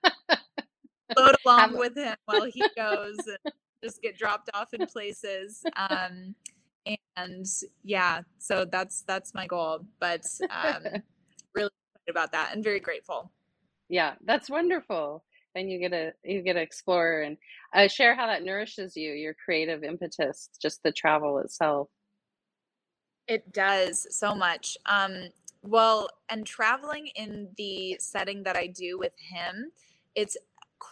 float 1.16 1.36
along 1.46 1.78
with 1.78 1.96
him 1.96 2.16
while 2.26 2.44
he 2.44 2.62
goes 2.76 3.16
and 3.26 3.54
just 3.82 4.02
get 4.02 4.16
dropped 4.16 4.50
off 4.54 4.74
in 4.74 4.86
places. 4.86 5.62
Um, 5.76 6.34
and 7.16 7.46
yeah, 7.82 8.20
so 8.38 8.64
that's 8.64 9.02
that's 9.02 9.34
my 9.34 9.46
goal. 9.46 9.80
But 10.00 10.24
um, 10.50 10.82
really 11.54 11.70
excited 11.94 12.10
about 12.10 12.32
that 12.32 12.50
and 12.54 12.62
very 12.62 12.80
grateful. 12.80 13.30
Yeah, 13.88 14.14
that's 14.24 14.50
wonderful. 14.50 15.24
And 15.54 15.70
you 15.70 15.78
get 15.78 15.92
to 15.92 16.12
you 16.24 16.42
get 16.42 16.54
to 16.54 16.60
explore 16.60 17.22
and 17.22 17.36
uh, 17.74 17.88
share 17.88 18.14
how 18.14 18.26
that 18.26 18.44
nourishes 18.44 18.96
you, 18.96 19.12
your 19.12 19.34
creative 19.34 19.84
impetus, 19.84 20.50
just 20.60 20.82
the 20.82 20.92
travel 20.92 21.38
itself. 21.38 21.88
It 23.26 23.52
does 23.52 24.06
so 24.10 24.34
much. 24.34 24.76
Um, 24.86 25.30
well, 25.62 26.08
and 26.28 26.44
traveling 26.44 27.08
in 27.16 27.48
the 27.56 27.96
setting 27.98 28.42
that 28.42 28.56
I 28.56 28.66
do 28.66 28.98
with 28.98 29.14
him, 29.18 29.70
it's 30.14 30.36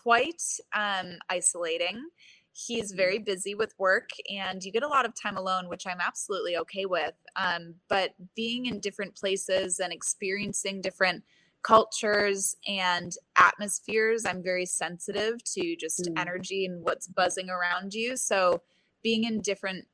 quite 0.02 0.42
um, 0.74 1.18
isolating. 1.28 2.08
He's 2.52 2.90
mm-hmm. 2.90 2.96
very 2.96 3.18
busy 3.18 3.54
with 3.54 3.74
work, 3.78 4.10
and 4.30 4.62
you 4.62 4.72
get 4.72 4.82
a 4.82 4.88
lot 4.88 5.06
of 5.06 5.14
time 5.14 5.36
alone, 5.36 5.68
which 5.68 5.86
I'm 5.86 6.00
absolutely 6.00 6.56
okay 6.58 6.86
with. 6.86 7.14
Um, 7.36 7.74
but 7.88 8.14
being 8.34 8.66
in 8.66 8.80
different 8.80 9.14
places 9.14 9.80
and 9.80 9.92
experiencing 9.92 10.80
different 10.80 11.24
cultures 11.62 12.56
and 12.66 13.12
atmospheres, 13.36 14.26
I'm 14.26 14.42
very 14.42 14.66
sensitive 14.66 15.42
to 15.54 15.76
just 15.76 16.04
mm. 16.04 16.18
energy 16.18 16.66
and 16.66 16.82
what's 16.82 17.06
buzzing 17.06 17.48
around 17.48 17.94
you. 17.94 18.16
So, 18.16 18.62
being 19.02 19.24
in 19.24 19.40
different 19.40 19.86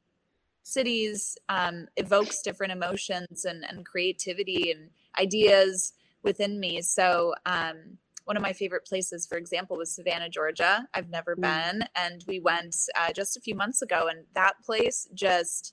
cities 0.63 1.39
um, 1.49 1.87
evokes 1.97 2.43
different 2.43 2.73
emotions 2.73 3.45
and, 3.47 3.65
and 3.65 3.87
creativity 3.87 4.71
and 4.71 4.91
ideas 5.19 5.95
within 6.23 6.61
me. 6.61 6.83
So, 6.83 7.35
um, 7.47 7.99
one 8.29 8.37
of 8.37 8.43
my 8.43 8.53
favorite 8.53 8.85
places, 8.85 9.25
for 9.25 9.39
example, 9.39 9.79
was 9.79 9.91
Savannah, 9.91 10.29
Georgia. 10.29 10.87
I've 10.93 11.09
never 11.09 11.35
mm. 11.35 11.41
been, 11.41 11.89
and 11.97 12.23
we 12.29 12.41
went 12.41 12.77
uh, 12.95 13.11
just 13.11 13.39
a 13.39 13.41
few 13.41 13.55
months 13.55 13.81
ago, 13.81 14.09
and 14.09 14.27
that 14.35 14.63
place 14.63 15.09
just 15.15 15.73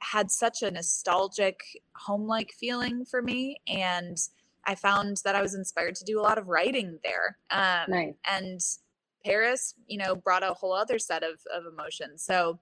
had 0.00 0.30
such 0.30 0.62
a 0.62 0.70
nostalgic, 0.70 1.60
home 1.96 2.26
like 2.26 2.52
feeling 2.60 3.06
for 3.06 3.22
me. 3.22 3.56
And 3.66 4.18
I 4.66 4.74
found 4.74 5.22
that 5.24 5.34
I 5.34 5.40
was 5.40 5.54
inspired 5.54 5.94
to 5.94 6.04
do 6.04 6.20
a 6.20 6.22
lot 6.22 6.36
of 6.36 6.48
writing 6.48 6.98
there. 7.02 7.38
Um, 7.50 7.86
nice. 7.88 8.14
And 8.30 8.60
Paris, 9.24 9.72
you 9.86 9.96
know, 9.96 10.14
brought 10.14 10.42
a 10.42 10.52
whole 10.52 10.74
other 10.74 10.98
set 10.98 11.22
of, 11.22 11.40
of 11.54 11.64
emotions. 11.64 12.22
So, 12.22 12.60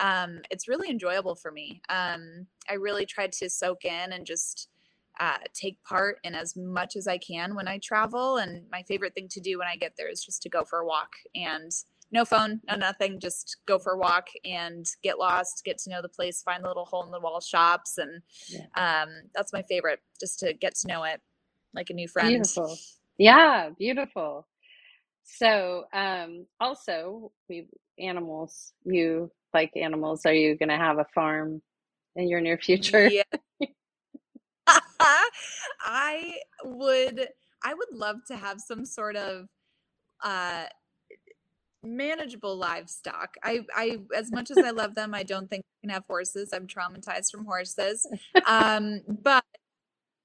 um, 0.00 0.40
it's 0.50 0.68
really 0.68 0.90
enjoyable 0.90 1.34
for 1.34 1.50
me. 1.50 1.80
Um, 1.88 2.46
I 2.68 2.74
really 2.74 3.06
tried 3.06 3.32
to 3.32 3.48
soak 3.48 3.86
in 3.86 4.12
and 4.12 4.26
just 4.26 4.68
uh, 5.20 5.38
take 5.54 5.82
part 5.84 6.18
in 6.24 6.34
as 6.34 6.56
much 6.56 6.96
as 6.96 7.06
I 7.06 7.18
can 7.18 7.54
when 7.54 7.68
I 7.68 7.78
travel. 7.78 8.38
And 8.38 8.64
my 8.70 8.82
favorite 8.82 9.14
thing 9.14 9.28
to 9.30 9.40
do 9.40 9.58
when 9.58 9.68
I 9.68 9.76
get 9.76 9.94
there 9.96 10.10
is 10.10 10.24
just 10.24 10.42
to 10.42 10.48
go 10.48 10.64
for 10.64 10.80
a 10.80 10.86
walk 10.86 11.10
and 11.34 11.70
no 12.10 12.24
phone, 12.24 12.60
no 12.68 12.76
nothing, 12.76 13.18
just 13.20 13.56
go 13.66 13.78
for 13.78 13.92
a 13.92 13.98
walk 13.98 14.28
and 14.44 14.86
get 15.02 15.18
lost, 15.18 15.62
get 15.64 15.78
to 15.78 15.90
know 15.90 16.02
the 16.02 16.08
place, 16.08 16.42
find 16.42 16.62
the 16.62 16.68
little 16.68 16.84
hole 16.84 17.04
in 17.04 17.10
the 17.10 17.20
wall 17.20 17.40
shops. 17.40 17.98
And 17.98 18.22
yeah. 18.48 19.02
um, 19.02 19.08
that's 19.34 19.52
my 19.52 19.62
favorite, 19.62 20.00
just 20.20 20.38
to 20.40 20.52
get 20.52 20.74
to 20.76 20.88
know 20.88 21.04
it 21.04 21.20
like 21.74 21.88
a 21.90 21.94
new 21.94 22.08
friend. 22.08 22.28
Beautiful. 22.28 22.76
Yeah, 23.16 23.70
beautiful. 23.78 24.46
So, 25.24 25.84
um, 25.92 26.46
also, 26.60 27.32
we 27.48 27.66
animals. 27.98 28.72
You 28.84 29.30
like 29.54 29.72
animals? 29.76 30.26
Are 30.26 30.34
you 30.34 30.56
going 30.56 30.68
to 30.68 30.76
have 30.76 30.98
a 30.98 31.06
farm 31.14 31.62
in 32.16 32.28
your 32.28 32.40
near 32.40 32.58
future? 32.58 33.08
Yeah. 33.08 33.22
I 35.80 36.38
would 36.64 37.28
I 37.64 37.74
would 37.74 37.92
love 37.92 38.16
to 38.28 38.36
have 38.36 38.60
some 38.60 38.84
sort 38.84 39.16
of 39.16 39.46
uh 40.22 40.66
manageable 41.82 42.56
livestock. 42.56 43.34
I 43.42 43.60
I 43.74 43.98
as 44.16 44.30
much 44.32 44.50
as 44.50 44.62
I 44.62 44.70
love 44.72 44.94
them, 44.94 45.14
I 45.14 45.22
don't 45.22 45.50
think 45.50 45.64
I 45.64 45.86
can 45.86 45.90
have 45.90 46.04
horses. 46.06 46.50
I'm 46.52 46.66
traumatized 46.66 47.30
from 47.30 47.44
horses. 47.44 48.06
Um 48.46 49.00
but 49.08 49.44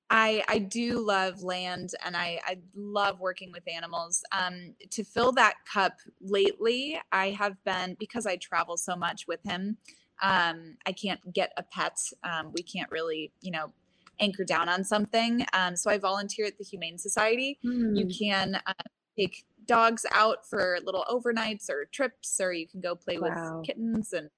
I 0.09 0.43
I 0.47 0.59
do 0.59 0.99
love 0.99 1.43
land 1.43 1.91
and 2.05 2.15
I 2.17 2.39
I 2.45 2.59
love 2.75 3.19
working 3.19 3.51
with 3.51 3.63
animals. 3.67 4.23
Um 4.31 4.75
to 4.91 5.03
fill 5.03 5.31
that 5.33 5.55
cup 5.71 5.93
lately, 6.21 6.99
I 7.11 7.31
have 7.31 7.63
been 7.65 7.97
because 7.99 8.25
I 8.27 8.37
travel 8.37 8.77
so 8.77 8.95
much 8.95 9.27
with 9.27 9.41
him. 9.43 9.77
Um 10.21 10.77
I 10.85 10.93
can't 10.93 11.21
get 11.33 11.53
a 11.57 11.63
pet. 11.63 11.97
Um 12.23 12.51
we 12.53 12.63
can't 12.63 12.91
really, 12.91 13.31
you 13.41 13.51
know, 13.51 13.73
anchor 14.19 14.43
down 14.43 14.69
on 14.69 14.83
something. 14.83 15.45
Um 15.53 15.75
so 15.75 15.89
I 15.91 15.97
volunteer 15.97 16.45
at 16.45 16.57
the 16.57 16.63
Humane 16.65 16.97
Society. 16.97 17.59
You 17.93 18.05
Hmm. 18.05 18.09
can 18.09 18.55
uh, 18.65 18.73
take 19.17 19.45
dogs 19.65 20.05
out 20.13 20.45
for 20.49 20.77
little 20.85 21.05
overnights 21.09 21.69
or 21.69 21.85
trips 21.85 22.39
or 22.41 22.53
you 22.53 22.67
can 22.67 22.81
go 22.81 22.95
play 22.95 23.17
with 23.19 23.33
kittens 23.63 24.13
and 24.13 24.29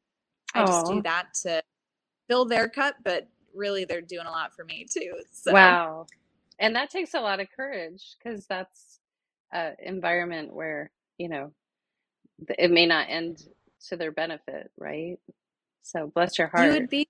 I 0.56 0.64
just 0.64 0.86
do 0.88 1.02
that 1.04 1.34
to 1.44 1.62
fill 2.28 2.46
their 2.46 2.70
cup, 2.70 2.96
but 3.04 3.28
really 3.54 3.86
they're 3.86 4.02
doing 4.02 4.26
a 4.28 4.32
lot 4.32 4.56
for 4.56 4.66
me 4.66 4.86
too. 4.92 5.14
So 5.32 5.52
wow. 5.54 6.08
And 6.60 6.76
that 6.76 6.90
takes 6.90 7.14
a 7.14 7.22
lot 7.22 7.40
of 7.40 7.48
courage 7.56 8.16
because 8.18 8.46
that's 8.48 9.00
an 9.52 9.76
environment 9.82 10.54
where, 10.54 10.92
you 11.18 11.30
know, 11.30 11.52
it 12.58 12.72
may 12.72 12.86
not 12.86 13.08
end 13.10 13.44
to 13.88 13.96
their 13.98 14.12
benefit, 14.12 14.72
right? 14.78 15.18
So 15.84 16.12
bless 16.14 16.38
your 16.38 16.48
you 16.48 16.54
heart. 16.58 16.72
would 16.72 16.90
be 16.90 17.08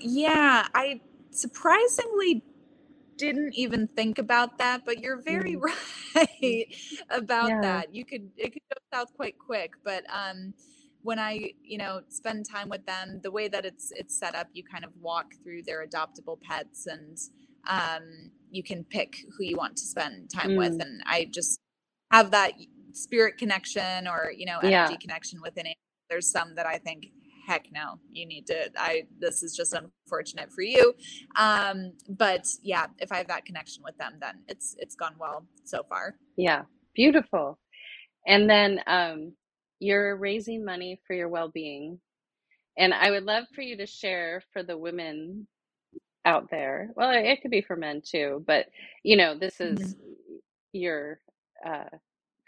yeah, 0.00 0.66
I 0.74 1.00
surprisingly 1.32 2.42
didn't 3.18 3.54
even 3.54 3.88
think 3.88 4.18
about 4.18 4.58
that, 4.58 4.82
but 4.86 5.00
you're 5.00 5.22
very 5.22 5.56
Mm. 5.56 5.62
right 6.16 6.66
about 7.10 7.48
Yeah. 7.48 7.62
that. 7.62 7.94
You 7.94 8.04
could 8.06 8.30
it 8.36 8.52
could 8.52 8.62
go 8.72 8.98
south 8.98 9.14
quite 9.16 9.36
quick, 9.38 9.72
but 9.84 10.04
um 10.14 10.54
when 11.02 11.18
I, 11.18 11.52
you 11.64 11.78
know, 11.78 12.02
spend 12.08 12.46
time 12.50 12.70
with 12.70 12.86
them, 12.86 13.20
the 13.22 13.30
way 13.32 13.48
that 13.48 13.66
it's 13.66 13.92
it's 13.96 14.18
set 14.18 14.34
up, 14.36 14.48
you 14.54 14.64
kind 14.64 14.84
of 14.84 14.92
walk 15.00 15.34
through 15.44 15.64
their 15.64 15.86
adoptable 15.86 16.40
pets 16.42 16.86
and 16.86 17.18
um 17.68 18.32
you 18.50 18.62
can 18.62 18.84
pick 18.84 19.16
who 19.38 19.44
you 19.44 19.56
want 19.56 19.76
to 19.78 19.84
spend 19.86 20.30
time 20.30 20.56
with 20.56 20.74
Mm. 20.74 20.80
and 20.80 21.02
I 21.06 21.26
just 21.30 21.60
have 22.12 22.30
that 22.32 22.52
spirit 22.92 23.38
connection 23.38 24.08
or, 24.08 24.32
you 24.36 24.46
know, 24.46 24.60
Yeah. 24.62 24.90
energy 24.90 24.96
connection 24.98 25.40
with 25.42 25.54
an 25.54 25.60
animal. 25.66 25.76
There's 26.10 26.30
some 26.30 26.54
that 26.56 26.66
I 26.66 26.78
think 26.78 27.06
heck 27.50 27.66
no 27.72 27.98
you 28.12 28.24
need 28.26 28.46
to 28.46 28.58
i 28.78 29.02
this 29.18 29.42
is 29.42 29.56
just 29.60 29.72
unfortunate 29.74 30.50
for 30.52 30.62
you 30.62 30.94
um 31.36 31.92
but 32.08 32.46
yeah 32.62 32.86
if 32.98 33.10
i 33.12 33.16
have 33.16 33.28
that 33.28 33.44
connection 33.44 33.82
with 33.84 33.96
them 33.98 34.12
then 34.20 34.36
it's 34.48 34.76
it's 34.78 34.94
gone 34.94 35.14
well 35.18 35.44
so 35.64 35.82
far 35.88 36.14
Yeah. 36.36 36.62
Beautiful. 36.94 37.58
And 38.26 38.48
then 38.48 38.80
um, 38.86 39.34
you're 39.78 40.16
raising 40.16 40.64
money 40.64 41.00
for 41.06 41.14
your 41.14 41.28
well-being. 41.28 42.00
And 42.78 42.94
I 42.94 43.10
would 43.10 43.24
love 43.24 43.44
for 43.54 43.62
you 43.62 43.76
to 43.78 43.86
share 43.86 44.42
for 44.52 44.62
the 44.62 44.76
women 44.76 45.46
out 46.24 46.50
there. 46.50 46.90
Well, 46.96 47.10
it 47.10 47.42
could 47.42 47.50
be 47.50 47.62
for 47.62 47.76
men 47.76 48.02
too, 48.04 48.44
but 48.46 48.66
you 49.02 49.16
know, 49.16 49.38
this 49.38 49.60
is 49.60 49.96
your 50.72 51.20
uh, 51.66 51.84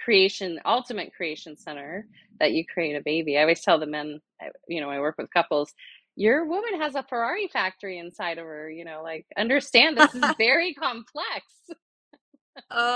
creation, 0.04 0.60
ultimate 0.66 1.14
creation 1.14 1.56
center 1.56 2.06
that 2.40 2.52
you 2.52 2.64
create 2.66 2.96
a 2.96 3.02
baby. 3.02 3.38
I 3.38 3.42
always 3.42 3.62
tell 3.62 3.78
the 3.80 3.86
men, 3.86 4.20
you 4.68 4.80
know, 4.80 4.90
I 4.90 5.00
work 5.00 5.16
with 5.18 5.32
couples, 5.32 5.72
your 6.16 6.46
woman 6.46 6.80
has 6.80 6.94
a 6.96 7.04
Ferrari 7.04 7.48
factory 7.48 7.98
inside 7.98 8.38
of 8.38 8.46
her, 8.46 8.70
you 8.70 8.84
know, 8.84 9.02
like 9.02 9.26
understand 9.38 9.96
this 9.96 10.14
is 10.14 10.34
very 10.38 10.74
complex, 10.74 11.46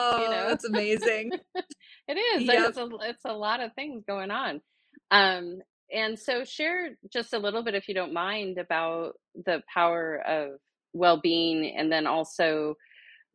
you 0.16 0.28
oh 0.28 0.28
know. 0.28 0.48
that's 0.48 0.64
amazing 0.64 1.32
It 2.08 2.14
is. 2.18 2.48
yep 2.48 2.68
It's 2.68 2.76
a 2.78 2.88
it's 3.02 3.24
a 3.24 3.32
lot 3.32 3.60
of 3.60 3.72
things 3.74 4.04
going 4.06 4.30
on. 4.30 4.60
Um, 5.10 5.58
and 5.92 6.18
so 6.18 6.44
share 6.44 6.90
just 7.12 7.32
a 7.32 7.38
little 7.38 7.62
bit, 7.62 7.74
if 7.74 7.88
you 7.88 7.94
don't 7.94 8.12
mind, 8.12 8.58
about 8.58 9.14
the 9.46 9.62
power 9.72 10.22
of 10.26 10.58
well-being 10.92 11.74
and 11.76 11.90
then 11.90 12.06
also 12.06 12.74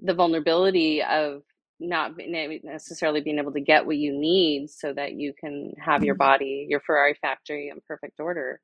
the 0.01 0.13
vulnerability 0.15 1.03
of 1.03 1.43
not 1.81 2.13
necessarily 2.63 3.21
being 3.21 3.39
able 3.39 3.51
to 3.53 3.61
get 3.61 3.85
what 3.85 3.97
you 3.97 4.13
need 4.13 4.69
so 4.69 4.93
that 4.93 5.13
you 5.13 5.33
can 5.33 5.73
have 5.83 6.03
your 6.03 6.15
Mhm. 6.15 6.19
body, 6.19 6.67
your 6.69 6.79
Ferrari 6.81 7.15
factory 7.21 7.69
in 7.69 7.79
perfect 7.87 8.19
order. 8.19 8.61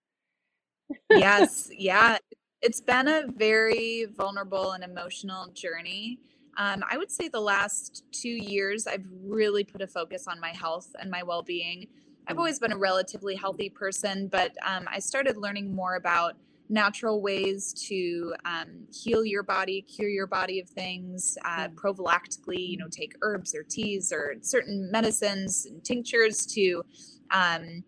yes 1.10 1.70
yeah 1.78 2.18
it's 2.62 2.82
been 2.82 3.08
a 3.08 3.24
very 3.36 4.06
vulnerable 4.18 4.72
and 4.72 4.84
emotional 4.84 5.48
journey 5.54 6.20
um, 6.58 6.84
i 6.90 6.98
would 6.98 7.12
say 7.12 7.28
the 7.28 7.40
last 7.40 8.04
two 8.12 8.30
years 8.30 8.88
i've 8.88 9.06
really 9.24 9.64
put 9.64 9.82
a 9.82 9.88
focus 9.88 10.28
on 10.28 10.40
my 10.40 10.50
health 10.50 10.96
and 11.00 11.10
my 11.10 11.24
well-being 11.24 11.88
i've 12.28 12.36
Mm. 12.36 12.40
always 12.40 12.60
been 12.60 12.72
a 12.72 12.78
relatively 12.78 13.36
healthy 13.36 13.70
person 13.70 14.28
but 14.28 14.52
um, 14.66 14.86
i 14.92 15.00
started 15.00 15.38
learning 15.38 15.74
more 15.76 15.96
about 15.96 16.36
natural 16.70 17.22
ways 17.22 17.74
to 17.88 18.34
um, 18.46 18.88
heal 18.92 19.24
your 19.26 19.44
body 19.44 19.82
cure 19.82 20.10
your 20.10 20.28
body 20.28 20.60
of 20.60 20.70
things 20.70 21.38
uh, 21.46 21.68
Mm. 21.68 21.76
prophylactically 21.76 22.68
you 22.70 22.78
know 22.78 22.88
take 22.90 23.16
herbs 23.22 23.56
or 23.56 23.64
teas 23.64 24.12
or 24.12 24.36
certain 24.42 24.90
medicines 24.92 25.66
and 25.66 25.84
tinctures 25.84 26.46
to 26.46 26.84
um, 27.32 27.84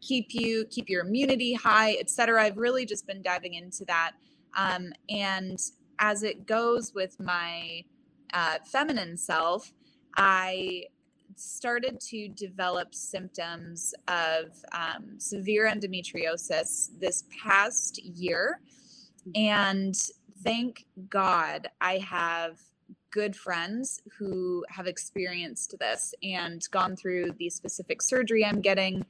keep 0.00 0.28
you 0.34 0.64
keep 0.70 0.88
your 0.88 1.04
immunity 1.06 1.54
high 1.54 1.96
etc 2.00 2.42
i've 2.42 2.56
really 2.58 2.86
just 2.86 3.06
been 3.06 3.22
diving 3.22 3.54
into 3.54 3.84
that 3.86 4.12
um, 4.56 4.92
and 5.10 5.58
as 5.98 6.22
it 6.22 6.46
goes 6.46 6.94
with 6.94 7.18
my 7.20 7.82
uh, 8.34 8.58
feminine 8.64 9.16
self 9.16 9.72
i 10.16 10.84
started 11.36 12.00
to 12.00 12.28
develop 12.28 12.94
symptoms 12.94 13.94
of 14.08 14.46
um, 14.72 15.18
severe 15.18 15.70
endometriosis 15.70 16.88
this 16.98 17.24
past 17.42 18.02
year 18.02 18.60
and 19.34 19.94
thank 20.42 20.84
god 21.08 21.68
i 21.80 21.98
have 21.98 22.58
good 23.10 23.34
friends 23.34 24.02
who 24.18 24.64
have 24.68 24.86
experienced 24.86 25.74
this 25.80 26.14
and 26.22 26.62
gone 26.70 26.94
through 26.96 27.30
the 27.38 27.50
specific 27.50 28.00
surgery 28.00 28.44
i'm 28.44 28.60
getting 28.60 29.04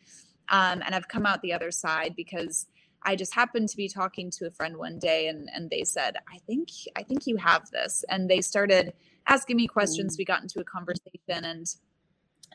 um, 0.48 0.82
and 0.84 0.94
I've 0.94 1.08
come 1.08 1.26
out 1.26 1.42
the 1.42 1.52
other 1.52 1.70
side 1.70 2.14
because 2.16 2.66
I 3.02 3.16
just 3.16 3.34
happened 3.34 3.68
to 3.70 3.76
be 3.76 3.88
talking 3.88 4.30
to 4.32 4.46
a 4.46 4.50
friend 4.50 4.76
one 4.76 4.98
day, 4.98 5.28
and 5.28 5.48
and 5.54 5.70
they 5.70 5.84
said, 5.84 6.16
"I 6.32 6.38
think 6.46 6.68
I 6.96 7.02
think 7.02 7.26
you 7.26 7.36
have 7.36 7.70
this," 7.70 8.04
and 8.08 8.28
they 8.28 8.40
started 8.40 8.92
asking 9.26 9.56
me 9.56 9.66
questions. 9.66 10.14
Mm. 10.16 10.18
We 10.18 10.24
got 10.24 10.42
into 10.42 10.60
a 10.60 10.64
conversation, 10.64 11.44
and 11.44 11.66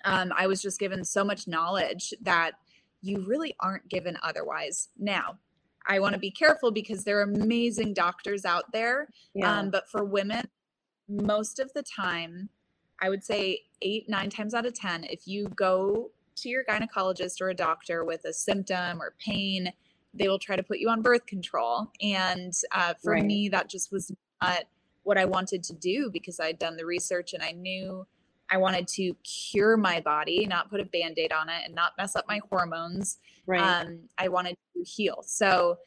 um, 0.06 0.32
I 0.38 0.48
was 0.48 0.62
just 0.62 0.80
given 0.80 1.04
so 1.04 1.24
much 1.24 1.48
knowledge 1.48 2.14
that 2.22 2.52
you 3.02 3.24
really 3.28 3.56
aren't 3.60 3.90
given 3.90 4.18
otherwise. 4.24 4.90
Now, 4.98 5.38
I 5.88 6.00
want 6.00 6.14
to 6.14 6.20
be 6.20 6.32
careful 6.32 6.72
because 6.72 7.04
there 7.04 7.20
are 7.20 7.24
amazing 7.24 7.94
doctors 7.94 8.46
out 8.46 8.72
there, 8.72 9.08
Yeah. 9.34 9.60
um, 9.60 9.72
but 9.72 9.90
for 9.90 10.04
women, 10.04 10.48
most 11.08 11.60
of 11.60 11.74
the 11.74 11.84
time, 11.84 12.50
I 13.02 13.10
would 13.10 13.24
say 13.24 13.64
eight, 13.82 14.08
nine 14.08 14.30
times 14.30 14.54
out 14.54 14.66
of 14.68 14.74
10, 14.76 15.06
if 15.06 15.28
you 15.28 15.48
go 15.56 16.12
to 16.36 16.50
your 16.50 16.64
gynecologist 16.64 17.42
or 17.42 17.50
a 17.50 17.56
doctor 17.56 18.06
with 18.06 18.26
a 18.26 18.34
symptom 18.34 19.02
or 19.02 19.16
pain, 19.20 19.74
they 20.14 20.28
will 20.28 20.40
try 20.40 20.56
to 20.56 20.64
put 20.64 20.78
you 20.80 20.90
on 20.90 21.02
birth 21.02 21.26
control. 21.26 21.92
And 22.02 22.54
uh, 22.72 22.94
for 23.02 23.14
Right. 23.14 23.26
me, 23.26 23.50
that 23.50 23.68
just 23.70 23.92
was 23.92 24.12
not 24.42 24.66
what 25.04 25.18
I 25.18 25.26
wanted 25.26 25.64
to 25.64 25.74
do 25.74 26.12
because 26.12 26.40
I'd 26.40 26.60
done 26.60 26.78
the 26.78 26.86
research 26.86 27.34
and 27.34 27.42
I 27.42 27.52
knew 27.54 28.06
I 28.52 28.58
wanted 28.58 28.88
to 28.90 29.14
cure 29.24 29.78
my 29.78 30.02
body, 30.02 30.46
not 30.46 30.70
put 30.70 30.82
a 30.82 30.86
band 30.86 31.18
aid 31.18 31.32
on 31.32 31.48
it 31.50 31.62
and 31.66 31.74
not 31.74 31.94
mess 31.98 32.16
up 32.16 32.26
my 32.28 32.42
hormones. 32.50 33.18
Right. 33.48 33.62
Um, 33.62 34.02
I 34.18 34.28
wanted 34.28 34.58
to 34.76 34.84
heal. 34.84 35.24
So 35.26 35.78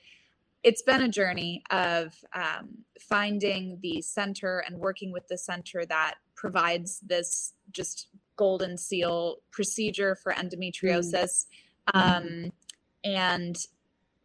it's 0.62 0.80
been 0.80 1.02
a 1.02 1.08
journey 1.08 1.62
of 1.70 2.14
um, 2.34 2.70
finding 2.98 3.78
the 3.82 4.00
center 4.00 4.64
and 4.66 4.78
working 4.78 5.12
with 5.12 5.28
the 5.28 5.36
center 5.36 5.84
that 5.84 6.14
provides 6.34 7.00
this 7.00 7.52
just 7.70 8.08
golden 8.36 8.78
seal 8.78 9.36
procedure 9.52 10.16
for 10.16 10.32
endometriosis. 10.32 11.44
Um, 11.92 12.50
and 13.04 13.58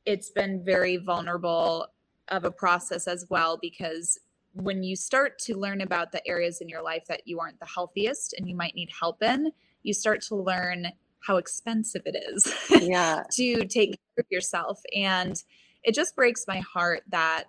it's 0.06 0.30
been 0.30 0.64
very 0.64 0.96
vulnerable 0.96 1.88
of 2.30 2.46
a 2.46 2.52
process 2.52 3.06
as 3.08 3.26
well 3.30 3.60
because 3.62 4.18
when 4.54 4.84
you 4.84 4.96
start 4.96 5.40
to 5.40 5.56
learn 5.56 5.82
about 5.82 6.12
the 6.12 6.26
areas 6.28 6.62
in 6.62 6.70
your 6.70 6.82
life 6.82 7.06
that 7.08 7.22
you 7.26 7.40
aren't 7.40 7.60
the 7.60 7.66
healthiest 7.66 8.34
and 8.34 8.48
you 8.48 8.56
might 8.56 8.76
need 8.76 8.90
help 8.98 9.22
in, 9.22 9.52
you 9.84 9.94
start 9.94 10.22
to 10.22 10.36
learn 10.36 10.88
how 11.22 11.38
expensive 11.38 12.02
it 12.06 12.16
is 12.32 12.54
yeah. 12.82 13.24
to 13.32 13.66
take 13.66 13.92
care 13.92 14.20
of 14.20 14.26
yourself. 14.32 14.82
And 14.96 15.42
it 15.84 15.94
just 15.94 16.16
breaks 16.16 16.46
my 16.48 16.60
heart 16.60 17.04
that 17.10 17.46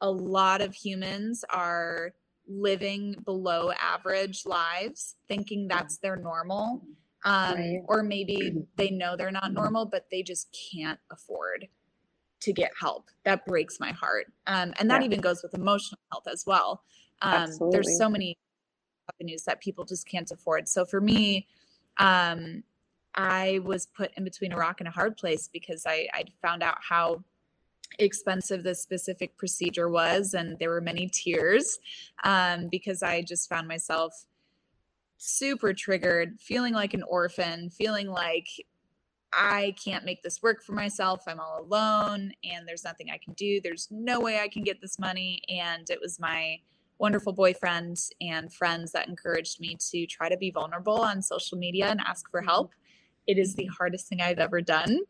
a 0.00 0.10
lot 0.10 0.60
of 0.60 0.74
humans 0.74 1.44
are 1.50 2.12
living 2.46 3.16
below 3.24 3.72
average 3.80 4.44
lives, 4.44 5.16
thinking 5.28 5.66
that's 5.68 5.98
their 5.98 6.16
normal. 6.16 6.82
Um, 7.24 7.54
Right. 7.54 7.82
Or 7.86 8.02
maybe 8.02 8.54
they 8.76 8.90
know 8.90 9.16
they're 9.16 9.30
not 9.30 9.52
normal, 9.52 9.86
but 9.86 10.06
they 10.10 10.22
just 10.22 10.54
can't 10.72 11.00
afford 11.10 11.68
to 12.44 12.52
get 12.52 12.70
help. 12.78 13.10
That 13.24 13.46
breaks 13.46 13.80
my 13.80 13.92
heart. 13.92 14.26
Um, 14.46 14.74
and 14.78 14.90
that 14.90 15.00
Yeah. 15.00 15.06
even 15.06 15.20
goes 15.20 15.42
with 15.42 15.54
emotional 15.54 15.98
health 16.12 16.28
as 16.30 16.44
well. 16.46 16.82
Um, 17.22 17.46
there's 17.72 17.96
so 17.96 18.08
many 18.08 18.36
avenues 19.12 19.44
that 19.44 19.60
people 19.60 19.84
just 19.84 20.06
can't 20.06 20.30
afford. 20.30 20.68
So 20.68 20.84
for 20.84 21.00
me, 21.00 21.46
um, 21.98 22.62
I 23.14 23.60
was 23.64 23.86
put 23.86 24.10
in 24.16 24.24
between 24.24 24.52
a 24.52 24.56
rock 24.56 24.80
and 24.80 24.88
a 24.88 24.90
hard 24.90 25.16
place 25.16 25.48
because 25.52 25.86
I 25.86 26.08
I 26.12 26.24
found 26.42 26.62
out 26.62 26.78
how 26.80 27.22
expensive 27.98 28.62
this 28.62 28.82
specific 28.82 29.36
procedure 29.38 29.88
was, 29.88 30.34
and 30.34 30.58
there 30.58 30.70
were 30.70 30.80
many 30.80 31.08
tears 31.08 31.78
um, 32.24 32.68
because 32.68 33.02
I 33.02 33.22
just 33.22 33.48
found 33.48 33.68
myself 33.68 34.26
super 35.16 35.72
triggered, 35.72 36.40
feeling 36.40 36.74
like 36.74 36.92
an 36.92 37.04
orphan, 37.04 37.70
feeling 37.70 38.08
like 38.08 38.48
I 39.34 39.74
can't 39.82 40.04
make 40.04 40.22
this 40.22 40.42
work 40.42 40.62
for 40.62 40.72
myself. 40.72 41.24
I'm 41.26 41.40
all 41.40 41.60
alone 41.60 42.32
and 42.44 42.66
there's 42.66 42.84
nothing 42.84 43.10
I 43.10 43.18
can 43.18 43.34
do. 43.34 43.60
There's 43.60 43.88
no 43.90 44.20
way 44.20 44.40
I 44.40 44.48
can 44.48 44.62
get 44.62 44.80
this 44.80 44.98
money. 44.98 45.42
And 45.48 45.88
it 45.90 46.00
was 46.00 46.20
my 46.20 46.58
wonderful 46.98 47.32
boyfriend 47.32 47.98
and 48.20 48.52
friends 48.52 48.92
that 48.92 49.08
encouraged 49.08 49.60
me 49.60 49.76
to 49.90 50.06
try 50.06 50.28
to 50.28 50.36
be 50.36 50.50
vulnerable 50.50 51.00
on 51.00 51.20
social 51.20 51.58
media 51.58 51.86
and 51.88 52.00
ask 52.00 52.30
for 52.30 52.42
help. 52.42 52.72
It 53.26 53.38
is 53.38 53.54
the 53.54 53.66
hardest 53.66 54.06
thing 54.08 54.20
I've 54.20 54.38
ever 54.38 54.60
done. 54.60 55.00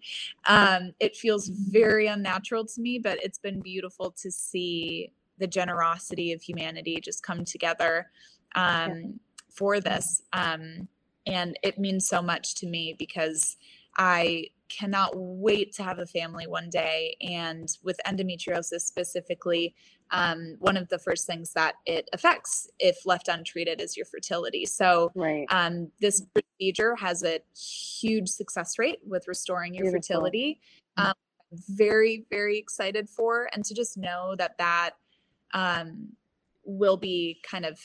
Um, 0.49 0.93
it 1.01 1.17
feels 1.17 1.49
very 1.49 2.07
unnatural 2.07 2.65
to 2.65 2.81
me, 2.81 2.99
but 2.99 3.23
it's 3.23 3.39
been 3.39 3.61
beautiful 3.61 4.15
to 4.23 4.31
see 4.31 5.13
the 5.39 5.47
generosity 5.47 6.33
of 6.33 6.41
humanity 6.41 7.01
just 7.03 7.23
come 7.23 7.45
together 7.45 8.11
um, 8.55 9.19
for 9.51 9.81
this. 9.81 10.23
Um, 10.33 10.89
and 11.27 11.59
it 11.63 11.79
means 11.79 12.07
so 12.07 12.23
much 12.23 12.55
to 12.57 12.67
me 12.67 12.95
because 12.99 13.57
I 13.97 14.49
cannot 14.69 15.13
wait 15.15 15.73
to 15.75 15.83
have 15.83 15.99
a 15.99 16.07
family 16.07 16.47
one 16.47 16.69
day. 16.71 17.17
And 17.21 17.69
with 17.83 18.01
endometriosis 18.07 18.81
specifically, 18.81 19.75
um, 20.11 20.57
one 20.59 20.77
of 20.77 20.89
the 20.89 20.99
first 20.99 21.27
things 21.27 21.53
that 21.53 21.75
it 21.87 22.09
affects, 22.13 22.69
if 22.79 23.07
left 23.07 23.29
untreated, 23.29 23.81
is 23.81 23.97
your 23.97 24.07
fertility. 24.07 24.67
So, 24.67 25.13
Right. 25.15 25.47
um, 25.51 25.91
this 26.01 26.23
procedure 26.35 26.97
has 26.97 27.23
a 27.23 27.41
huge 27.57 28.29
success 28.29 28.79
rate 28.79 29.01
with 29.05 29.29
restoring 29.29 29.75
your 29.75 29.85
Beautiful. 29.85 30.01
fertility. 30.01 30.61
Um, 30.97 31.15
very, 31.53 32.27
very 32.31 32.59
excited 32.59 33.09
for, 33.09 33.49
and 33.53 33.65
to 33.65 33.75
just 33.75 33.97
know 33.97 34.35
that 34.39 34.59
that 34.59 34.93
um, 35.53 36.09
will 36.65 36.97
be 36.97 37.41
kind 37.49 37.65
of 37.65 37.79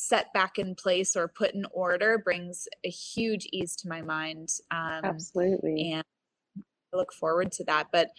set 0.00 0.32
back 0.32 0.58
in 0.58 0.74
place 0.74 1.14
or 1.14 1.28
put 1.28 1.54
in 1.54 1.66
order 1.72 2.18
brings 2.18 2.66
a 2.84 2.88
huge 2.88 3.46
ease 3.52 3.76
to 3.76 3.88
my 3.88 4.00
mind. 4.00 4.48
Um, 4.70 5.04
Absolutely. 5.04 5.92
and 5.92 6.04
I 6.56 6.96
look 6.96 7.12
forward 7.12 7.52
to 7.52 7.64
that. 7.64 7.88
But 7.92 8.10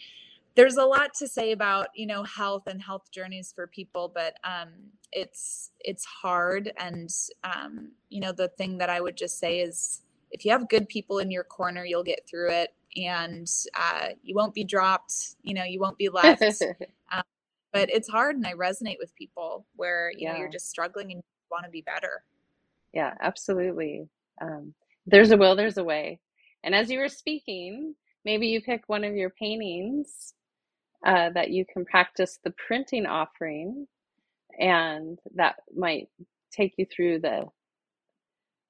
there's 0.55 0.77
a 0.77 0.86
lot 0.86 1.13
to 1.15 1.27
say 1.27 1.53
about 1.53 1.88
you 1.95 2.05
know 2.05 2.23
health 2.23 2.67
and 2.67 2.82
health 2.82 3.09
journeys 3.11 3.51
for 3.55 3.67
people, 3.67 4.11
but 4.13 4.36
um, 4.43 4.69
it's 5.11 5.71
it's 5.79 6.05
hard. 6.05 6.71
And 6.77 7.09
um, 7.43 7.91
you 8.09 8.21
know 8.21 8.32
the 8.32 8.49
thing 8.49 8.77
that 8.77 8.89
I 8.89 9.01
would 9.01 9.17
just 9.17 9.39
say 9.39 9.59
is 9.59 10.01
if 10.29 10.45
you 10.45 10.51
have 10.51 10.69
good 10.69 10.88
people 10.88 11.19
in 11.19 11.32
your 11.32 11.43
corner, 11.43 11.84
you'll 11.84 12.03
get 12.03 12.27
through 12.29 12.51
it, 12.51 12.73
and 12.95 13.49
uh, 13.75 14.09
you 14.23 14.36
won't 14.36 14.53
be 14.53 14.63
dropped. 14.63 15.36
You 15.41 15.55
know 15.55 15.63
you 15.63 15.79
won't 15.79 15.97
be 15.97 16.09
left. 16.09 16.41
but 17.73 17.89
it's 17.89 18.09
hard, 18.09 18.36
and 18.36 18.45
I 18.45 18.53
resonate 18.53 18.97
with 18.99 19.15
people 19.15 19.65
where 19.77 20.11
you 20.15 20.27
know 20.27 20.38
you're 20.38 20.49
just 20.49 20.69
struggling 20.69 21.11
and 21.11 21.23
want 21.52 21.66
to 21.66 21.72
be 21.72 21.82
better. 21.82 22.24
Yeah, 22.93 23.14
absolutely. 23.22 24.08
Um, 24.41 24.74
there's 25.06 25.32
a 25.32 25.38
will, 25.38 25.56
there's 25.56 25.78
a 25.78 25.84
way. 25.84 26.20
And 26.64 26.76
as 26.76 26.89
you 26.89 26.99
were 26.99 27.10
speaking, 27.10 27.95
maybe 28.26 28.47
you 28.47 28.62
pick 28.62 28.84
one 28.88 29.04
of 29.04 29.16
your 29.16 29.30
paintings 29.32 30.34
uh, 31.06 31.30
that 31.32 31.52
you 31.52 31.66
can 31.72 31.86
practice 31.86 32.39
the 32.43 32.52
printing 32.68 33.06
offering, 33.06 33.88
and 34.60 35.20
that 35.36 35.58
might 35.76 36.08
take 36.52 36.76
you 36.78 36.86
through 36.86 37.20
the 37.20 37.45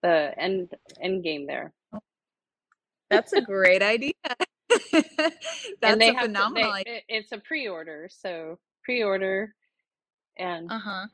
the 0.04 0.34
end 0.38 0.70
end 1.02 1.24
game 1.24 1.48
there. 1.48 1.74
That's 3.10 3.34
a 3.34 3.42
great 3.42 3.84
idea. 3.84 4.14
That's 5.82 6.08
a 6.08 6.14
have 6.14 6.34
to, 6.36 6.48
phenomenal 6.48 6.54
they, 6.54 6.78
it- 6.86 7.06
it's 7.10 7.32
a 7.34 7.40
pre-order, 7.40 8.10
so 8.12 8.60
pre-order, 8.86 9.56
and 10.38 10.72
Uh 10.72 10.80
huh. 10.80 11.08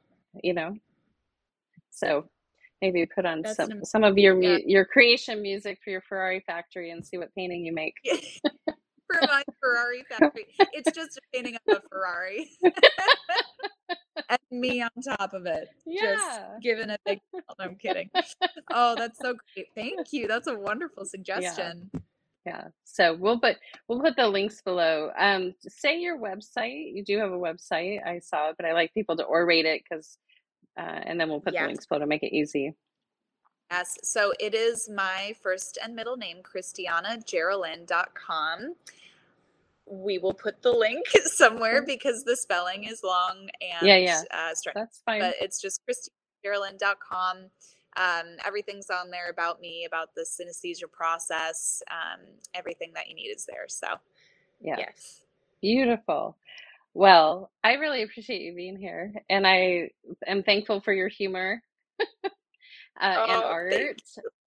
you 0.43 0.53
know, 0.53 0.76
so 1.97 2.25
maybe 2.81 3.05
put 3.05 3.25
on 3.25 3.41
That's 3.41 3.55
some 3.55 3.83
some 3.83 4.03
of 4.03 4.17
your 4.17 4.41
yeah. 4.41 4.59
your 4.65 4.85
creation 4.85 5.41
music 5.41 5.79
for 5.83 5.89
your 5.89 6.01
Ferrari 6.01 6.43
factory 6.45 6.91
and 6.91 7.05
see 7.05 7.17
what 7.17 7.33
painting 7.35 7.65
you 7.65 7.73
make. 7.73 7.95
for 8.65 9.21
my 9.21 9.43
Ferrari 9.59 10.03
factory. 10.09 10.45
It's 10.73 10.91
just 10.95 11.17
a 11.17 11.21
painting 11.33 11.55
of 11.55 11.77
a 11.77 11.81
Ferrari. 11.89 12.49
and 14.29 14.39
me 14.51 14.81
on 14.81 14.89
top 15.03 15.33
of 15.33 15.45
it. 15.45 15.69
Yeah. 15.85 16.15
Just 16.15 16.41
giving 16.61 16.89
a 16.89 16.97
big 17.05 17.19
no, 17.33 17.41
I'm 17.59 17.75
kidding. 17.75 18.09
Oh, 18.71 18.95
that's 18.95 19.19
so 19.19 19.35
great. 19.55 19.67
Thank 19.75 20.11
you. 20.11 20.27
That's 20.27 20.47
a 20.47 20.55
wonderful 20.55 21.05
suggestion. 21.05 21.89
Yeah. 22.45 22.67
So 22.85 23.13
we'll 23.13 23.39
put 23.39 23.57
we'll 23.87 24.01
put 24.01 24.15
the 24.15 24.27
links 24.27 24.61
below. 24.61 25.11
Um, 25.17 25.53
say 25.67 25.99
your 25.99 26.17
website. 26.17 26.93
You 26.93 27.03
do 27.03 27.17
have 27.17 27.31
a 27.31 27.37
website. 27.37 28.05
I 28.05 28.19
saw 28.19 28.49
it, 28.49 28.55
but 28.57 28.65
I 28.65 28.73
like 28.73 28.93
people 28.93 29.17
to 29.17 29.25
orate 29.25 29.65
it 29.65 29.81
because, 29.83 30.17
uh, 30.78 31.01
and 31.05 31.19
then 31.19 31.30
we'll 31.30 31.39
put 31.41 31.53
Yes. 31.53 31.63
the 31.63 31.67
links 31.67 31.86
below 31.86 31.99
to 31.99 32.07
make 32.07 32.23
it 32.23 32.34
easy. 32.36 32.73
Yes. 33.71 33.97
So 34.03 34.34
it 34.39 34.53
is 34.53 34.89
my 34.89 35.36
first 35.41 35.78
and 35.84 35.95
middle 35.95 36.17
name, 36.17 36.38
ChristianaGeraldine.com. 36.43 38.75
We 39.89 40.17
will 40.17 40.34
put 40.34 40.61
the 40.61 40.71
link 40.71 41.05
somewhere 41.25 41.82
because 41.82 42.23
the 42.23 42.36
spelling 42.36 42.84
is 42.86 43.01
long 43.03 43.49
and 43.61 43.88
Yeah, 43.88 43.97
yeah. 43.97 44.21
Uh, 44.32 44.53
stretchy. 44.53 44.80
That's 44.80 45.01
fine. 45.05 45.21
but 45.21 45.36
it's 45.41 45.61
just 45.61 45.82
christianageraldine.com. 45.88 47.38
Um, 47.95 48.25
everything's 48.45 48.89
on 48.89 49.09
there 49.09 49.30
about 49.30 49.59
me, 49.59 49.86
about 49.86 50.09
the 50.15 50.21
synesthesia 50.21 50.91
process. 50.91 51.82
Um, 51.89 52.19
everything 52.53 52.91
that 52.95 53.07
you 53.09 53.15
need 53.15 53.30
is 53.30 53.45
there. 53.45 53.65
So, 53.67 53.88
yeah. 54.61 54.75
yes. 54.78 55.21
Beautiful. 55.61 56.38
Well, 56.97 57.51
I 57.63 57.75
really 57.75 58.03
appreciate 58.03 58.41
you 58.41 58.55
being 58.55 58.77
here, 58.77 59.13
and 59.29 59.47
I 59.47 59.91
am 60.27 60.43
thankful 60.43 60.81
for 60.81 60.93
your 60.93 61.09
humor 61.09 61.61
uh, 63.01 63.19
and 63.27 63.43
Oh, 63.43 63.43
art. 63.43 63.71
thank 63.71 63.97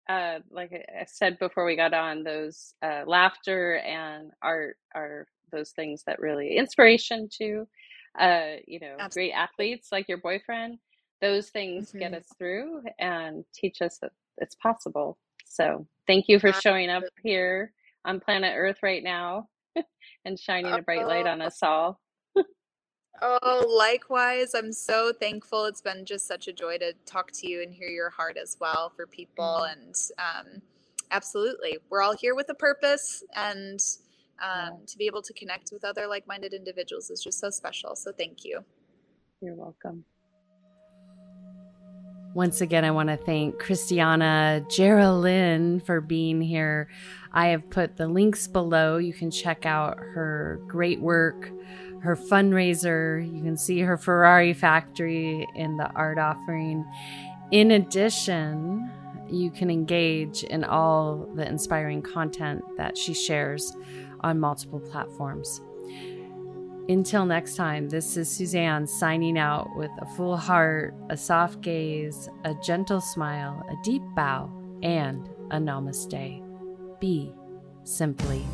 Uh, 0.09 0.41
like 0.51 0.73
I 0.73 1.03
I 1.03 1.07
said 1.07 1.39
before 1.39 1.65
we 1.67 1.77
got 1.77 1.95
on, 1.95 2.25
those 2.25 2.75
uh, 2.83 3.03
laughter 3.07 3.77
and 3.79 4.33
art 4.43 4.79
are 4.95 5.29
those 5.53 5.71
things 5.73 6.03
that 6.07 6.21
really 6.21 6.57
inspiration 6.57 7.29
to, 7.41 7.69
uh, 8.21 8.57
you 8.67 8.81
know, 8.81 9.05
great 9.13 9.33
Absolutely. 9.33 9.33
athletes 9.33 9.89
like 9.93 10.09
your 10.09 10.19
boyfriend. 10.19 10.79
Those 11.23 11.51
things 11.51 11.95
get 12.01 12.13
Mhm. 12.13 12.15
us 12.15 12.27
through 12.39 12.83
and 12.99 13.45
teach 13.55 13.83
us 13.83 13.99
that 14.03 14.13
it's 14.39 14.57
possible. 14.57 15.19
So, 15.47 15.87
thank 16.09 16.27
you 16.29 16.41
for 16.41 16.53
showing 16.53 16.91
up 16.91 17.05
Absolutely. 17.05 17.23
here 17.23 17.73
on 18.05 18.21
planet 18.21 18.55
Earth 18.57 18.79
right 18.83 19.05
now 19.05 19.49
and 20.27 20.39
shining 20.41 20.79
a 20.79 20.83
bright 20.83 21.07
light 21.07 21.27
on 21.27 21.43
Oh, 21.45 21.51
us 21.51 21.59
all. 21.63 22.01
Oh, 23.23 23.75
likewise. 23.79 24.55
I'm 24.55 24.73
so 24.73 25.13
thankful. 25.13 25.67
It's 25.67 25.81
been 25.81 26.05
just 26.05 26.27
such 26.27 26.49
a 26.49 26.53
joy 26.53 26.79
to 26.79 26.95
talk 27.07 27.31
to 27.33 27.49
you 27.49 27.63
and 27.63 27.73
hear 27.73 27.89
your 27.89 28.11
heart 28.11 28.37
as 28.37 28.57
well 28.61 28.93
for 28.95 29.07
people. 29.07 29.67
Mm. 29.67 29.73
And 29.73 29.95
um, 30.19 30.63
absolutely, 31.11 31.79
we're 31.91 32.03
all 32.03 32.17
here 32.17 32.35
with 32.35 32.49
a 32.51 32.55
purpose. 32.55 33.23
And 33.35 33.81
Yeah, 34.41 34.69
um, 34.69 34.79
to 34.87 34.97
be 34.97 35.07
able 35.07 35.23
to 35.23 35.33
connect 35.35 35.71
with 35.73 35.85
other 35.85 36.07
like 36.07 36.27
minded 36.27 36.55
individuals 36.55 37.11
is 37.11 37.23
just 37.23 37.39
so 37.39 37.51
special. 37.51 37.95
So, 37.95 38.13
thank 38.13 38.45
you. 38.45 38.65
you're 39.41 39.55
welcome. 39.55 40.05
Once 42.33 42.61
again, 42.61 42.85
I 42.85 42.93
want 42.93 43.09
to 43.09 43.17
thank 43.17 43.59
Christiana 43.59 44.65
Geraldine 44.71 45.81
for 45.81 46.01
being 46.01 46.41
here. 46.41 46.89
I 47.33 47.49
have 47.49 47.69
put 47.71 47.97
the 47.97 48.07
links 48.07 48.47
below. 48.47 48.99
You 48.99 49.13
can 49.13 49.33
check 49.33 49.67
out 49.67 49.99
her 49.99 50.61
great 50.69 51.01
work, 51.01 51.51
her 52.03 52.17
fundraiser. 52.17 53.25
You 53.25 53.43
can 53.43 53.57
see 53.57 53.81
her 53.81 53.97
Ferrari 53.97 54.53
factory 54.53 55.47
in 55.55 55.77
the 55.77 55.91
art 55.93 56.19
offering. 56.19 56.85
In 57.51 57.73
addition, 57.73 58.91
you 59.29 59.51
can 59.51 59.71
engage 59.71 60.43
in 60.45 60.65
all 60.65 61.29
the 61.35 61.47
inspiring 61.47 62.03
content 62.03 62.63
that 62.77 62.99
she 62.99 63.15
shares 63.15 63.73
on 64.21 64.41
multiple 64.41 64.81
platforms. 64.81 65.61
Until 66.89 67.25
next 67.25 67.55
time, 67.55 67.89
this 67.89 68.17
is 68.17 68.29
Suzanne 68.29 68.87
signing 68.87 69.39
out 69.39 69.69
with 69.77 69.91
a 70.01 70.07
full 70.17 70.37
heart, 70.37 70.93
a 71.09 71.17
soft 71.17 71.61
gaze, 71.61 72.29
a 72.45 72.55
gentle 72.65 73.01
smile, 73.01 73.65
a 73.71 73.75
deep 73.85 74.03
bow, 74.17 74.51
and 74.83 75.29
a 75.53 75.59
namaste. 75.59 76.43
Be 77.01 77.33
simply. 77.85 78.45